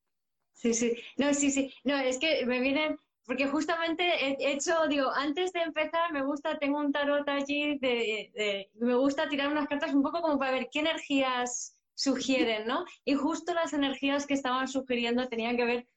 Sí, 0.55 0.73
sí. 0.73 0.97
No, 1.19 1.35
sí, 1.35 1.51
sí. 1.51 1.73
No, 1.85 1.97
es 1.97 2.19
que 2.19 2.47
me 2.47 2.61
vienen, 2.61 2.99
porque 3.27 3.47
justamente 3.47 4.05
he 4.05 4.53
hecho, 4.53 4.87
digo, 4.89 5.11
antes 5.11 5.53
de 5.53 5.61
empezar 5.61 6.13
me 6.13 6.25
gusta, 6.25 6.59
tengo 6.59 6.79
un 6.79 6.93
tarot 6.93 7.29
allí, 7.29 7.79
de, 7.79 8.71
me 8.75 8.95
gusta 8.95 9.29
tirar 9.29 9.51
unas 9.51 9.69
cartas 9.69 9.93
un 9.93 10.03
poco 10.03 10.23
como 10.23 10.39
para 10.39 10.53
ver 10.53 10.69
qué 10.73 10.81
energías 10.81 11.77
sugieren, 11.95 12.67
¿no? 12.67 12.85
Y 13.05 13.15
justo 13.15 13.55
las 13.55 13.73
energías 13.73 14.27
que 14.27 14.35
estaban 14.35 14.69
sugiriendo 14.69 15.29
tenían 15.29 15.57
que 15.57 15.65
ver 15.65 15.89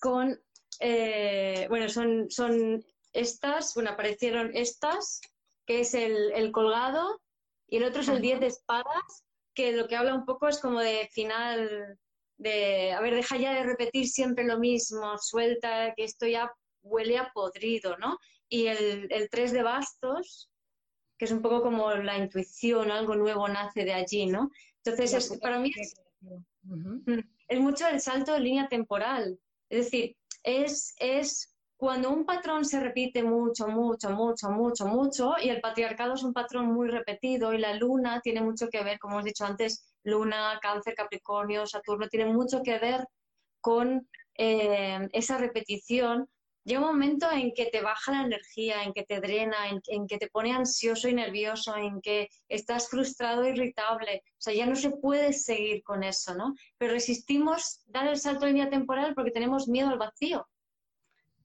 con, 0.00 0.40
eh, 0.80 1.66
bueno, 1.68 1.88
son, 1.88 2.30
son 2.30 2.84
estas, 3.12 3.74
bueno, 3.74 3.90
aparecieron 3.90 4.50
estas, 4.54 5.20
que 5.66 5.80
es 5.80 5.94
el, 5.94 6.52
colgado, 6.52 7.20
y 7.66 7.78
el 7.78 7.84
otro 7.84 8.02
es 8.02 8.08
el 8.08 8.20
10 8.20 8.40
de 8.40 8.46
espadas, 8.46 9.24
que 9.54 9.72
lo 9.72 9.88
que 9.88 9.96
habla 9.96 10.14
un 10.14 10.24
poco 10.24 10.48
es 10.48 10.60
como 10.60 10.80
de 10.80 11.08
final, 11.12 11.98
de, 12.38 12.92
a 12.92 13.00
ver, 13.00 13.14
deja 13.14 13.36
ya 13.36 13.54
de 13.54 13.62
repetir 13.62 14.08
siempre 14.08 14.44
lo 14.44 14.58
mismo, 14.58 15.16
suelta, 15.18 15.94
que 15.96 16.04
esto 16.04 16.26
ya 16.26 16.50
huele 16.82 17.18
a 17.18 17.30
podrido, 17.32 17.96
¿no? 17.98 18.18
Y 18.48 18.66
el, 18.66 19.08
el 19.10 19.28
3 19.30 19.52
de 19.52 19.62
bastos, 19.62 20.50
que 21.18 21.24
es 21.24 21.30
un 21.30 21.42
poco 21.42 21.62
como 21.62 21.92
la 21.94 22.18
intuición, 22.18 22.90
algo 22.90 23.16
nuevo 23.16 23.48
nace 23.48 23.84
de 23.84 23.94
allí, 23.94 24.26
¿no? 24.26 24.50
Entonces, 24.84 25.38
para 25.40 25.58
mí 25.58 25.72
es, 25.76 25.94
mm, 26.62 27.18
es 27.48 27.60
mucho 27.60 27.88
el 27.88 28.00
salto 28.00 28.32
de 28.32 28.40
línea 28.40 28.68
temporal. 28.68 29.38
Es 29.68 29.86
decir, 29.86 30.16
es, 30.42 30.94
es 30.98 31.55
cuando 31.76 32.10
un 32.10 32.24
patrón 32.24 32.64
se 32.64 32.80
repite 32.80 33.22
mucho, 33.22 33.68
mucho, 33.68 34.10
mucho, 34.10 34.50
mucho, 34.50 34.86
mucho, 34.86 35.34
y 35.42 35.50
el 35.50 35.60
patriarcado 35.60 36.14
es 36.14 36.22
un 36.22 36.32
patrón 36.32 36.72
muy 36.72 36.88
repetido 36.88 37.52
y 37.52 37.58
la 37.58 37.74
luna 37.74 38.20
tiene 38.22 38.40
mucho 38.40 38.68
que 38.68 38.82
ver, 38.82 38.98
como 38.98 39.14
hemos 39.14 39.26
dicho 39.26 39.44
antes, 39.44 39.94
luna, 40.02 40.58
cáncer, 40.62 40.94
capricornio, 40.94 41.66
Saturno, 41.66 42.08
tiene 42.08 42.32
mucho 42.32 42.62
que 42.62 42.78
ver 42.78 43.06
con 43.60 44.08
eh, 44.38 45.06
esa 45.12 45.36
repetición. 45.36 46.28
Llega 46.64 46.80
un 46.80 46.86
momento 46.86 47.30
en 47.30 47.52
que 47.52 47.66
te 47.66 47.82
baja 47.82 48.10
la 48.10 48.22
energía, 48.22 48.82
en 48.82 48.92
que 48.92 49.04
te 49.04 49.20
drena, 49.20 49.68
en, 49.68 49.80
en, 49.88 50.06
que 50.06 50.18
te 50.18 50.28
pone 50.28 50.52
ansioso 50.52 51.08
y 51.08 51.14
nervioso, 51.14 51.76
en 51.76 52.00
que 52.00 52.28
estás 52.48 52.88
frustrado 52.88 53.46
irritable. 53.46 54.22
O 54.24 54.36
sea, 54.38 54.54
ya 54.54 54.66
no 54.66 54.74
se 54.74 54.90
puede 54.90 55.32
seguir 55.32 55.82
con 55.84 56.02
eso, 56.02 56.34
¿no? 56.34 56.54
Pero 56.78 56.94
resistimos 56.94 57.82
dar 57.86 58.08
el 58.08 58.18
salto 58.18 58.46
de 58.46 58.52
línea 58.52 58.70
temporal 58.70 59.14
porque 59.14 59.30
tenemos 59.30 59.68
miedo 59.68 59.90
al 59.90 59.98
vacío 59.98 60.48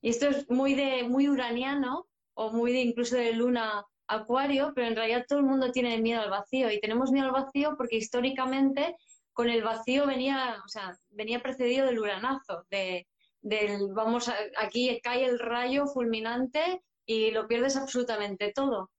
y 0.01 0.09
esto 0.09 0.27
es 0.29 0.49
muy 0.49 0.73
de 0.73 1.03
muy 1.03 1.29
uraniano 1.29 2.07
o 2.33 2.51
muy 2.51 2.71
de 2.73 2.81
incluso 2.81 3.15
de 3.15 3.33
luna 3.33 3.85
acuario, 4.07 4.73
pero 4.75 4.87
en 4.87 4.95
realidad 4.95 5.25
todo 5.27 5.39
el 5.39 5.45
mundo 5.45 5.71
tiene 5.71 5.97
miedo 5.99 6.21
al 6.21 6.29
vacío 6.29 6.69
y 6.71 6.79
tenemos 6.79 7.11
miedo 7.11 7.27
al 7.27 7.43
vacío 7.43 7.75
porque 7.77 7.97
históricamente 7.97 8.95
con 9.33 9.49
el 9.49 9.63
vacío 9.63 10.05
venía, 10.05 10.61
o 10.65 10.67
sea, 10.67 10.97
venía 11.09 11.41
precedido 11.41 11.85
del 11.85 11.99
uranazo, 11.99 12.65
de, 12.69 13.07
del 13.41 13.93
vamos, 13.93 14.29
aquí 14.57 14.99
cae 15.01 15.25
el 15.25 15.39
rayo 15.39 15.87
fulminante 15.87 16.83
y 17.05 17.31
lo 17.31 17.47
pierdes 17.47 17.77
absolutamente 17.77 18.51
todo. 18.53 18.91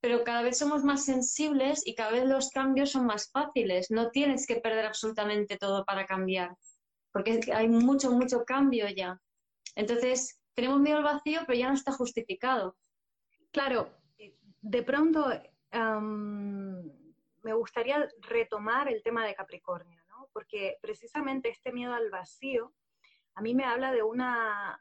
Pero 0.00 0.24
cada 0.24 0.42
vez 0.42 0.58
somos 0.58 0.82
más 0.82 1.04
sensibles 1.04 1.86
y 1.86 1.94
cada 1.94 2.12
vez 2.12 2.24
los 2.24 2.50
cambios 2.50 2.90
son 2.90 3.06
más 3.06 3.30
fáciles. 3.30 3.90
No 3.90 4.10
tienes 4.10 4.46
que 4.46 4.56
perder 4.56 4.86
absolutamente 4.86 5.58
todo 5.58 5.84
para 5.84 6.06
cambiar, 6.06 6.56
porque 7.12 7.40
hay 7.54 7.68
mucho, 7.68 8.10
mucho 8.10 8.44
cambio 8.44 8.88
ya. 8.88 9.20
Entonces, 9.74 10.39
tenemos 10.54 10.80
miedo 10.80 10.98
al 10.98 11.04
vacío, 11.04 11.40
pero 11.46 11.58
ya 11.58 11.68
no 11.68 11.74
está 11.74 11.92
justificado. 11.92 12.76
Claro, 13.50 13.90
de 14.60 14.82
pronto 14.82 15.26
me 17.42 17.54
gustaría 17.54 18.08
retomar 18.20 18.88
el 18.88 19.02
tema 19.02 19.26
de 19.26 19.34
Capricornio, 19.34 20.02
¿no? 20.08 20.28
Porque 20.32 20.76
precisamente 20.82 21.48
este 21.48 21.72
miedo 21.72 21.94
al 21.94 22.10
vacío 22.10 22.74
a 23.34 23.42
mí 23.42 23.54
me 23.54 23.64
habla 23.64 23.92
de 23.92 24.02
una 24.02 24.80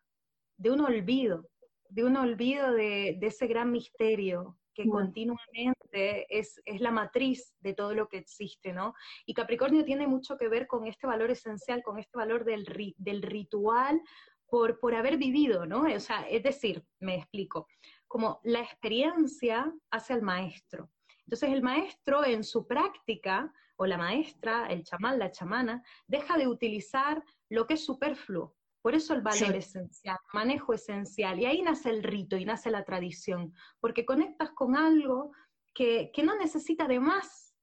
de 0.57 0.71
un 0.71 0.81
olvido, 0.81 1.47
de 1.89 2.03
un 2.03 2.17
olvido 2.17 2.73
de, 2.73 3.17
ese 3.21 3.47
gran 3.47 3.71
misterio 3.71 4.57
que 4.73 4.87
continuamente 4.89 6.25
es, 6.29 6.61
es, 6.65 6.81
la 6.81 6.91
matriz 6.91 7.53
de 7.59 7.73
todo 7.73 7.93
lo 7.93 8.07
que 8.07 8.17
existe, 8.17 8.73
¿no? 8.73 8.93
Y 9.25 9.33
Capricornio 9.33 9.83
tiene 9.83 10.07
mucho 10.07 10.37
que 10.37 10.47
ver 10.47 10.67
con 10.67 10.85
este 10.85 11.07
valor 11.07 11.31
esencial, 11.31 11.81
con 11.81 11.97
este 11.97 12.17
valor 12.17 12.43
del, 12.45 12.65
del 12.97 13.21
ritual 13.21 14.01
por, 14.49 14.79
por 14.79 14.95
haber 14.95 15.17
vivido, 15.17 15.65
¿no? 15.65 15.83
O 15.83 15.99
sea, 15.99 16.21
es 16.29 16.43
decir, 16.43 16.83
me 16.99 17.15
explico, 17.15 17.67
como 18.07 18.39
la 18.43 18.61
experiencia 18.61 19.73
hace 19.91 20.13
al 20.13 20.21
maestro. 20.21 20.89
Entonces 21.25 21.51
el 21.51 21.61
maestro 21.61 22.25
en 22.25 22.43
su 22.43 22.65
práctica, 22.65 23.53
o 23.77 23.85
la 23.85 23.97
maestra, 23.97 24.67
el 24.67 24.83
chamán, 24.83 25.19
la 25.19 25.31
chamana, 25.31 25.83
deja 26.07 26.37
de 26.37 26.47
utilizar 26.47 27.23
lo 27.49 27.65
que 27.65 27.75
es 27.75 27.85
superfluo. 27.85 28.55
Por 28.81 28.95
eso 28.95 29.13
el 29.13 29.21
valor 29.21 29.55
esencial, 29.55 30.17
manejo 30.33 30.73
esencial. 30.73 31.39
Y 31.39 31.45
ahí 31.45 31.61
nace 31.61 31.89
el 31.89 32.03
rito 32.03 32.35
y 32.35 32.45
nace 32.45 32.71
la 32.71 32.83
tradición, 32.83 33.53
porque 33.79 34.05
conectas 34.05 34.51
con 34.51 34.75
algo 34.75 35.31
que, 35.73 36.11
que 36.13 36.23
no 36.23 36.35
necesita 36.35 36.87
de 36.87 36.99
más, 36.99 37.55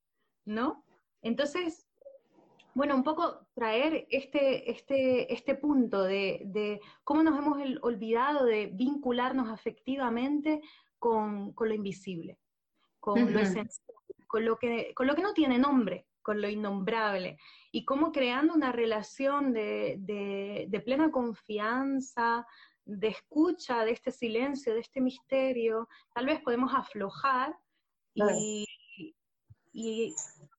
¿no? 0.45 0.84
Entonces, 1.22 1.86
bueno, 2.77 2.95
un 2.95 3.05
poco 3.05 3.49
traer 3.55 4.07
este, 4.11 4.70
este, 4.70 5.33
este 5.33 5.55
punto 5.55 6.03
de, 6.03 6.79
cómo 7.05 7.22
nos 7.22 7.39
hemos 7.39 7.57
olvidado 7.81 8.45
de 8.45 8.66
vincularnos 8.66 9.49
afectivamente 9.49 10.61
con, 10.99 11.55
lo 11.59 11.72
invisible, 11.72 12.39
con 13.01 13.33
lo 13.33 13.41
esencial, 13.41 13.97
con 14.27 14.45
lo, 14.45 14.59
que, 14.59 14.93
con 14.93 15.07
lo 15.07 15.14
que 15.14 15.22
no 15.22 15.33
tiene 15.33 15.59
nombre, 15.59 16.07
con 16.20 16.43
lo 16.43 16.51
innombrable, 16.51 17.39
y 17.72 17.87
cómo 17.87 18.12
creando 18.12 18.53
una 18.53 18.72
relación 18.72 19.55
de, 19.55 20.83
plena 20.85 21.11
confianza, 21.11 22.47
de 22.85 23.09
escucha 23.09 23.87
de 23.87 23.93
este 23.93 24.11
silencio, 24.11 24.74
de 24.74 24.81
este 24.81 25.01
misterio, 25.01 25.89
tal 26.12 26.27
vez 26.27 26.43
podemos 26.43 26.74
aflojar 26.74 27.57
y, 28.12 28.66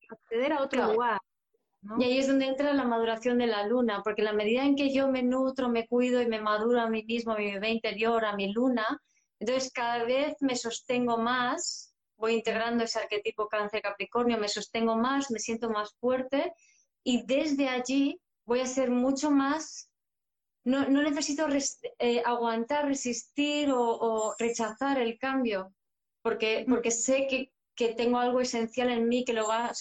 acceder 0.10 0.54
a 0.54 0.64
otro 0.64 0.94
lugar. 0.94 1.20
Y 1.98 2.04
ahí 2.04 2.18
es 2.18 2.28
donde 2.28 2.48
entra 2.48 2.74
la 2.74 2.84
maduración 2.84 3.38
de 3.38 3.48
la 3.48 3.66
luna, 3.68 4.02
porque 4.04 4.22
la 4.22 4.34
medida 4.34 4.64
en 4.64 4.76
que 4.76 4.94
yo 4.94 5.08
me 5.10 5.24
nutro, 5.24 5.70
me 5.70 5.88
cuido 5.88 6.22
y 6.22 6.28
me 6.28 6.42
maduro 6.42 6.82
a 6.82 6.90
mí 6.90 7.04
mismo, 7.04 7.34
a 7.34 7.38
mi 7.38 7.52
bebé 7.52 7.70
interior, 7.70 8.26
a 8.26 8.36
mi 8.36 8.52
luna, 8.52 8.86
entonces 9.40 9.72
cada 9.72 10.04
vez 10.04 10.36
me 10.42 10.56
sostengo 10.56 11.18
más, 11.18 11.94
voy 12.18 12.34
integrando 12.34 12.84
ese 12.84 13.00
arquetipo 13.00 13.48
cáncer 13.48 13.82
capricornio, 13.82 14.38
me 14.38 14.48
sostengo 14.48 14.96
más, 14.96 15.30
me 15.32 15.40
siento 15.40 15.70
más 15.70 15.94
fuerte 16.00 16.54
y 17.04 17.24
desde 17.26 17.70
allí 17.70 18.20
voy 18.46 18.62
a 18.62 18.66
ser 18.66 18.90
mucho 18.90 19.30
más 19.30 19.88
no, 20.68 20.86
necesito 20.90 21.48
eh, 22.00 22.22
aguantar, 22.26 22.88
resistir 22.88 23.70
o, 23.72 24.36
rechazar 24.38 25.00
el 25.00 25.18
cambio, 25.18 25.74
porque, 26.22 26.66
porque 26.68 26.92
sé 26.92 27.26
que, 27.30 27.54
tengo 27.96 28.18
algo 28.18 28.42
esencial 28.42 28.90
en 28.90 29.08
mí 29.08 29.24
que, 29.24 29.34
lo 29.34 29.48
va 29.48 29.68
a 29.68 29.74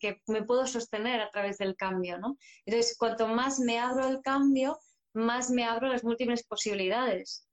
que 0.00 0.20
me 0.26 0.42
puedo 0.42 0.66
sostener 0.66 1.20
a 1.20 1.30
través 1.30 1.58
del 1.58 1.76
cambio. 1.76 2.18
¿no? 2.18 2.36
Entonces, 2.64 2.96
cuanto 2.98 3.28
más 3.28 3.60
me 3.60 3.78
abro 3.78 4.04
al 4.04 4.22
cambio, 4.22 4.78
más 5.12 5.50
me 5.50 5.64
abro 5.64 5.88
las 5.88 6.04
múltiples 6.04 6.44
posibilidades. 6.44 7.46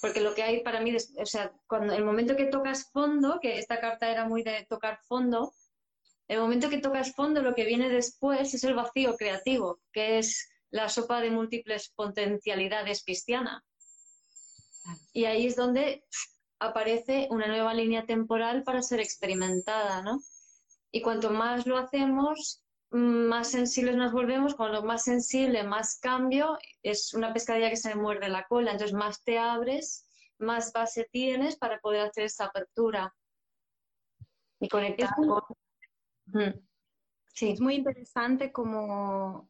Porque 0.00 0.20
lo 0.20 0.34
que 0.34 0.42
hay 0.42 0.62
para 0.62 0.80
mí, 0.80 0.94
o 0.94 1.26
sea, 1.26 1.52
cuando 1.68 1.92
el 1.94 2.04
momento 2.04 2.36
que 2.36 2.46
tocas 2.46 2.90
fondo, 2.90 3.38
que 3.40 3.58
esta 3.58 3.80
carta 3.80 4.10
era 4.10 4.26
muy 4.26 4.42
de 4.42 4.66
tocar 4.68 4.98
fondo, 5.06 5.54
el 6.28 6.40
momento 6.40 6.68
que 6.68 6.78
tocas 6.78 7.14
fondo, 7.14 7.40
lo 7.42 7.54
que 7.54 7.64
viene 7.64 7.88
después 7.88 8.52
es 8.52 8.64
el 8.64 8.74
vacío 8.74 9.16
creativo, 9.16 9.80
que 9.92 10.18
es 10.18 10.48
la 10.70 10.88
sopa 10.88 11.20
de 11.20 11.30
múltiples 11.30 11.92
potencialidades 11.94 13.04
cristiana. 13.04 13.62
Y 15.12 15.26
ahí 15.26 15.46
es 15.46 15.56
donde 15.56 16.04
aparece 16.62 17.28
una 17.30 17.46
nueva 17.46 17.74
línea 17.74 18.06
temporal 18.06 18.62
para 18.62 18.82
ser 18.82 19.00
experimentada, 19.00 20.02
¿no? 20.02 20.20
Y 20.90 21.02
cuanto 21.02 21.30
más 21.30 21.66
lo 21.66 21.78
hacemos, 21.78 22.62
más 22.90 23.50
sensibles 23.50 23.96
nos 23.96 24.12
volvemos, 24.12 24.54
cuando 24.54 24.82
más 24.82 25.04
sensible, 25.04 25.64
más 25.64 25.98
cambio, 25.98 26.58
es 26.82 27.14
una 27.14 27.32
pescadilla 27.32 27.70
que 27.70 27.76
se 27.76 27.88
me 27.94 28.00
muerde 28.00 28.28
la 28.28 28.46
cola, 28.46 28.72
entonces 28.72 28.96
más 28.96 29.22
te 29.24 29.38
abres, 29.38 30.06
más 30.38 30.72
base 30.72 31.08
tienes 31.10 31.56
para 31.56 31.80
poder 31.80 32.02
hacer 32.02 32.24
esa 32.24 32.46
apertura 32.46 33.14
y 34.60 34.68
conectar 34.68 35.10
con... 35.16 35.42
Sí. 37.34 37.50
Es 37.52 37.60
muy 37.60 37.76
interesante 37.76 38.52
como 38.52 39.48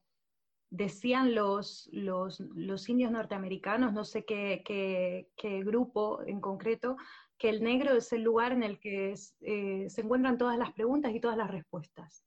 decían 0.73 1.35
los, 1.35 1.89
los, 1.93 2.89
indios 2.89 3.13
norteamericanos, 3.13 3.93
no 3.93 4.05
sé 4.05 4.25
qué, 4.25 4.63
qué, 4.65 5.63
grupo 5.63 6.23
en 6.27 6.41
concreto, 6.41 6.97
que 7.37 7.51
el 7.51 7.63
negro 7.63 7.95
es 7.95 8.11
el 8.15 8.23
lugar 8.23 8.53
en 8.53 8.63
el 8.63 8.81
que 8.81 9.15
eh, 9.43 9.87
se 9.91 10.01
encuentran 10.01 10.39
todas 10.39 10.59
las 10.59 10.73
preguntas 10.73 11.13
y 11.15 11.21
todas 11.21 11.37
las 11.37 11.51
respuestas, 11.51 12.25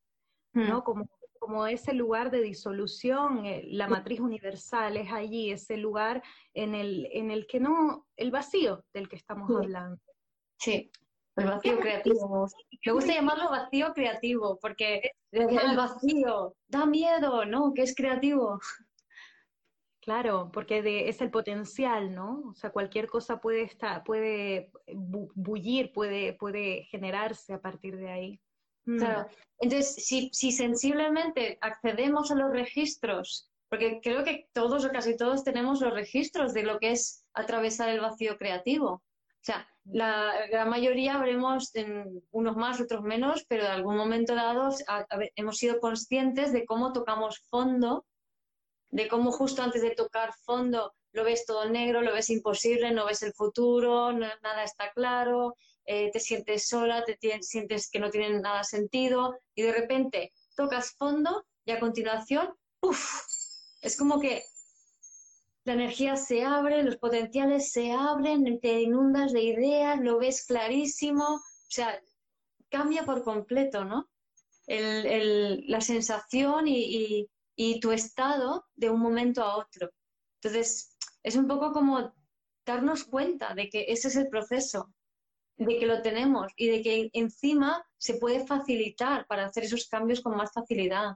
¿no? 0.54 0.80
Mm. 0.80 0.84
Como, 0.84 1.10
como 1.39 1.66
ese 1.66 1.93
lugar 1.93 2.30
de 2.30 2.43
disolución, 2.43 3.48
eh, 3.48 3.64
la 3.68 3.88
matriz 3.88 4.20
universal 4.20 4.96
es 4.96 5.12
allí, 5.12 5.50
ese 5.50 5.78
lugar 5.78 6.22
en 6.54 6.76
el, 6.76 7.08
en 7.14 7.32
el 7.32 7.48
que 7.48 7.60
no, 7.60 8.06
el 8.16 8.30
vacío 8.30 8.86
del 8.93 9.10
que 9.10 9.16
estamos 9.16 9.50
hablando. 9.50 10.00
Sí. 10.60 10.91
El 11.36 11.45
vacío 11.45 11.79
creativo. 11.79 12.47
Me 12.86 12.91
gusta 12.91 13.13
llamarlo 13.13 13.49
vacío 13.49 13.93
creativo, 13.93 14.57
porque 14.61 15.11
el 15.31 15.75
vacío 15.75 16.55
da 16.67 16.86
miedo, 16.86 17.45
¿no? 17.45 17.73
Que 17.73 17.81
es 17.81 17.93
creativo. 17.95 18.59
Claro, 20.05 20.51
porque 20.53 21.09
es 21.09 21.19
el 21.21 21.31
potencial, 21.31 22.13
¿no? 22.13 22.43
O 22.51 22.53
sea, 22.53 22.69
cualquier 22.69 23.07
cosa 23.07 23.41
puede 23.41 23.63
estar, 23.63 24.03
puede 24.03 24.69
bullir, 24.93 25.91
puede, 25.91 26.33
puede 26.33 26.83
generarse 26.91 27.53
a 27.53 27.59
partir 27.59 27.97
de 27.97 28.11
ahí. 28.11 28.39
Mm. 28.86 28.97
Claro. 28.99 29.27
Entonces, 29.57 30.05
si, 30.05 30.29
si 30.31 30.51
sensiblemente 30.51 31.57
accedemos 31.59 32.29
a 32.29 32.36
los 32.36 32.51
registros, 32.51 33.49
porque 33.67 33.99
creo 34.01 34.23
que 34.23 34.47
todos 34.53 34.86
o 34.86 34.91
casi 34.91 35.17
todos 35.17 35.43
tenemos 35.43 35.81
los 35.81 35.91
registros 35.91 36.53
de 36.53 36.63
lo 36.63 36.77
que 36.77 36.91
es 36.91 37.25
atravesar 37.33 37.89
el 37.89 37.99
vacío 37.99 38.38
creativo. 38.38 39.01
Sea, 39.46 39.70
la 39.84 40.48
gran 40.50 40.70
mayoría 40.70 41.14
habremos, 41.14 41.70
en 41.76 42.24
unos 42.32 42.56
más, 42.56 42.82
otros 42.82 43.04
menos, 43.04 43.46
pero 43.48 43.66
en 43.66 43.74
algún 43.74 43.96
momento 43.96 44.34
dado 44.34 44.70
hemos 45.36 45.58
sido 45.58 45.80
conscientes 45.80 46.52
de 46.52 46.66
cómo 46.66 46.93
tocamos 46.93 47.46
fondo, 47.52 48.08
de 48.89 49.08
cómo 49.08 49.32
justo 49.32 49.62
antes 49.62 49.84
de 49.84 49.91
tocar 49.91 50.34
fondo 50.46 50.96
lo 51.12 51.24
ves 51.24 51.46
todo 51.46 51.70
negro, 51.70 52.02
lo 52.02 52.12
ves 52.12 52.32
imposible, 52.32 52.89
no 52.89 53.06
ves 53.06 53.22
el 53.22 53.34
futuro, 53.34 54.12
nada 54.14 54.64
está 54.64 54.91
claro, 54.93 55.56
eh, 55.86 56.10
te 56.12 56.20
sientes 56.20 56.68
sola, 56.68 57.04
te 57.04 57.16
sientes 57.43 57.91
que 57.91 58.00
no 58.00 58.10
tiene 58.10 58.39
nada 58.39 58.64
sentido 58.64 59.38
y 59.54 59.62
de 59.62 59.74
repente 59.74 60.34
tocas 60.56 60.96
fondo 60.98 61.46
y 61.66 61.72
a 61.72 61.80
continuación, 61.80 62.52
¡uf! 62.82 63.22
Es 63.80 63.96
como 63.96 64.20
que 64.20 64.43
la 65.66 65.74
energía 65.74 66.16
se 66.16 66.43
abre, 66.43 66.84
los 66.84 66.97
potenciales 66.97 67.72
se 67.72 67.91
abren, 67.91 68.59
te 68.59 68.82
inundas 68.82 69.34
de 69.34 69.41
ideas, 69.41 69.99
lo 69.99 70.20
ves 70.20 70.45
clarísimo, 70.45 71.26
o 71.26 71.41
sea, 71.68 71.99
cambia 72.70 73.03
por 73.03 73.24
completo, 73.24 73.84
¿no? 73.84 74.07
la 74.68 75.82
sensación 75.82 76.66
y, 76.68 77.28
tu 77.82 77.91
estado 77.91 78.66
de 78.76 78.89
un 78.89 78.99
momento 78.99 79.43
a 79.43 79.57
otro. 79.57 79.89
Entonces, 80.41 80.95
es 81.24 81.36
un 81.36 81.47
poco 81.47 81.72
como 81.72 82.13
darnos 82.66 83.03
cuenta 83.03 83.53
de 83.55 83.70
que 83.70 83.86
ese 83.88 84.07
es 84.09 84.16
el 84.16 84.28
proceso, 84.30 84.93
de 85.57 85.80
que 85.80 85.86
lo 85.86 86.01
tenemos 86.01 86.51
y 86.57 86.68
de 86.68 86.82
que 86.82 87.09
encima 87.13 87.84
se 87.97 88.16
puede 88.16 88.45
facilitar 88.45 89.26
para 89.28 89.45
hacer 89.45 89.63
esos 89.63 89.88
cambios 89.88 90.22
con 90.22 90.36
más 90.36 90.51
facilidad. 90.51 91.16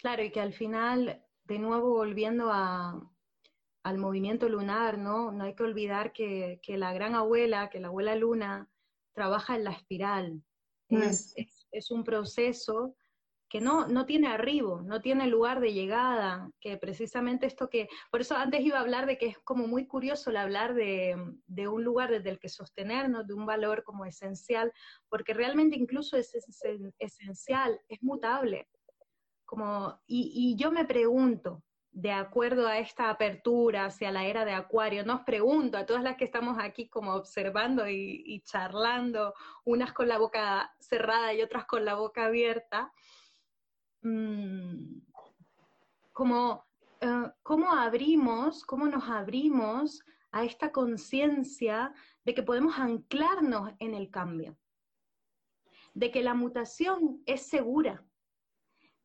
Claro, 0.00 0.22
y 0.22 0.30
que 0.30 0.40
al 0.40 0.52
final 0.52 1.24
de 1.44 1.58
nuevo 1.58 1.90
volviendo 1.90 2.50
al 2.50 3.98
movimiento 3.98 4.48
lunar, 4.48 4.98
¿no? 4.98 5.30
No 5.30 5.44
hay 5.44 5.54
que 5.54 5.62
olvidar 5.62 6.12
que, 6.12 6.60
la 6.66 6.92
gran 6.92 7.14
abuela, 7.14 7.68
que 7.70 7.80
la 7.80 7.88
abuela 7.88 8.14
luna, 8.16 8.68
trabaja 9.12 9.54
en 9.54 9.64
la 9.64 9.72
espiral. 9.72 10.42
Mm. 10.88 11.02
Es, 11.02 11.90
un 11.90 12.04
proceso 12.04 12.94
que 13.48 13.60
no, 13.60 13.86
no 13.88 14.06
tiene 14.06 14.28
arribo, 14.28 14.80
no 14.82 15.00
tiene 15.00 15.26
lugar 15.26 15.60
de 15.60 15.72
llegada, 15.72 16.50
que 16.60 16.76
precisamente 16.76 17.46
esto 17.46 17.68
que, 17.68 17.88
por 18.10 18.20
eso 18.20 18.36
antes 18.36 18.60
iba 18.62 18.78
a 18.78 18.80
hablar 18.80 19.06
de 19.06 19.18
que 19.18 19.26
es 19.26 19.38
como 19.38 19.66
muy 19.66 19.86
curioso 19.86 20.30
el 20.30 20.36
hablar 20.36 20.74
de, 20.74 21.16
un 21.68 21.84
lugar 21.84 22.10
desde 22.10 22.30
el 22.30 22.38
que 22.38 22.48
sostenernos, 22.48 23.26
de 23.26 23.34
un 23.34 23.44
valor 23.44 23.82
como 23.84 24.04
esencial, 24.06 24.72
porque 25.08 25.34
realmente 25.34 25.76
incluso 25.76 26.16
es 26.16 26.34
esencial, 26.98 27.80
es 27.88 28.02
mutable 28.02 28.66
y, 30.06 30.56
yo 30.56 30.70
me 30.70 30.84
pregunto, 30.84 31.62
de 31.92 32.10
acuerdo 32.10 32.66
a 32.66 32.78
esta 32.78 33.08
apertura 33.08 33.86
hacia 33.86 34.10
la 34.10 34.24
era 34.24 34.44
de 34.44 34.52
Acuario, 34.52 35.04
nos 35.04 35.20
pregunto 35.20 35.78
a 35.78 35.86
todas 35.86 36.02
las 36.02 36.16
que 36.16 36.24
estamos 36.24 36.58
aquí 36.58 36.88
como 36.88 37.14
observando 37.14 37.88
y, 37.88 38.42
charlando, 38.44 39.34
unas 39.64 39.92
con 39.92 40.08
la 40.08 40.18
boca 40.18 40.74
cerrada 40.80 41.32
y 41.32 41.42
otras 41.42 41.66
con 41.66 41.84
la 41.84 41.94
boca 41.94 42.26
abierta, 42.26 42.92
mm, 44.02 44.98
como 46.12 46.64
eh, 47.00 47.30
cómo 47.42 47.72
abrimos, 47.72 48.64
cómo 48.64 48.86
nos 48.86 49.08
abrimos 49.08 50.02
a 50.32 50.44
esta 50.44 50.72
conciencia 50.72 51.92
de 52.24 52.34
que 52.34 52.42
podemos 52.42 52.78
anclarnos 52.78 53.72
en 53.78 53.94
el 53.94 54.10
cambio, 54.10 54.56
de 55.92 56.10
que 56.10 56.22
la 56.22 56.34
mutación 56.34 57.22
es 57.26 57.46
segura, 57.46 58.02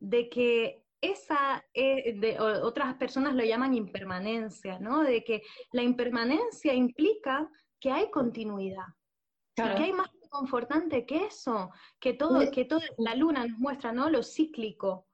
de 0.00 0.28
que 0.28 0.84
esa, 1.00 1.64
eh, 1.72 2.14
de, 2.18 2.38
otras 2.40 2.94
personas 2.94 3.34
lo 3.34 3.44
llaman 3.44 3.74
impermanencia, 3.74 4.78
¿no? 4.78 5.02
De 5.02 5.24
que 5.24 5.42
la 5.72 5.82
impermanencia 5.82 6.74
implica 6.74 7.48
que 7.78 7.90
hay 7.90 8.10
continuidad. 8.10 8.84
que 9.54 9.62
hay 9.62 9.92
más 9.92 10.08
confortante 10.30 11.04
que 11.04 11.26
eso, 11.26 11.70
que 11.98 12.14
todo, 12.14 12.50
que 12.50 12.64
todo, 12.64 12.80
la 12.98 13.14
luna 13.14 13.46
nos 13.46 13.58
muestra, 13.58 13.92
¿no? 13.92 14.08
Lo 14.08 14.22
cíclico. 14.22 15.06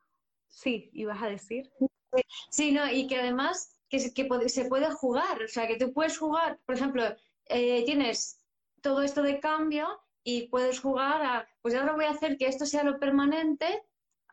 Sí, 0.46 0.90
ibas 0.92 1.22
a 1.22 1.28
decir. 1.28 1.70
Sí, 2.50 2.72
no, 2.72 2.90
y 2.90 3.06
que 3.06 3.16
además 3.16 3.80
que, 3.88 4.12
que 4.12 4.48
se 4.48 4.66
puede 4.66 4.90
jugar, 4.90 5.42
o 5.42 5.48
sea, 5.48 5.66
que 5.66 5.76
tú 5.76 5.92
puedes 5.92 6.18
jugar, 6.18 6.60
por 6.64 6.76
ejemplo, 6.76 7.02
eh, 7.46 7.84
tienes 7.84 8.40
todo 8.82 9.02
esto 9.02 9.22
de 9.22 9.40
cambio 9.40 9.88
y 10.22 10.48
puedes 10.48 10.80
jugar 10.80 11.22
a, 11.22 11.48
pues 11.62 11.74
ahora 11.74 11.94
voy 11.94 12.04
a 12.04 12.10
hacer 12.10 12.36
que 12.36 12.46
esto 12.46 12.66
sea 12.66 12.84
lo 12.84 12.98
permanente 12.98 13.82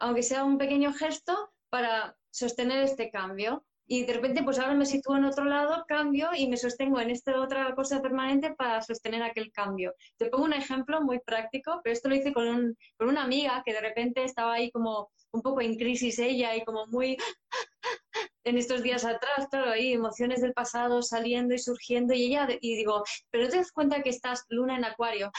aunque 0.04 0.22
sea 0.22 0.44
un 0.44 0.58
pequeño 0.58 0.94
gesto, 0.94 1.54
para 1.70 2.16
sostener 2.30 2.84
este 2.84 3.10
cambio. 3.10 3.66
Y 3.88 4.06
de 4.06 4.14
repente, 4.14 4.44
pues 4.44 4.60
ahora 4.60 4.74
me 4.74 4.86
sitúo 4.86 5.16
en 5.16 5.24
otro 5.24 5.46
lado, 5.46 5.86
cambio 5.88 6.30
y 6.36 6.48
me 6.48 6.58
sostengo 6.58 7.00
en 7.00 7.10
esta 7.10 7.40
otra 7.40 7.74
cosa 7.74 8.02
permanente 8.02 8.54
para 8.54 8.82
sostener 8.82 9.24
aquel 9.24 9.52
cambio. 9.52 9.94
Te 10.18 10.26
pongo 10.28 10.44
un 10.44 10.54
ejemplo 10.54 11.02
muy 11.02 11.20
práctico, 11.20 11.80
pero 11.82 11.94
esto 11.94 12.10
lo 12.10 12.16
hice 12.16 12.34
con, 12.34 12.48
un, 12.48 12.78
con 12.98 13.08
una 13.08 13.24
amiga 13.24 13.64
que 13.66 13.74
de 13.74 13.80
repente 13.80 14.24
estaba 14.24 14.54
ahí 14.54 14.72
como 14.72 15.10
un 15.32 15.42
poco 15.42 15.62
en 15.62 15.78
crisis 15.78 16.20
ella 16.20 16.54
y 16.56 16.66
como 16.66 16.86
muy 16.88 17.18
en 18.44 18.58
estos 18.58 18.84
días 18.84 19.06
atrás, 19.06 19.48
claro, 19.50 19.72
ahí 19.72 19.94
emociones 19.94 20.42
del 20.42 20.54
pasado 20.54 21.02
saliendo 21.02 21.54
y 21.54 21.60
surgiendo 21.60 22.14
y 22.14 22.26
ella, 22.26 22.48
y 22.60 22.76
digo, 22.76 23.04
pero 23.32 23.48
te 23.48 23.58
das 23.58 23.72
cuenta 23.72 24.04
que 24.04 24.10
estás 24.10 24.44
luna 24.50 24.76
en 24.76 24.84
acuario. 24.84 25.32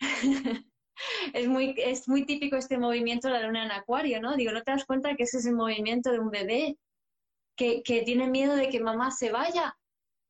es 1.32 1.48
muy, 1.48 1.74
es 1.78 2.08
muy 2.08 2.24
típico 2.24 2.56
este 2.56 2.78
movimiento 2.78 3.28
de 3.28 3.34
la 3.34 3.46
luna 3.46 3.64
en 3.64 3.72
acuario, 3.72 4.20
¿no? 4.20 4.36
Digo, 4.36 4.52
¿no 4.52 4.62
te 4.62 4.70
das 4.70 4.84
cuenta 4.84 5.14
que 5.14 5.24
ese 5.24 5.38
es 5.38 5.46
el 5.46 5.54
movimiento 5.54 6.10
de 6.10 6.18
un 6.18 6.30
bebé 6.30 6.78
que, 7.56 7.82
tiene 8.04 8.28
miedo 8.28 8.56
de 8.56 8.68
que 8.68 8.80
mamá 8.80 9.10
se 9.10 9.30
vaya? 9.30 9.76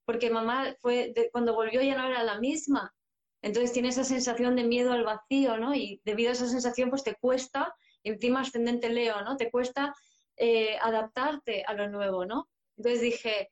Porque 0.04 0.30
mamá 0.30 0.74
fue, 0.80 1.14
cuando 1.32 1.54
volvió 1.54 1.82
ya 1.82 1.96
no 1.96 2.06
era 2.06 2.22
la 2.22 2.38
misma. 2.38 2.94
Entonces 3.42 3.72
tiene 3.72 3.88
esa 3.88 4.04
sensación 4.04 4.56
de 4.56 4.64
miedo 4.64 4.92
al 4.92 5.04
vacío, 5.04 5.58
¿no? 5.58 5.74
Y 5.74 6.00
debido 6.04 6.30
a 6.30 6.32
esa 6.32 6.48
sensación, 6.48 6.90
pues 6.90 7.04
te 7.04 7.14
cuesta, 7.16 7.74
encima 8.02 8.40
ascendente 8.40 8.88
Leo, 8.88 9.22
¿no? 9.22 9.36
Te 9.36 9.50
cuesta 9.50 9.94
eh, 10.36 10.78
adaptarte 10.80 11.62
a 11.66 11.74
lo 11.74 11.88
nuevo, 11.90 12.24
¿no? 12.24 12.48
Entonces 12.76 13.02
dije, 13.02 13.50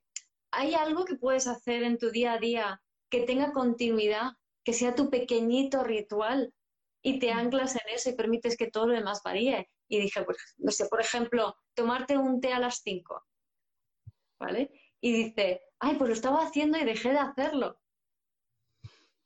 ¿hay 0.50 0.74
algo 0.74 1.04
que 1.04 1.16
puedes 1.16 1.46
hacer 1.46 1.82
en 1.82 1.98
tu 1.98 2.10
día 2.10 2.32
a 2.32 2.38
día 2.38 2.82
que 3.10 3.20
tenga 3.22 3.52
continuidad, 3.52 4.32
que 4.64 4.72
sea 4.72 4.94
tu 4.94 5.10
pequeñito 5.10 5.84
ritual 5.84 6.52
y 7.02 7.18
te 7.18 7.32
anclas 7.32 7.74
en 7.74 7.94
eso 7.94 8.10
y 8.10 8.14
permites 8.14 8.56
que 8.56 8.70
todo 8.70 8.86
lo 8.86 8.94
demás 8.94 9.22
varíe? 9.24 9.68
Y 9.88 10.00
dije, 10.00 10.22
pues, 10.22 10.38
no 10.58 10.70
sé, 10.70 10.86
por 10.86 11.00
ejemplo, 11.00 11.56
tomarte 11.74 12.16
un 12.16 12.40
té 12.40 12.52
a 12.52 12.60
las 12.60 12.80
5, 12.82 13.24
¿vale? 14.38 14.70
Y 15.00 15.12
dice, 15.24 15.62
ay, 15.80 15.96
pues 15.96 16.08
lo 16.08 16.14
estaba 16.14 16.44
haciendo 16.44 16.78
y 16.78 16.84
dejé 16.84 17.10
de 17.10 17.18
hacerlo. 17.18 17.78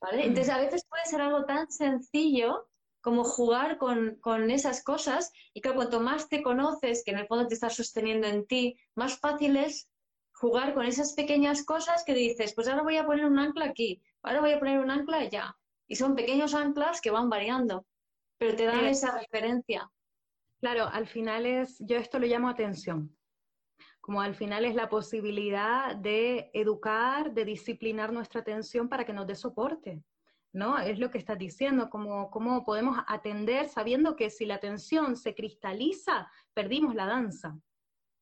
¿Vale? 0.01 0.27
Entonces 0.27 0.53
a 0.53 0.59
veces 0.59 0.87
puede 0.89 1.05
ser 1.07 1.21
algo 1.21 1.45
tan 1.45 1.71
sencillo 1.71 2.69
como 3.01 3.25
jugar 3.25 3.79
con, 3.79 4.17
con, 4.17 4.51
esas 4.51 4.83
cosas 4.83 5.33
y 5.55 5.61
que 5.61 5.73
cuanto 5.73 6.01
más 6.01 6.29
te 6.29 6.43
conoces, 6.43 7.03
que 7.05 7.13
en 7.13 7.19
el 7.19 7.27
fondo 7.29 7.47
te 7.47 7.55
estás 7.55 7.77
sosteniendo 7.77 8.27
en 8.27 8.47
ti, 8.47 8.77
más 8.95 9.19
fácil 9.19 9.57
es 9.57 9.89
jugar 10.33 10.75
con 10.75 10.85
esas 10.85 11.15
pequeñas 11.15 11.65
cosas 11.65 12.05
que 12.05 12.15
dices, 12.15 12.55
pues 12.55 12.69
ahora 12.69 12.83
voy 12.83 12.97
a 12.97 13.07
poner 13.07 13.25
un 13.25 13.39
ancla 13.39 13.67
aquí, 13.67 14.03
ahora 14.23 14.41
voy 14.41 14.53
a 14.53 14.59
poner 14.59 14.81
un 14.81 14.91
ancla 14.91 15.19
allá. 15.19 15.57
Y 15.89 15.97
son 15.97 16.15
pequeños 16.15 16.55
anclas 16.55 17.01
que 17.01 17.11
van 17.11 17.29
variando, 17.29 17.87
pero 18.39 18.57
te 18.57 18.65
dan 18.65 18.87
esa 18.87 19.19
referencia. 19.19 19.91
Claro, 20.61 20.89
al 20.91 21.07
final 21.07 21.47
es, 21.47 21.79
yo 21.81 21.97
esto 21.97 22.19
lo 22.19 22.27
llamo 22.27 22.49
atención, 22.49 23.17
como 24.01 24.21
al 24.21 24.35
final 24.35 24.65
es 24.65 24.75
la 24.75 24.89
posibilidad 24.89 25.95
de 25.95 26.51
educar, 26.55 27.33
de 27.33 27.45
disciplinar 27.45 28.13
nuestra 28.13 28.41
atención 28.41 28.89
para 28.89 29.05
que 29.05 29.13
nos 29.13 29.27
dé 29.27 29.35
soporte. 29.35 30.03
¿no? 30.57 30.79
Es 30.79 30.99
lo 30.99 31.11
que 31.11 31.19
estás 31.19 31.39
diciendo, 31.39 31.91
como 31.91 32.31
cómo 32.31 32.65
podemos 32.65 32.99
atender 33.07 33.69
sabiendo 33.69 34.17
que 34.17 34.31
si 34.31 34.47
la 34.47 34.55
atención 34.55 35.15
se 35.15 35.35
cristaliza, 35.35 36.31
perdimos 36.55 36.95
la 36.95 37.05
danza. 37.05 37.59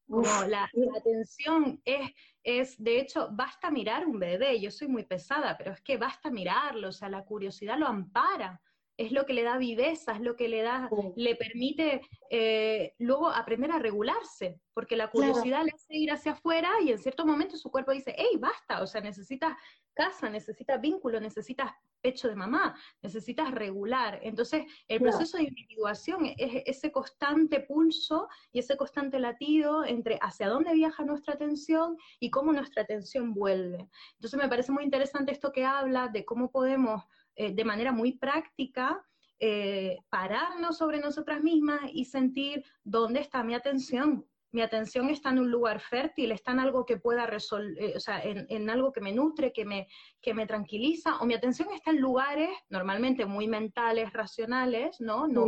La, 0.09 0.71
atención 0.97 1.81
es, 1.85 2.11
es, 2.43 2.83
de 2.83 3.01
hecho, 3.01 3.29
basta 3.33 3.71
mirar 3.71 4.07
un 4.07 4.19
bebé, 4.19 4.61
yo 4.61 4.71
soy 4.71 4.89
muy 4.89 5.05
pesada, 5.05 5.57
pero 5.57 5.73
es 5.73 5.81
que 5.81 5.97
basta 5.97 6.31
mirarlo, 6.31 6.89
o 6.89 6.93
sea, 6.93 7.09
la 7.09 7.25
curiosidad 7.25 7.79
lo 7.79 7.87
ampara 7.87 8.61
es 8.97 9.13
lo 9.13 9.27
que 9.27 9.33
le 9.33 9.43
da 9.43 9.59
viveza, 9.59 10.13
es 10.13 10.21
lo 10.21 10.37
que 10.37 10.49
le 10.49 10.63
da, 10.63 10.89
le 11.17 11.35
permite 11.35 12.01
eh, 12.31 12.95
luego 12.99 13.29
aprender 13.29 13.71
a 13.73 13.79
regularse, 13.79 14.61
porque 14.73 14.97
la 14.97 15.11
curiosidad 15.11 15.65
le 15.65 15.73
hace 15.75 15.97
ir 15.97 16.13
hacia 16.13 16.33
afuera 16.33 16.71
y 16.83 16.93
en 16.93 16.99
cierto 16.99 17.27
momento 17.27 17.57
su 17.57 17.71
cuerpo 17.71 17.93
dice, 17.93 18.15
hey, 18.17 18.39
basta, 18.39 18.83
o 18.83 18.87
sea, 18.87 19.01
necesitas 19.01 19.57
casa, 19.95 20.29
necesitas 20.29 20.81
vínculo, 20.81 21.21
necesitas 21.21 21.73
pecho 22.01 22.29
de 22.29 22.37
mamá, 22.37 22.77
necesitas 23.03 23.51
regular. 23.51 24.21
Entonces, 24.23 24.65
el 24.89 25.01
proceso 25.01 25.39
de 25.39 25.45
individuación 25.45 26.27
es 26.37 26.63
ese 26.67 26.93
constante 26.93 27.61
pulso 27.61 28.29
y 28.53 28.59
ese 28.59 28.77
constante 28.77 29.19
latido 29.19 29.85
entre 29.85 30.19
hacia 30.21 30.49
dónde 30.49 30.75
viaja 30.75 31.05
nuestra 31.05 31.35
atención 31.35 31.97
y 32.21 32.31
cómo 32.31 32.53
nuestra 32.53 32.83
atención 32.83 33.33
vuelve. 33.33 33.89
Entonces, 34.17 34.39
me 34.39 34.49
parece 34.49 34.71
muy 34.71 34.85
interesante 34.85 35.33
esto 35.33 35.51
que 35.51 35.65
habla 35.65 36.09
de 36.09 36.25
cómo 36.25 36.51
podemos 36.51 37.03
eh, 37.37 37.53
de 37.53 37.64
manera 37.64 37.93
muy 37.93 38.12
práctica, 38.12 39.05
eh, 39.41 39.99
pararnos 40.09 40.78
sobre 40.78 41.01
nosotras 41.01 41.43
mismas 41.43 41.80
y 41.93 42.05
sentir 42.05 42.64
dónde 42.85 43.20
está 43.20 43.43
mi 43.43 43.55
atención. 43.55 44.26
Mi 44.53 44.62
atención 44.62 45.11
está 45.11 45.30
en 45.30 45.41
un 45.41 45.51
lugar 45.51 45.80
fértil, 45.80 46.30
está 46.30 46.53
en 46.53 46.61
algo 46.61 46.87
que 46.87 46.97
pueda 46.97 47.26
resolver, 47.26 47.74
eh, 47.82 47.95
o 47.97 48.01
sea, 48.01 48.22
en, 48.22 48.70
algo 48.70 48.93
que 48.93 49.01
me 49.01 49.12
nutre, 49.12 49.53
que 49.53 49.64
me, 49.64 49.89
que 50.20 50.32
me 50.32 50.47
tranquiliza, 50.47 51.18
o 51.20 51.26
mi 51.26 51.35
atención 51.35 51.68
está 51.72 51.91
en 51.91 52.01
lugares 52.01 52.51
normalmente 52.68 53.26
muy 53.26 53.49
mentales, 53.49 54.12
racionales, 54.12 55.01
¿no? 55.01 55.26
no 55.26 55.47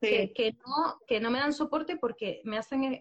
Que, 0.00 0.56
no, 0.66 0.98
que 1.06 1.20
no 1.20 1.30
me 1.30 1.38
dan 1.38 1.52
soporte 1.52 1.96
porque 1.96 2.40
me 2.42 2.58
hacen 2.58 3.00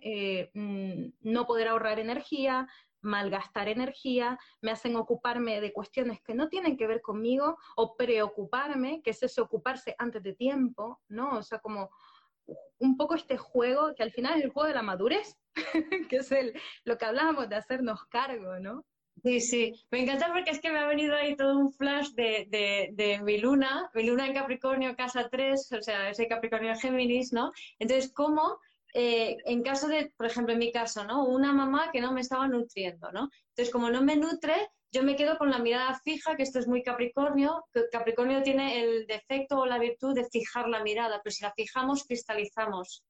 mm, 0.54 1.14
no 1.22 1.48
poder 1.48 1.70
ahorrar 1.70 1.98
energía, 1.98 2.68
malgastar 3.02 3.68
energía, 3.68 4.40
me 4.62 4.72
hacen 4.72 4.96
ocuparme 4.96 5.62
de 5.62 5.74
cuestiones 5.74 6.22
que 6.22 6.34
no 6.34 6.50
tienen 6.50 6.78
que 6.78 6.88
ver 6.88 7.02
conmigo 7.02 7.58
o 7.76 7.96
preocuparme, 7.96 9.02
que 9.02 9.12
es 9.12 9.24
ese 9.24 9.42
ocuparse 9.42 9.96
antes 9.98 10.24
de 10.24 10.34
tiempo, 10.34 11.02
¿no? 11.08 11.38
O 11.38 11.44
sea, 11.44 11.60
como 11.60 11.90
un 12.80 12.98
poco 12.98 13.16
este 13.16 13.38
juego, 13.38 13.94
que 13.96 14.04
al 14.04 14.12
final 14.12 14.38
es 14.40 14.46
el 14.46 14.52
juego 14.52 14.68
de 14.68 14.76
la 14.76 14.82
madurez, 14.82 15.38
que 16.10 16.18
es 16.18 16.32
el, 16.32 16.54
lo 16.84 16.98
que 16.98 17.06
hablábamos 17.06 17.50
de 17.50 17.56
hacernos 17.56 18.06
cargo, 18.08 18.60
¿no? 18.60 18.86
Sí, 19.24 19.40
sí, 19.40 19.74
me 19.92 20.02
encanta 20.02 20.32
porque 20.34 20.50
es 20.50 20.60
que 20.60 20.72
me 20.72 20.80
ha 20.80 20.88
venido 20.88 21.16
ahí 21.16 21.36
todo 21.36 21.56
un 21.58 21.72
flash 21.72 22.10
de, 22.12 22.48
de, 22.50 22.90
de 22.94 23.22
mi 23.22 23.38
luna, 23.38 23.92
mi 23.94 24.04
luna 24.04 24.26
en 24.26 24.34
Capricornio, 24.34 24.96
casa 24.96 25.30
3, 25.30 25.74
o 25.74 25.82
sea, 25.82 26.10
ese 26.10 26.28
Capricornio 26.28 26.76
Géminis, 26.76 27.32
¿no? 27.32 27.52
Entonces, 27.78 28.12
¿cómo 28.12 28.60
eh, 28.94 29.38
en 29.46 29.64
caso 29.64 29.88
de, 29.88 30.14
por 30.18 30.26
ejemplo, 30.26 30.54
en 30.54 30.60
mi 30.60 30.72
caso, 30.72 31.04
¿no? 31.06 31.26
Una 31.26 31.54
mamá 31.54 31.90
que 31.92 32.02
no 32.02 32.12
me 32.12 32.22
estaba 32.22 32.48
nutriendo, 32.48 33.12
¿no? 33.12 33.30
Entonces, 33.50 33.72
como 33.72 33.90
no 33.90 34.02
me 34.02 34.16
nutre, 34.16 34.70
yo 34.92 35.04
me 35.04 35.16
quedo 35.16 35.38
con 35.38 35.50
la 35.50 35.60
mirada 35.60 36.00
fija, 36.04 36.36
que 36.36 36.44
esto 36.44 36.60
es 36.60 36.68
muy 36.68 36.84
Capricornio, 36.84 37.64
que 37.74 37.84
Capricornio 37.92 38.44
tiene 38.44 38.82
el 38.84 39.08
defecto 39.08 39.60
o 39.60 39.66
la 39.66 39.80
virtud 39.80 40.14
de 40.14 40.26
fijar 40.26 40.68
la 40.68 40.84
mirada, 40.84 41.22
pero 41.24 41.34
si 41.34 41.44
la 41.44 41.54
fijamos, 41.54 42.04
cristalizamos. 42.04 43.04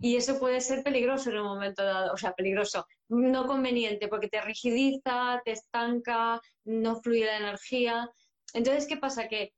Y 0.00 0.16
eso 0.16 0.40
puede 0.40 0.60
ser 0.60 0.82
peligroso 0.82 1.30
en 1.30 1.38
un 1.38 1.44
momento 1.44 1.84
dado, 1.84 2.12
o 2.12 2.16
sea, 2.16 2.32
peligroso, 2.32 2.84
no 3.08 3.46
conveniente, 3.46 4.08
porque 4.08 4.28
te 4.28 4.40
rigidiza, 4.40 5.40
te 5.44 5.52
estanca, 5.52 6.40
no 6.64 7.00
fluye 7.00 7.26
la 7.26 7.36
energía. 7.36 8.10
Entonces, 8.54 8.88
¿qué 8.88 8.96
pasa? 8.96 9.28
Que 9.28 9.52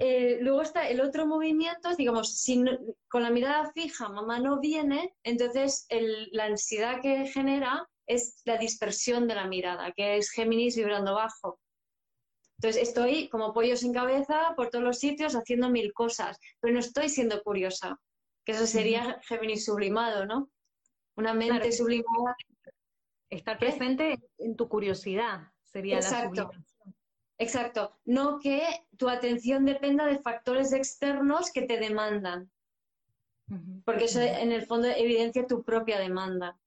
eh, 0.00 0.38
luego 0.40 0.62
está 0.62 0.88
el 0.88 1.00
otro 1.00 1.26
movimiento, 1.26 1.94
digamos, 1.96 2.38
si 2.38 2.64
con 3.08 3.24
la 3.24 3.30
mirada 3.30 3.72
fija 3.72 4.08
mamá 4.08 4.38
no 4.38 4.60
viene, 4.60 5.12
entonces 5.24 5.88
la 6.30 6.44
ansiedad 6.44 7.00
que 7.02 7.26
genera 7.26 7.84
es 8.06 8.40
la 8.44 8.58
dispersión 8.58 9.26
de 9.26 9.34
la 9.34 9.48
mirada, 9.48 9.92
que 9.92 10.16
es 10.16 10.30
Géminis 10.30 10.76
vibrando 10.76 11.14
bajo. 11.14 11.58
Entonces 12.58 12.88
estoy 12.88 13.28
como 13.28 13.52
pollo 13.52 13.76
sin 13.76 13.92
cabeza 13.92 14.54
por 14.56 14.70
todos 14.70 14.84
los 14.84 14.98
sitios 14.98 15.34
haciendo 15.34 15.68
mil 15.68 15.92
cosas, 15.92 16.38
pero 16.60 16.74
no 16.74 16.80
estoy 16.80 17.08
siendo 17.08 17.42
curiosa, 17.42 18.00
que 18.44 18.52
eso 18.52 18.68
sería 18.68 19.20
Géminis 19.26 19.64
sublimado, 19.64 20.26
¿no? 20.26 20.48
Una 21.16 21.34
mente 21.34 21.72
sublimada. 21.72 22.36
Estar 23.30 23.58
presente 23.58 24.16
en 24.38 24.54
tu 24.54 24.68
curiosidad 24.68 25.48
sería 25.64 25.96
la 25.96 26.02
sublimación. 26.02 26.67
Exacto, 27.38 27.96
no 28.04 28.40
que 28.40 28.62
tu 28.96 29.08
atención 29.08 29.64
dependa 29.64 30.06
de 30.06 30.18
factores 30.18 30.72
externos 30.72 31.52
que 31.52 31.62
te 31.62 31.78
demandan, 31.78 32.50
porque 33.84 34.04
eso 34.04 34.20
en 34.20 34.52
el 34.52 34.66
fondo 34.66 34.88
evidencia 34.88 35.46
tu 35.46 35.62
propia 35.62 35.98
demanda. 35.98 36.58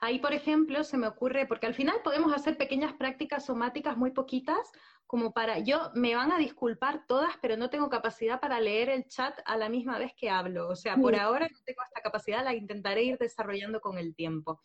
Ahí, 0.00 0.18
por 0.18 0.32
ejemplo, 0.32 0.84
se 0.84 0.96
me 0.96 1.06
ocurre, 1.06 1.46
porque 1.46 1.66
al 1.66 1.74
final 1.74 1.96
podemos 2.04 2.32
hacer 2.32 2.56
pequeñas 2.56 2.92
prácticas 2.94 3.46
somáticas 3.46 3.96
muy 3.96 4.12
poquitas, 4.12 4.70
como 5.06 5.32
para, 5.32 5.58
yo 5.58 5.90
me 5.94 6.14
van 6.14 6.32
a 6.32 6.38
disculpar 6.38 7.06
todas, 7.06 7.34
pero 7.42 7.56
no 7.56 7.68
tengo 7.68 7.90
capacidad 7.90 8.40
para 8.40 8.60
leer 8.60 8.88
el 8.88 9.06
chat 9.08 9.38
a 9.44 9.56
la 9.56 9.68
misma 9.68 9.98
vez 9.98 10.12
que 10.16 10.30
hablo. 10.30 10.68
O 10.68 10.76
sea, 10.76 10.96
por 10.96 11.14
ahora 11.16 11.48
no 11.48 11.58
tengo 11.64 11.82
esta 11.86 12.00
capacidad, 12.00 12.42
la 12.42 12.54
intentaré 12.54 13.02
ir 13.02 13.18
desarrollando 13.18 13.80
con 13.80 13.98
el 13.98 14.14
tiempo. 14.14 14.60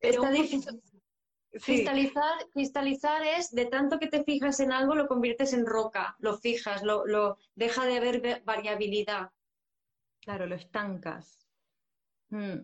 Pero 0.00 0.24
Está 0.24 0.30
difícil. 0.30 0.82
Cristalizar, 1.52 2.48
cristalizar 2.50 3.22
es 3.24 3.50
de 3.50 3.66
tanto 3.66 3.98
que 3.98 4.06
te 4.06 4.24
fijas 4.24 4.58
en 4.60 4.72
algo, 4.72 4.94
lo 4.94 5.06
conviertes 5.06 5.52
en 5.52 5.66
roca, 5.66 6.16
lo 6.18 6.38
fijas, 6.38 6.82
lo, 6.82 7.06
lo 7.06 7.36
deja 7.54 7.84
de 7.84 7.98
haber 7.98 8.42
variabilidad. 8.44 9.30
Claro, 10.20 10.46
lo 10.46 10.54
estancas. 10.54 11.46
Mm. 12.30 12.60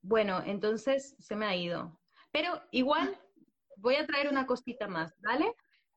Bueno, 0.00 0.42
entonces 0.46 1.16
se 1.18 1.36
me 1.36 1.44
ha 1.44 1.54
ido. 1.54 2.00
Pero 2.32 2.62
igual 2.70 3.14
voy 3.76 3.96
a 3.96 4.06
traer 4.06 4.28
una 4.28 4.46
cosita 4.46 4.88
más, 4.88 5.14
¿vale? 5.20 5.54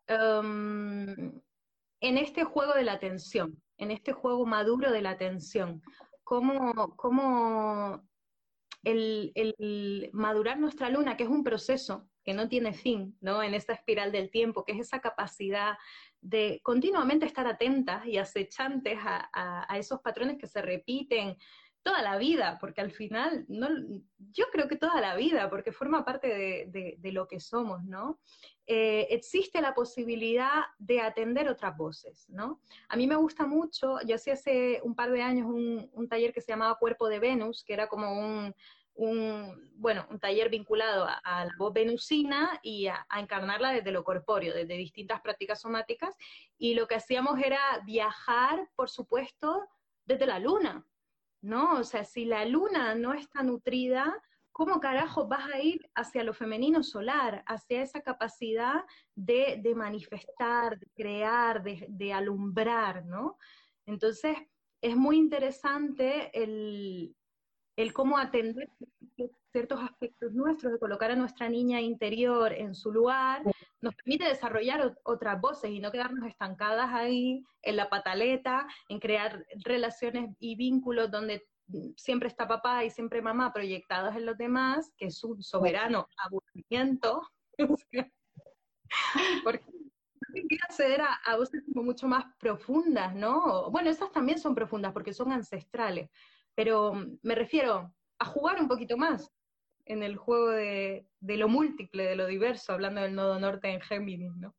Em, 0.08 1.42
en 2.02 2.18
este 2.18 2.44
juego 2.44 2.74
de 2.74 2.84
la 2.84 2.94
atención, 2.94 3.64
en 3.78 3.92
este 3.92 4.12
juego 4.12 4.46
maduro 4.46 4.92
de 4.92 5.02
la 5.02 5.12
atención, 5.12 5.82
¿cómo, 6.26 6.98
cómo 6.98 8.06
el, 8.84 9.32
el 9.36 10.10
madurar 10.12 10.60
nuestra 10.60 10.90
luna, 10.90 11.16
que 11.16 11.24
es 11.24 11.30
un 11.30 11.46
proceso, 11.46 12.10
que 12.24 12.34
no 12.34 12.48
tiene 12.48 12.74
fin, 12.74 13.18
¿no? 13.22 13.44
En 13.44 13.54
esta 13.54 13.74
espiral 13.74 14.12
del 14.12 14.32
tiempo, 14.32 14.64
que 14.64 14.74
es 14.74 14.80
esa 14.80 15.00
capacidad 15.00 15.78
de 16.22 16.62
continuamente 16.64 17.26
estar 17.26 17.46
atentas 17.48 18.06
y 18.06 18.18
acechantes 18.18 18.98
a, 19.04 19.78
esos 19.78 20.00
patrones 20.02 20.38
que 20.38 20.48
se 20.48 20.62
repiten 20.62 21.38
toda 21.82 22.02
la 22.02 22.18
vida, 22.18 22.58
porque 22.62 22.80
al 22.80 22.92
final, 22.92 23.46
no, 23.50 23.68
yo 24.32 24.46
creo 24.54 24.70
que 24.70 24.78
toda 24.78 25.02
la 25.02 25.18
vida, 25.18 25.50
porque 25.50 25.74
forma 25.74 26.06
parte 26.06 26.28
de, 26.68 27.12
lo 27.12 27.28
que 27.28 27.42
somos, 27.42 27.84
¿no? 27.84 28.20
Eh, 28.66 29.08
existe 29.10 29.60
la 29.60 29.74
posibilidad 29.74 30.62
de 30.78 31.02
atender 31.02 31.50
otras 31.50 31.76
voces, 31.76 32.30
¿no? 32.30 32.62
A 32.88 32.96
mí 32.96 33.06
me 33.06 33.18
gusta 33.18 33.46
mucho, 33.46 33.98
yo 34.06 34.16
hacía 34.16 34.34
hace 34.34 34.80
un 34.84 34.96
par 34.96 35.12
de 35.12 35.22
años 35.22 35.48
un 35.50 36.08
taller 36.08 36.32
que 36.32 36.40
se 36.40 36.54
llamaba 36.54 36.80
Cuerpo 36.80 37.10
de 37.10 37.20
Venus, 37.20 37.66
que 37.66 37.74
era 37.74 37.88
como 37.88 38.18
un 38.18 38.56
un, 38.96 39.72
bueno, 39.76 40.06
un 40.10 40.20
taller 40.20 40.50
vinculado 40.50 41.06
a, 41.08 41.46
la 41.46 41.54
voz 41.58 41.74
venusina 41.74 42.60
y 42.62 42.88
a, 42.88 43.06
encarnarla 43.18 43.72
desde 43.72 43.92
lo 43.92 44.04
corpóreo, 44.04 44.54
desde 44.54 44.78
distintas 44.78 45.22
prácticas 45.22 45.62
somáticas, 45.62 46.16
y 46.58 46.76
lo 46.76 46.88
que 46.88 46.96
hacíamos 46.96 47.40
era 47.40 47.60
viajar, 47.86 48.70
por 48.76 48.90
supuesto, 48.90 49.68
desde 50.06 50.26
la 50.26 50.40
luna, 50.40 50.86
¿no? 51.42 51.80
O 51.80 51.84
sea, 51.84 52.04
si 52.04 52.26
la 52.26 52.46
luna 52.46 52.96
no 52.96 53.14
está 53.14 53.42
nutrida, 53.44 54.22
¿cómo 54.52 54.80
carajo 54.80 55.28
vas 55.28 55.50
a 55.52 55.60
ir 55.60 55.90
hacia 55.96 56.24
lo 56.24 56.34
femenino 56.34 56.84
solar, 56.84 57.44
hacia 57.48 57.82
esa 57.82 58.02
capacidad 58.02 58.84
de, 59.16 59.62
manifestar, 59.76 60.78
de 60.78 60.88
crear, 60.96 61.64
de, 61.64 62.14
alumbrar, 62.14 63.06
¿no? 63.06 63.38
Entonces, 63.86 64.38
es 64.82 64.96
muy 64.96 65.18
interesante 65.18 66.30
el, 66.34 67.16
cómo 67.94 68.18
atender 68.18 68.70
ciertos 69.52 69.80
aspectos 69.82 70.34
nuestros, 70.34 70.74
de 70.74 70.80
colocar 70.80 71.12
a 71.12 71.16
nuestra 71.16 71.48
niña 71.48 71.80
interior 71.80 72.52
en 72.54 72.74
su 72.74 72.92
lugar, 72.92 73.44
nos 73.82 73.96
permite 73.96 74.26
desarrollar 74.26 74.98
otras 75.04 75.40
voces 75.40 75.72
y 75.72 75.80
no 75.80 75.92
quedarnos 75.92 76.28
estancadas 76.28 76.92
ahí 76.92 77.44
en 77.62 77.76
la 77.76 77.90
pataleta, 77.90 78.68
en 78.90 79.00
crear 79.00 79.46
relaciones 79.64 80.36
y 80.40 80.56
vínculos 80.56 81.12
donde 81.12 81.46
siempre 81.96 82.28
está 82.30 82.48
papá 82.48 82.84
y 82.84 82.90
siempre 82.90 83.22
mamá 83.22 83.54
proyectados 83.54 84.16
en 84.16 84.26
los 84.26 84.38
demás, 84.38 84.92
que 84.98 85.06
es 85.06 85.24
un 85.24 85.42
soberano 85.42 86.08
aburrimiento, 86.18 87.22
porque 89.44 89.64
quiero 90.48 90.66
acceder 90.68 91.02
a, 91.02 91.14
a, 91.26 91.38
voces 91.38 91.64
como 91.66 91.84
mucho 91.84 92.08
más 92.08 92.26
profundas, 92.40 93.16
¿no? 93.16 93.70
Bueno, 93.70 93.90
esas 93.90 94.12
también 94.12 94.40
son 94.40 94.56
profundas 94.56 94.94
porque 94.94 95.14
son 95.14 95.32
ancestrales, 95.32 96.10
pero 96.56 96.94
me 97.22 97.36
refiero 97.36 97.94
a 98.20 98.26
jugar 98.26 98.62
un 98.62 98.68
poquito 98.68 98.98
más 98.98 99.32
en 99.86 100.04
el 100.04 100.16
juego 100.16 100.50
de, 100.52 101.06
de 101.20 101.38
lo 101.38 101.48
múltiple, 101.48 102.04
de 102.04 102.16
lo 102.16 102.28
diverso, 102.28 102.74
hablando 102.74 103.02
del 103.02 103.16
nodo 103.16 103.40
norte 103.40 103.70
en 103.70 103.82
Géminis, 103.82 104.36
¿no? 104.36 104.56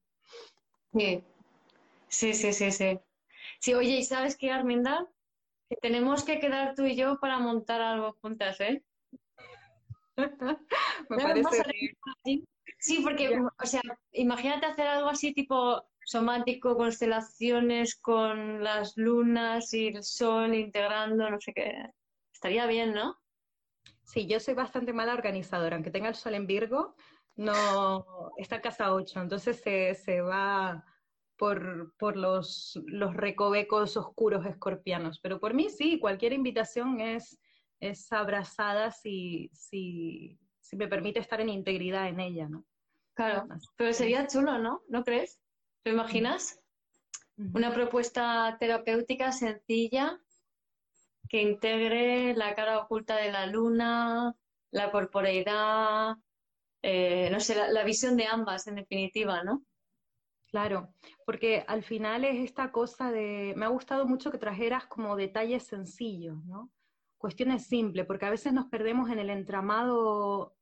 Sí, 0.93 1.25
sí, 2.09 2.35
sí, 2.35 2.53
sí, 2.53 2.71
sí. 2.71 3.01
Sí, 3.61 3.75
oye, 3.75 3.99
¿y 3.99 4.05
sabes 4.05 4.37
qué, 4.37 4.51
Arminda? 4.51 5.09
tenemos 5.81 6.25
que 6.25 6.39
quedar 6.39 6.75
tú 6.75 6.85
y 6.85 6.97
yo 6.97 7.19
para 7.19 7.39
montar 7.39 7.81
algo 7.81 8.17
juntas, 8.21 8.61
¿eh? 8.61 8.83
Me 11.09 11.17
parece 11.17 11.65
Sí, 12.79 13.01
porque, 13.03 13.39
o 13.39 13.67
sea, 13.67 13.81
imagínate 14.13 14.67
hacer 14.67 14.87
algo 14.87 15.09
así 15.09 15.33
tipo 15.33 15.83
somático, 16.05 16.77
constelaciones 16.77 17.97
con 17.97 18.63
las 18.63 18.97
lunas 18.97 19.73
y 19.73 19.89
el 19.89 20.03
sol 20.03 20.55
integrando, 20.55 21.29
no 21.31 21.41
sé 21.41 21.53
qué. 21.53 21.91
Estaría 22.33 22.67
bien, 22.67 22.95
¿no? 22.95 23.17
Sí, 24.05 24.27
yo 24.27 24.39
soy 24.39 24.55
bastante 24.55 24.93
mala 24.93 25.15
organizadora, 25.15 25.77
aunque 25.77 25.91
tenga 25.91 26.09
el 26.09 26.15
sol 26.15 26.35
en 26.35 26.47
Virgo, 26.47 26.95
no 27.37 28.33
está 28.37 28.61
casa 28.61 28.93
8, 28.93 29.23
entonces 29.23 29.61
se, 29.61 29.95
se 29.95 30.21
va 30.21 30.85
por, 31.37 32.17
los, 32.17 32.81
los, 32.87 33.15
recovecos 33.15 33.97
oscuros 33.97 34.47
escorpianos. 34.47 35.19
Pero 35.21 35.41
por 35.41 35.55
mí 35.55 35.69
sí, 35.69 35.99
cualquier 35.99 36.33
invitación 36.33 37.01
es, 37.01 37.39
es 37.81 38.13
abrazada 38.13 38.91
si, 38.91 39.51
si, 39.53 40.39
si 40.61 40.77
me 40.77 40.89
permite 40.89 41.21
estar 41.21 41.41
en 41.41 41.49
integridad 41.49 42.09
en 42.09 42.21
ella, 42.21 42.49
¿no? 42.49 42.65
Claro, 43.15 43.47
pero 43.77 43.93
sería 43.93 44.27
chulo, 44.27 44.59
¿no? 44.59 44.83
¿No 44.89 45.05
crees? 45.05 45.41
¿Te 45.85 45.91
imaginas? 45.91 46.59
Una 47.37 47.71
propuesta 47.75 48.57
terapéutica 48.59 49.33
sencilla 49.33 50.19
que 51.29 51.43
integre 51.43 52.35
la 52.35 52.55
cara 52.55 52.79
oculta 52.79 53.17
de 53.17 53.31
la 53.31 53.45
luna, 53.45 54.35
la 54.71 54.91
corporeidad, 54.91 56.17
eh, 56.81 57.29
no 57.31 57.39
sé, 57.39 57.55
la, 57.71 57.85
visión 57.85 58.17
de 58.17 58.25
ambas, 58.25 58.67
en 58.67 58.77
definitiva, 58.77 59.45
¿no? 59.45 59.63
Claro, 60.47 60.95
porque 61.27 61.67
al 61.69 61.83
final 61.83 62.25
es 62.25 62.43
esta 62.43 62.73
cosa 62.73 63.13
de, 63.13 63.53
me 63.55 63.67
ha 63.67 63.69
gustado 63.69 64.07
mucho 64.07 64.31
que 64.31 64.39
trajeras 64.39 64.87
como 64.87 65.17
detalles 65.17 65.65
sencillos, 65.65 66.43
¿no? 66.47 66.71
Cuestiones 67.19 67.67
simples, 67.67 68.07
porque 68.07 68.25
a 68.25 68.31
veces 68.31 68.55
nos 68.55 68.69
perdemos 68.69 69.11
en 69.11 69.19
el 69.19 69.29
entramado 69.29 70.57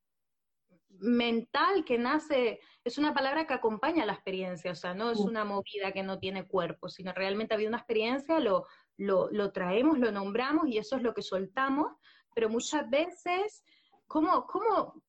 mental 1.02 1.84
que 1.84 1.98
nace, 1.98 2.60
es 2.84 2.96
una 2.96 3.12
palabra 3.12 3.46
que 3.46 3.54
acompaña 3.54 4.06
la 4.06 4.12
experiencia, 4.14 4.70
o 4.70 4.74
sea, 4.74 4.94
no 4.94 5.10
es 5.10 5.18
una 5.18 5.44
movida 5.44 5.92
que 5.92 6.02
no 6.02 6.18
tiene 6.18 6.46
cuerpo, 6.46 6.88
sino 6.88 7.12
realmente 7.12 7.52
ha 7.52 7.56
habido 7.56 7.68
una 7.68 7.78
experiencia, 7.78 8.38
lo, 8.38 8.66
lo, 8.96 9.28
lo 9.30 9.52
traemos, 9.52 9.98
lo 9.98 10.12
nombramos 10.12 10.68
y 10.68 10.78
eso 10.78 10.96
es 10.96 11.02
lo 11.02 11.12
que 11.12 11.22
soltamos, 11.22 11.92
pero 12.34 12.48
muchas 12.48 12.88
veces, 12.88 13.64
¿cómo, 14.06 14.46
cómo, 14.46 15.02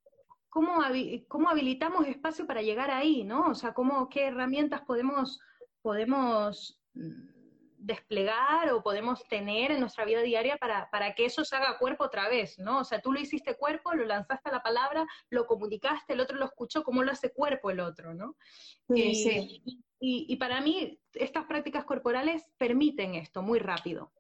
cómo, 0.50 0.80
cómo 1.28 1.50
habilitamos 1.50 2.08
espacio 2.08 2.48
para 2.48 2.62
llegar 2.62 2.90
ahí, 2.90 3.24
¿no? 3.24 3.48
O 3.48 3.56
sea, 3.56 3.74
cómo, 3.74 4.10
qué 4.10 4.28
herramientas 4.28 4.82
podemos, 4.82 5.40
podemos 5.82 6.82
mm, 6.96 7.34
desplegar 7.84 8.72
o 8.72 8.82
podemos 8.82 9.28
tener 9.28 9.72
en 9.72 9.80
nuestra 9.80 10.06
vida 10.06 10.22
diaria 10.22 10.58
para, 10.58 10.90
para, 10.90 11.14
que 11.14 11.26
eso 11.26 11.44
se 11.44 11.56
haga 11.56 11.78
cuerpo 11.78 12.06
otra 12.06 12.30
vez, 12.30 12.58
¿no? 12.58 12.80
O 12.80 12.84
sea, 12.84 13.02
tú 13.02 13.12
lo 13.12 13.20
hiciste 13.20 13.56
cuerpo, 13.56 13.94
lo 13.94 14.06
lanzaste 14.06 14.50
a 14.50 14.54
la 14.54 14.64
palabra, 14.64 15.06
lo 15.30 15.46
comunicaste, 15.46 16.14
el 16.14 16.22
otro 16.22 16.38
lo 16.38 16.46
escuchó, 16.46 16.84
¿cómo 16.84 17.04
lo 17.04 17.12
hace 17.12 17.32
cuerpo 17.32 17.72
el 17.72 17.82
otro, 17.82 18.14
¿no? 18.14 18.38
Sí, 18.90 19.16
sí. 19.16 19.62
Y, 20.00 20.26
y, 20.28 20.36
para 20.38 20.60
mí, 20.62 21.00
estas 21.14 21.46
prácticas 21.46 21.86
corporales 21.86 22.52
permiten 22.58 23.16
esto 23.16 23.42
muy 23.42 23.60
rápido 23.60 24.12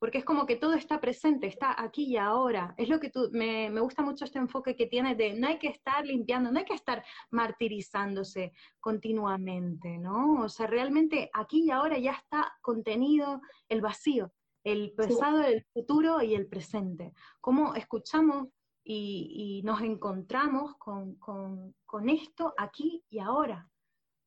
porque 0.00 0.18
es 0.18 0.24
como 0.24 0.46
que 0.46 0.56
todo 0.56 0.74
está 0.74 0.98
presente, 0.98 1.46
está 1.46 1.80
aquí 1.80 2.04
y 2.04 2.16
ahora. 2.16 2.74
Es 2.78 2.88
lo 2.88 2.98
que 2.98 3.10
tú, 3.10 3.28
me, 3.32 3.68
me, 3.68 3.82
gusta 3.82 4.02
mucho 4.02 4.24
este 4.24 4.38
enfoque 4.38 4.74
que 4.74 4.86
tienes 4.86 5.16
de 5.18 5.34
no 5.34 5.46
hay 5.46 5.58
que 5.58 5.68
estar 5.68 6.04
limpiando, 6.06 6.50
no 6.50 6.58
hay 6.58 6.64
que 6.64 6.74
estar 6.74 7.04
martirizándose 7.30 8.52
continuamente, 8.80 9.98
¿no? 9.98 10.40
O 10.42 10.48
sea, 10.48 10.66
realmente 10.66 11.30
aquí 11.34 11.64
y 11.66 11.70
ahora 11.70 11.98
ya 11.98 12.12
está 12.12 12.50
contenido 12.62 13.42
el 13.68 13.82
vacío, 13.82 14.32
el 14.64 14.92
pasado, 14.92 15.42
el 15.42 15.66
futuro 15.74 16.22
y 16.22 16.34
el 16.34 16.46
presente. 16.46 17.12
Cómo 17.42 17.74
escuchamos 17.74 18.48
y, 18.82 19.60
y 19.60 19.62
nos 19.64 19.82
encontramos 19.82 20.76
con, 20.78 21.16
con, 21.16 21.74
con, 21.84 22.08
esto 22.08 22.54
aquí 22.56 23.04
y 23.10 23.18
ahora, 23.18 23.68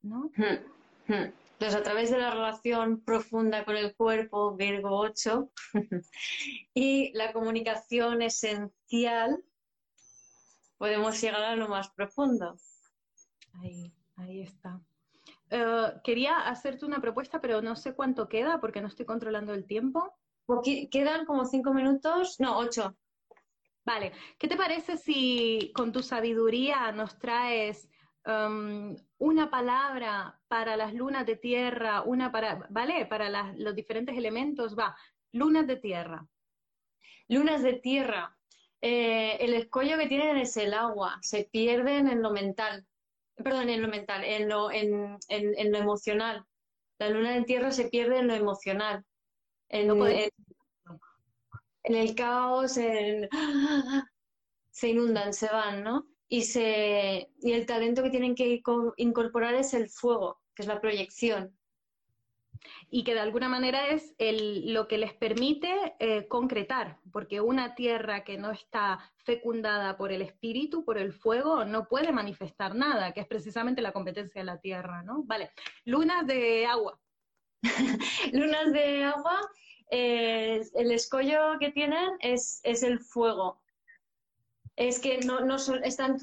¿no? 0.03 0.29
Hmm, 0.37 1.11
hmm. 1.11 1.42
Entonces, 1.63 1.79
a 1.79 1.83
través 1.85 2.11
de 2.11 2.17
la 2.17 2.29
relación 2.29 2.99
profunda 3.05 3.63
con 3.63 3.77
el 3.77 3.95
cuerpo, 3.95 4.53
Virgo 4.53 4.99
8, 4.99 5.49
y 6.73 7.13
la 7.13 7.31
comunicación 7.31 8.21
esencial, 8.21 9.41
podemos 10.77 11.21
llegar 11.21 11.41
a 11.41 11.55
lo 11.55 11.69
más 11.69 11.89
profundo. 11.91 12.57
Ahí, 13.61 13.93
ahí 14.17 14.41
está. 14.41 14.81
Eh, 15.51 15.93
quería 16.03 16.39
hacerte 16.39 16.85
una 16.85 16.99
propuesta, 16.99 17.39
pero 17.39 17.61
no 17.61 17.77
sé 17.77 17.95
cuánto 17.95 18.27
queda 18.27 18.59
porque 18.59 18.81
no 18.81 18.89
estoy 18.89 19.05
controlando 19.05 19.53
el 19.53 19.65
tiempo. 19.65 20.13
Quedan 20.91 21.25
como 21.25 21.45
cinco 21.45 21.73
minutos, 21.73 22.41
no, 22.41 22.57
ocho. 22.57 22.97
Vale, 23.85 24.11
¿qué 24.37 24.49
te 24.49 24.57
parece 24.57 24.97
si 24.97 25.71
con 25.73 25.93
tu 25.93 26.03
sabiduría 26.03 26.91
nos 26.91 27.17
traes 27.17 27.87
um, 28.25 28.95
una 29.17 29.49
palabra 29.49 30.39
para 30.47 30.77
las 30.77 30.93
lunas 30.93 31.25
de 31.25 31.35
tierra, 31.35 32.01
una 32.01 32.31
para, 32.31 32.67
¿vale? 32.69 33.05
Para 33.05 33.53
los 33.53 33.75
diferentes 33.75 34.17
elementos, 34.17 34.77
va, 34.77 34.95
lunas 35.31 35.67
de 35.67 35.77
tierra. 35.77 36.27
Lunas 37.27 37.63
de 37.63 37.73
tierra. 37.73 38.37
Eh, 38.81 39.37
el 39.39 39.53
escollo 39.53 39.97
que 39.97 40.07
tienen 40.07 40.37
es 40.37 40.57
el 40.57 40.73
agua, 40.73 41.17
se 41.21 41.45
pierden 41.45 42.09
en 42.09 42.21
lo 42.21 42.31
mental, 42.31 42.85
perdón, 43.35 43.69
en 43.69 43.81
lo 43.81 43.87
mental, 43.87 44.23
en 44.25 44.49
lo, 44.49 44.69
en, 44.71 45.17
lo 45.29 45.77
emocional. 45.77 46.45
La 46.99 47.09
luna 47.09 47.31
de 47.31 47.43
tierra 47.43 47.71
se 47.71 47.87
pierde 47.89 48.19
en 48.19 48.27
lo 48.27 48.33
emocional, 48.33 49.05
en, 49.69 49.89
en 51.83 51.95
el 51.95 52.15
caos, 52.15 52.73
se 52.73 53.29
inundan, 54.89 55.33
se 55.33 55.47
van, 55.47 55.83
¿no? 55.83 56.12
Y, 56.35 57.51
el 57.51 57.65
talento 57.67 58.01
que 58.01 58.09
tienen 58.09 58.33
que 58.33 58.63
incorporar 58.97 59.53
es 59.53 59.75
el 59.75 59.87
fuego, 59.87 60.41
que 60.55 60.63
es 60.63 60.67
la 60.67 60.81
proyección. 60.81 61.55
Y 62.89 63.03
que 63.03 63.13
de 63.13 63.19
alguna 63.19 63.49
manera 63.49 63.87
es 63.87 64.15
lo 64.17 64.87
que 64.87 64.97
les 64.97 65.13
permite 65.13 65.95
eh, 65.99 66.27
concretar, 66.27 66.97
porque 67.11 67.39
una 67.39 67.75
tierra 67.75 68.23
que 68.23 68.37
no 68.37 68.49
está 68.49 69.11
fecundada 69.17 69.95
por 69.95 70.11
el 70.11 70.23
espíritu, 70.23 70.83
por 70.83 70.97
el 70.97 71.13
fuego, 71.13 71.65
no 71.65 71.87
puede 71.87 72.11
manifestar 72.11 72.73
nada, 72.73 73.11
que 73.11 73.19
es 73.19 73.27
precisamente 73.27 73.83
la 73.83 73.91
competencia 73.91 74.41
de 74.41 74.45
la 74.45 74.59
tierra, 74.59 75.03
¿no? 75.03 75.23
Vale, 75.25 75.51
lunas 75.85 76.25
de 76.25 76.65
agua. 76.65 76.99
lunas 78.33 78.71
de 78.71 79.03
agua, 79.03 79.39
eh, 79.91 80.63
el 80.73 80.91
escollo 80.91 81.59
que 81.59 81.71
tienen 81.71 82.09
es, 82.21 82.59
es 82.63 82.81
el 82.81 82.99
fuego, 82.99 83.62
es 84.75 84.99
que 84.99 85.19
no, 85.19 85.41
no 85.41 85.59
son, 85.59 85.83
están 85.83 86.17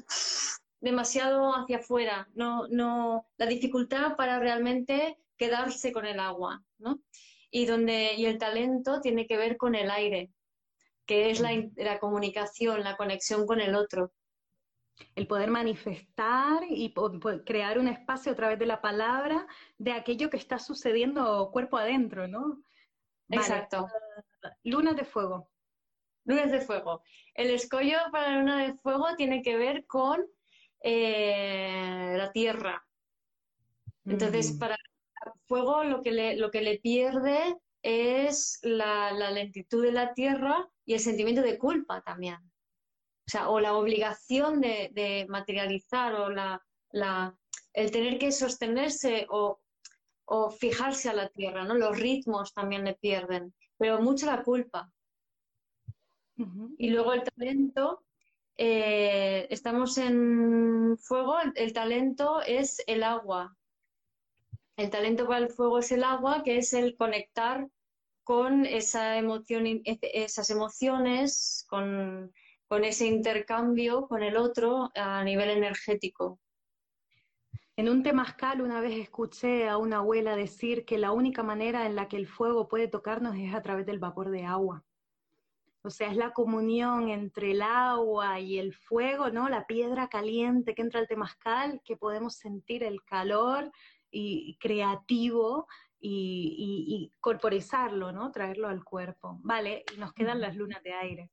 demasiado 0.79 1.53
hacia 1.55 1.77
afuera, 1.77 2.27
no, 2.33 2.67
no, 2.67 3.27
la 3.37 3.45
dificultad 3.45 4.15
para 4.15 4.39
realmente 4.39 5.17
quedarse 5.37 5.91
con 5.91 6.05
el 6.05 6.19
agua, 6.19 6.63
¿no? 6.79 6.99
Y, 7.51 7.65
donde, 7.65 8.13
y 8.15 8.25
el 8.25 8.37
talento 8.37 9.01
tiene 9.01 9.27
que 9.27 9.37
ver 9.37 9.57
con 9.57 9.75
el 9.75 9.91
aire, 9.91 10.31
que 11.05 11.29
es 11.29 11.39
la, 11.39 11.51
la 11.75 11.99
comunicación, 11.99 12.83
la 12.83 12.97
conexión 12.97 13.45
con 13.45 13.59
el 13.59 13.75
otro. 13.75 14.11
El 15.15 15.25
poder 15.25 15.49
manifestar 15.49 16.63
y 16.69 16.93
crear 17.45 17.79
un 17.79 17.87
espacio 17.87 18.31
a 18.31 18.35
través 18.35 18.59
de 18.59 18.67
la 18.67 18.81
palabra 18.81 19.47
de 19.77 19.93
aquello 19.93 20.29
que 20.29 20.37
está 20.37 20.59
sucediendo 20.59 21.49
cuerpo 21.51 21.77
adentro, 21.77 22.27
¿no? 22.27 22.61
Exacto. 23.29 23.87
Lunas 24.63 24.95
de 24.95 25.05
fuego. 25.05 25.50
Lunas 26.25 26.51
de 26.51 26.61
fuego. 26.61 27.03
El 27.33 27.49
escollo 27.51 27.97
para 28.11 28.31
la 28.31 28.39
luna 28.39 28.65
de 28.65 28.73
fuego 28.75 29.07
tiene 29.17 29.41
que 29.41 29.57
ver 29.57 29.85
con 29.85 30.25
eh, 30.81 32.15
la 32.17 32.31
tierra. 32.31 32.85
Entonces, 34.05 34.53
mm. 34.53 34.59
para 34.59 34.75
el 34.75 35.31
fuego 35.47 35.83
lo 35.83 36.01
que 36.01 36.11
le, 36.11 36.35
lo 36.37 36.49
que 36.49 36.61
le 36.61 36.79
pierde 36.79 37.55
es 37.83 38.59
la, 38.61 39.11
lentitud 39.31 39.83
de 39.83 39.91
la 39.91 40.13
tierra 40.13 40.69
y 40.85 40.93
el 40.93 40.99
sentimiento 40.99 41.41
de 41.41 41.57
culpa 41.57 42.01
también. 42.01 42.35
O 42.35 43.29
sea, 43.31 43.49
o 43.49 43.59
la 43.59 43.75
obligación 43.75 44.61
de, 44.61 45.25
materializar 45.29 46.13
o 46.15 46.29
la, 46.29 46.61
el 47.73 47.91
tener 47.91 48.17
que 48.17 48.31
sostenerse 48.31 49.27
o, 49.29 49.59
fijarse 50.59 51.09
a 51.09 51.13
la 51.13 51.27
tierra, 51.27 51.65
¿no? 51.65 51.73
Los 51.73 51.99
ritmos 51.99 52.53
también 52.53 52.85
le 52.85 52.93
pierden, 52.95 53.53
pero 53.77 54.01
mucho 54.01 54.25
la 54.27 54.43
culpa. 54.43 54.89
Y 56.77 56.89
luego 56.89 57.13
el 57.13 57.23
talento, 57.23 58.03
eh, 58.57 59.47
estamos 59.49 59.97
en 59.97 60.97
fuego, 60.97 61.35
el, 61.55 61.73
talento 61.73 62.41
es 62.41 62.81
el 62.87 63.03
agua. 63.03 63.55
El 64.77 64.89
talento 64.89 65.27
para 65.27 65.45
el 65.45 65.49
fuego 65.49 65.79
es 65.79 65.91
el 65.91 66.03
agua, 66.03 66.43
que 66.43 66.57
es 66.57 66.73
el 66.73 66.95
conectar 66.95 67.67
con 68.23 68.65
esa 68.65 69.17
emoción, 69.17 69.65
esas 69.85 70.49
emociones, 70.49 71.65
con, 71.69 72.31
con 72.67 72.85
ese 72.85 73.05
intercambio 73.05 74.07
con 74.07 74.23
el 74.23 74.37
otro 74.37 74.91
a 74.95 75.23
nivel 75.23 75.49
energético. 75.49 76.39
En 77.75 77.89
un 77.89 78.03
temazcal 78.03 78.61
una 78.61 78.79
vez 78.79 78.97
escuché 78.97 79.67
a 79.67 79.77
una 79.77 79.97
abuela 79.97 80.35
decir 80.35 80.85
que 80.85 80.97
la 80.97 81.11
única 81.11 81.43
manera 81.43 81.85
en 81.85 81.95
la 81.95 82.07
que 82.07 82.15
el 82.17 82.27
fuego 82.27 82.67
puede 82.67 82.87
tocarnos 82.87 83.35
es 83.35 83.53
a 83.53 83.61
través 83.61 83.85
del 83.85 83.99
vapor 83.99 84.29
de 84.29 84.45
agua. 84.45 84.85
O 85.83 85.89
sea, 85.89 86.11
es 86.11 86.17
la 86.17 86.31
comunión 86.31 87.09
entre 87.09 87.51
el 87.51 87.61
agua 87.61 88.39
y 88.39 88.59
el 88.59 88.73
fuego, 88.73 89.29
¿no? 89.29 89.49
La 89.49 89.65
piedra 89.65 90.09
caliente 90.09 90.75
que 90.75 90.83
entra 90.83 90.99
al 90.99 91.07
temazcal, 91.07 91.81
que 91.83 91.97
podemos 91.97 92.35
sentir 92.35 92.83
el 92.83 93.03
calor 93.03 93.71
y, 94.11 94.57
creativo 94.59 95.67
y, 95.99 97.11
corporizarlo, 97.19 98.11
¿no? 98.11 98.31
Traerlo 98.31 98.67
al 98.67 98.83
cuerpo. 98.83 99.39
Vale, 99.41 99.83
y 99.95 99.99
nos 99.99 100.13
quedan 100.13 100.39
las 100.39 100.55
lunas 100.55 100.83
de 100.83 100.93
aire. 100.93 101.29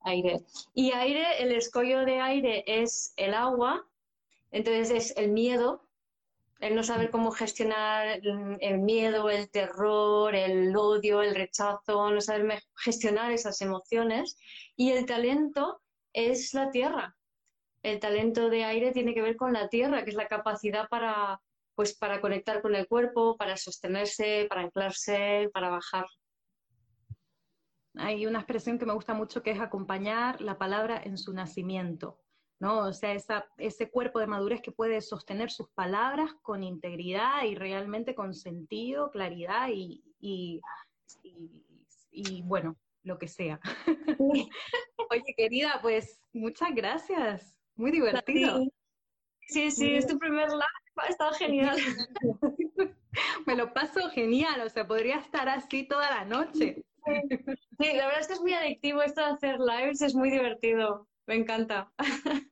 Aire. 0.00 0.40
Y 0.72 0.92
aire, 0.92 1.42
el 1.42 1.52
escollo 1.52 2.06
de 2.06 2.20
aire 2.20 2.64
es 2.66 3.12
el 3.16 3.34
agua, 3.34 3.86
entonces 4.50 4.90
es 4.90 5.16
el 5.18 5.30
miedo, 5.30 5.89
el 6.60 6.74
no 6.74 6.82
saber 6.82 7.10
cómo 7.10 7.30
gestionar 7.30 8.20
el 8.22 8.78
miedo, 8.78 9.30
el 9.30 9.50
terror, 9.50 10.34
el 10.34 10.76
odio, 10.76 11.22
el 11.22 11.34
rechazo, 11.34 12.10
no 12.10 12.20
saber 12.20 12.62
gestionar 12.76 13.32
esas 13.32 13.62
emociones. 13.62 14.36
Y 14.76 14.90
el 14.92 15.06
talento 15.06 15.80
es 16.12 16.52
la 16.52 16.70
tierra. 16.70 17.16
El 17.82 17.98
talento 17.98 18.50
de 18.50 18.64
aire 18.64 18.92
tiene 18.92 19.14
que 19.14 19.22
ver 19.22 19.36
con 19.36 19.54
la 19.54 19.68
tierra, 19.68 20.04
que 20.04 20.10
es 20.10 20.16
la 20.16 20.28
capacidad 20.28 20.86
para, 20.88 21.40
pues, 21.74 21.96
para 21.96 22.20
conectar 22.20 22.60
con 22.60 22.74
el 22.74 22.86
cuerpo, 22.86 23.38
para 23.38 23.56
sostenerse, 23.56 24.46
para 24.50 24.60
anclarse, 24.60 25.48
para 25.54 25.70
bajar. 25.70 26.06
Hay 27.94 28.26
una 28.26 28.40
expresión 28.40 28.78
que 28.78 28.84
me 28.84 28.92
gusta 28.92 29.14
mucho 29.14 29.42
que 29.42 29.52
es 29.52 29.60
acompañar 29.60 30.42
la 30.42 30.58
palabra 30.58 31.00
en 31.02 31.16
su 31.16 31.32
nacimiento. 31.32 32.18
¿No? 32.60 32.86
O 32.86 32.92
sea, 32.92 33.16
ese 33.56 33.90
cuerpo 33.90 34.20
de 34.20 34.26
madurez 34.26 34.60
que 34.60 34.70
puede 34.70 35.00
sostener 35.00 35.50
sus 35.50 35.68
palabras 35.70 36.30
con 36.42 36.62
integridad 36.62 37.44
y 37.44 37.54
realmente 37.54 38.14
con 38.14 38.34
sentido, 38.34 39.10
claridad 39.10 39.68
y, 39.72 40.02
y, 40.20 40.60
bueno, 42.42 42.76
lo 43.02 43.18
que 43.18 43.28
sea. 43.28 43.58
Oye, 45.10 45.34
querida, 45.36 45.78
pues 45.80 46.22
muchas 46.32 46.74
gracias. 46.74 47.58
Muy 47.76 47.90
divertido. 47.90 48.66
Sí, 49.48 49.70
sí, 49.70 49.94
es 49.94 50.06
tu 50.06 50.18
primer 50.18 50.48
live, 50.50 50.62
ha 50.96 51.06
estado 51.06 51.32
genial. 51.32 51.76
Me 53.46 53.56
lo 53.56 53.72
paso 53.72 54.08
genial, 54.10 54.60
o 54.60 54.68
sea, 54.68 54.86
podría 54.86 55.16
estar 55.16 55.48
así 55.48 55.88
toda 55.88 56.08
la 56.10 56.24
noche. 56.24 56.84
Sí, 57.78 57.96
la 57.96 58.06
verdad 58.06 58.20
es 58.20 58.26
que 58.28 58.34
es 58.34 58.40
muy 58.40 58.52
adictivo 58.52 59.02
esto 59.02 59.22
de 59.22 59.26
hacer 59.28 59.58
lives, 59.58 60.02
es 60.02 60.14
muy 60.14 60.30
divertido, 60.30 61.08
me 61.26 61.36
encanta. 61.36 61.92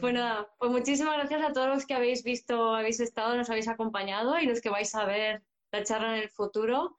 Pues 0.00 0.14
nada, 0.14 0.48
pues 0.58 0.70
muchísimas 0.70 1.16
gracias 1.18 1.42
a 1.42 1.52
todos 1.52 1.68
los 1.68 1.86
que 1.86 1.94
habéis 1.94 2.24
visto, 2.24 2.74
habéis 2.74 2.98
estado, 3.00 3.36
nos 3.36 3.48
habéis 3.48 3.68
acompañado 3.68 4.38
y 4.38 4.46
los 4.46 4.60
que 4.60 4.70
vais 4.70 4.92
a 4.94 5.04
ver 5.04 5.42
la 5.70 5.84
charla 5.84 6.16
en 6.16 6.22
el 6.22 6.30
futuro. 6.30 6.96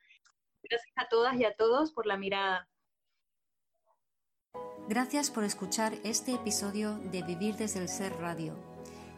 Gracias 0.64 0.94
a 0.96 1.08
todas 1.10 1.36
y 1.36 1.46
a 1.46 1.56
todos 1.56 1.92
por 1.92 2.06
la 2.06 2.18
mirada. 2.18 2.70
Gracias 4.88 5.30
por 5.30 5.44
escuchar 5.44 5.94
este 6.04 6.34
episodio 6.34 6.98
de 7.00 7.22
Vivir 7.22 7.56
desde 7.56 7.82
el 7.82 7.90
Ser 7.90 8.14
Radio. 8.20 8.56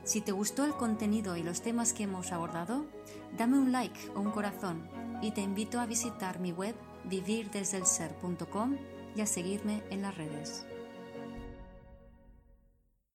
Si 0.04 0.22
te 0.22 0.32
gustó 0.32 0.66
el 0.66 0.74
contenido 0.74 1.38
y 1.38 1.44
los 1.44 1.62
temas 1.62 1.94
que 1.94 2.04
hemos 2.04 2.32
abordado, 2.32 2.88
dame 3.38 3.60
un 3.60 3.72
like 3.72 4.00
o 4.16 4.22
un 4.22 4.32
corazón 4.32 4.90
y 5.22 5.32
te 5.32 5.42
invito 5.42 5.80
a 5.80 5.86
visitar 5.86 6.40
mi 6.40 6.52
web 6.52 6.76
vivirdesdelser.com 7.04 8.78
y 9.16 9.22
a 9.22 9.26
seguirme 9.26 9.84
en 9.90 10.02
las 10.02 10.18
redes. 10.18 10.66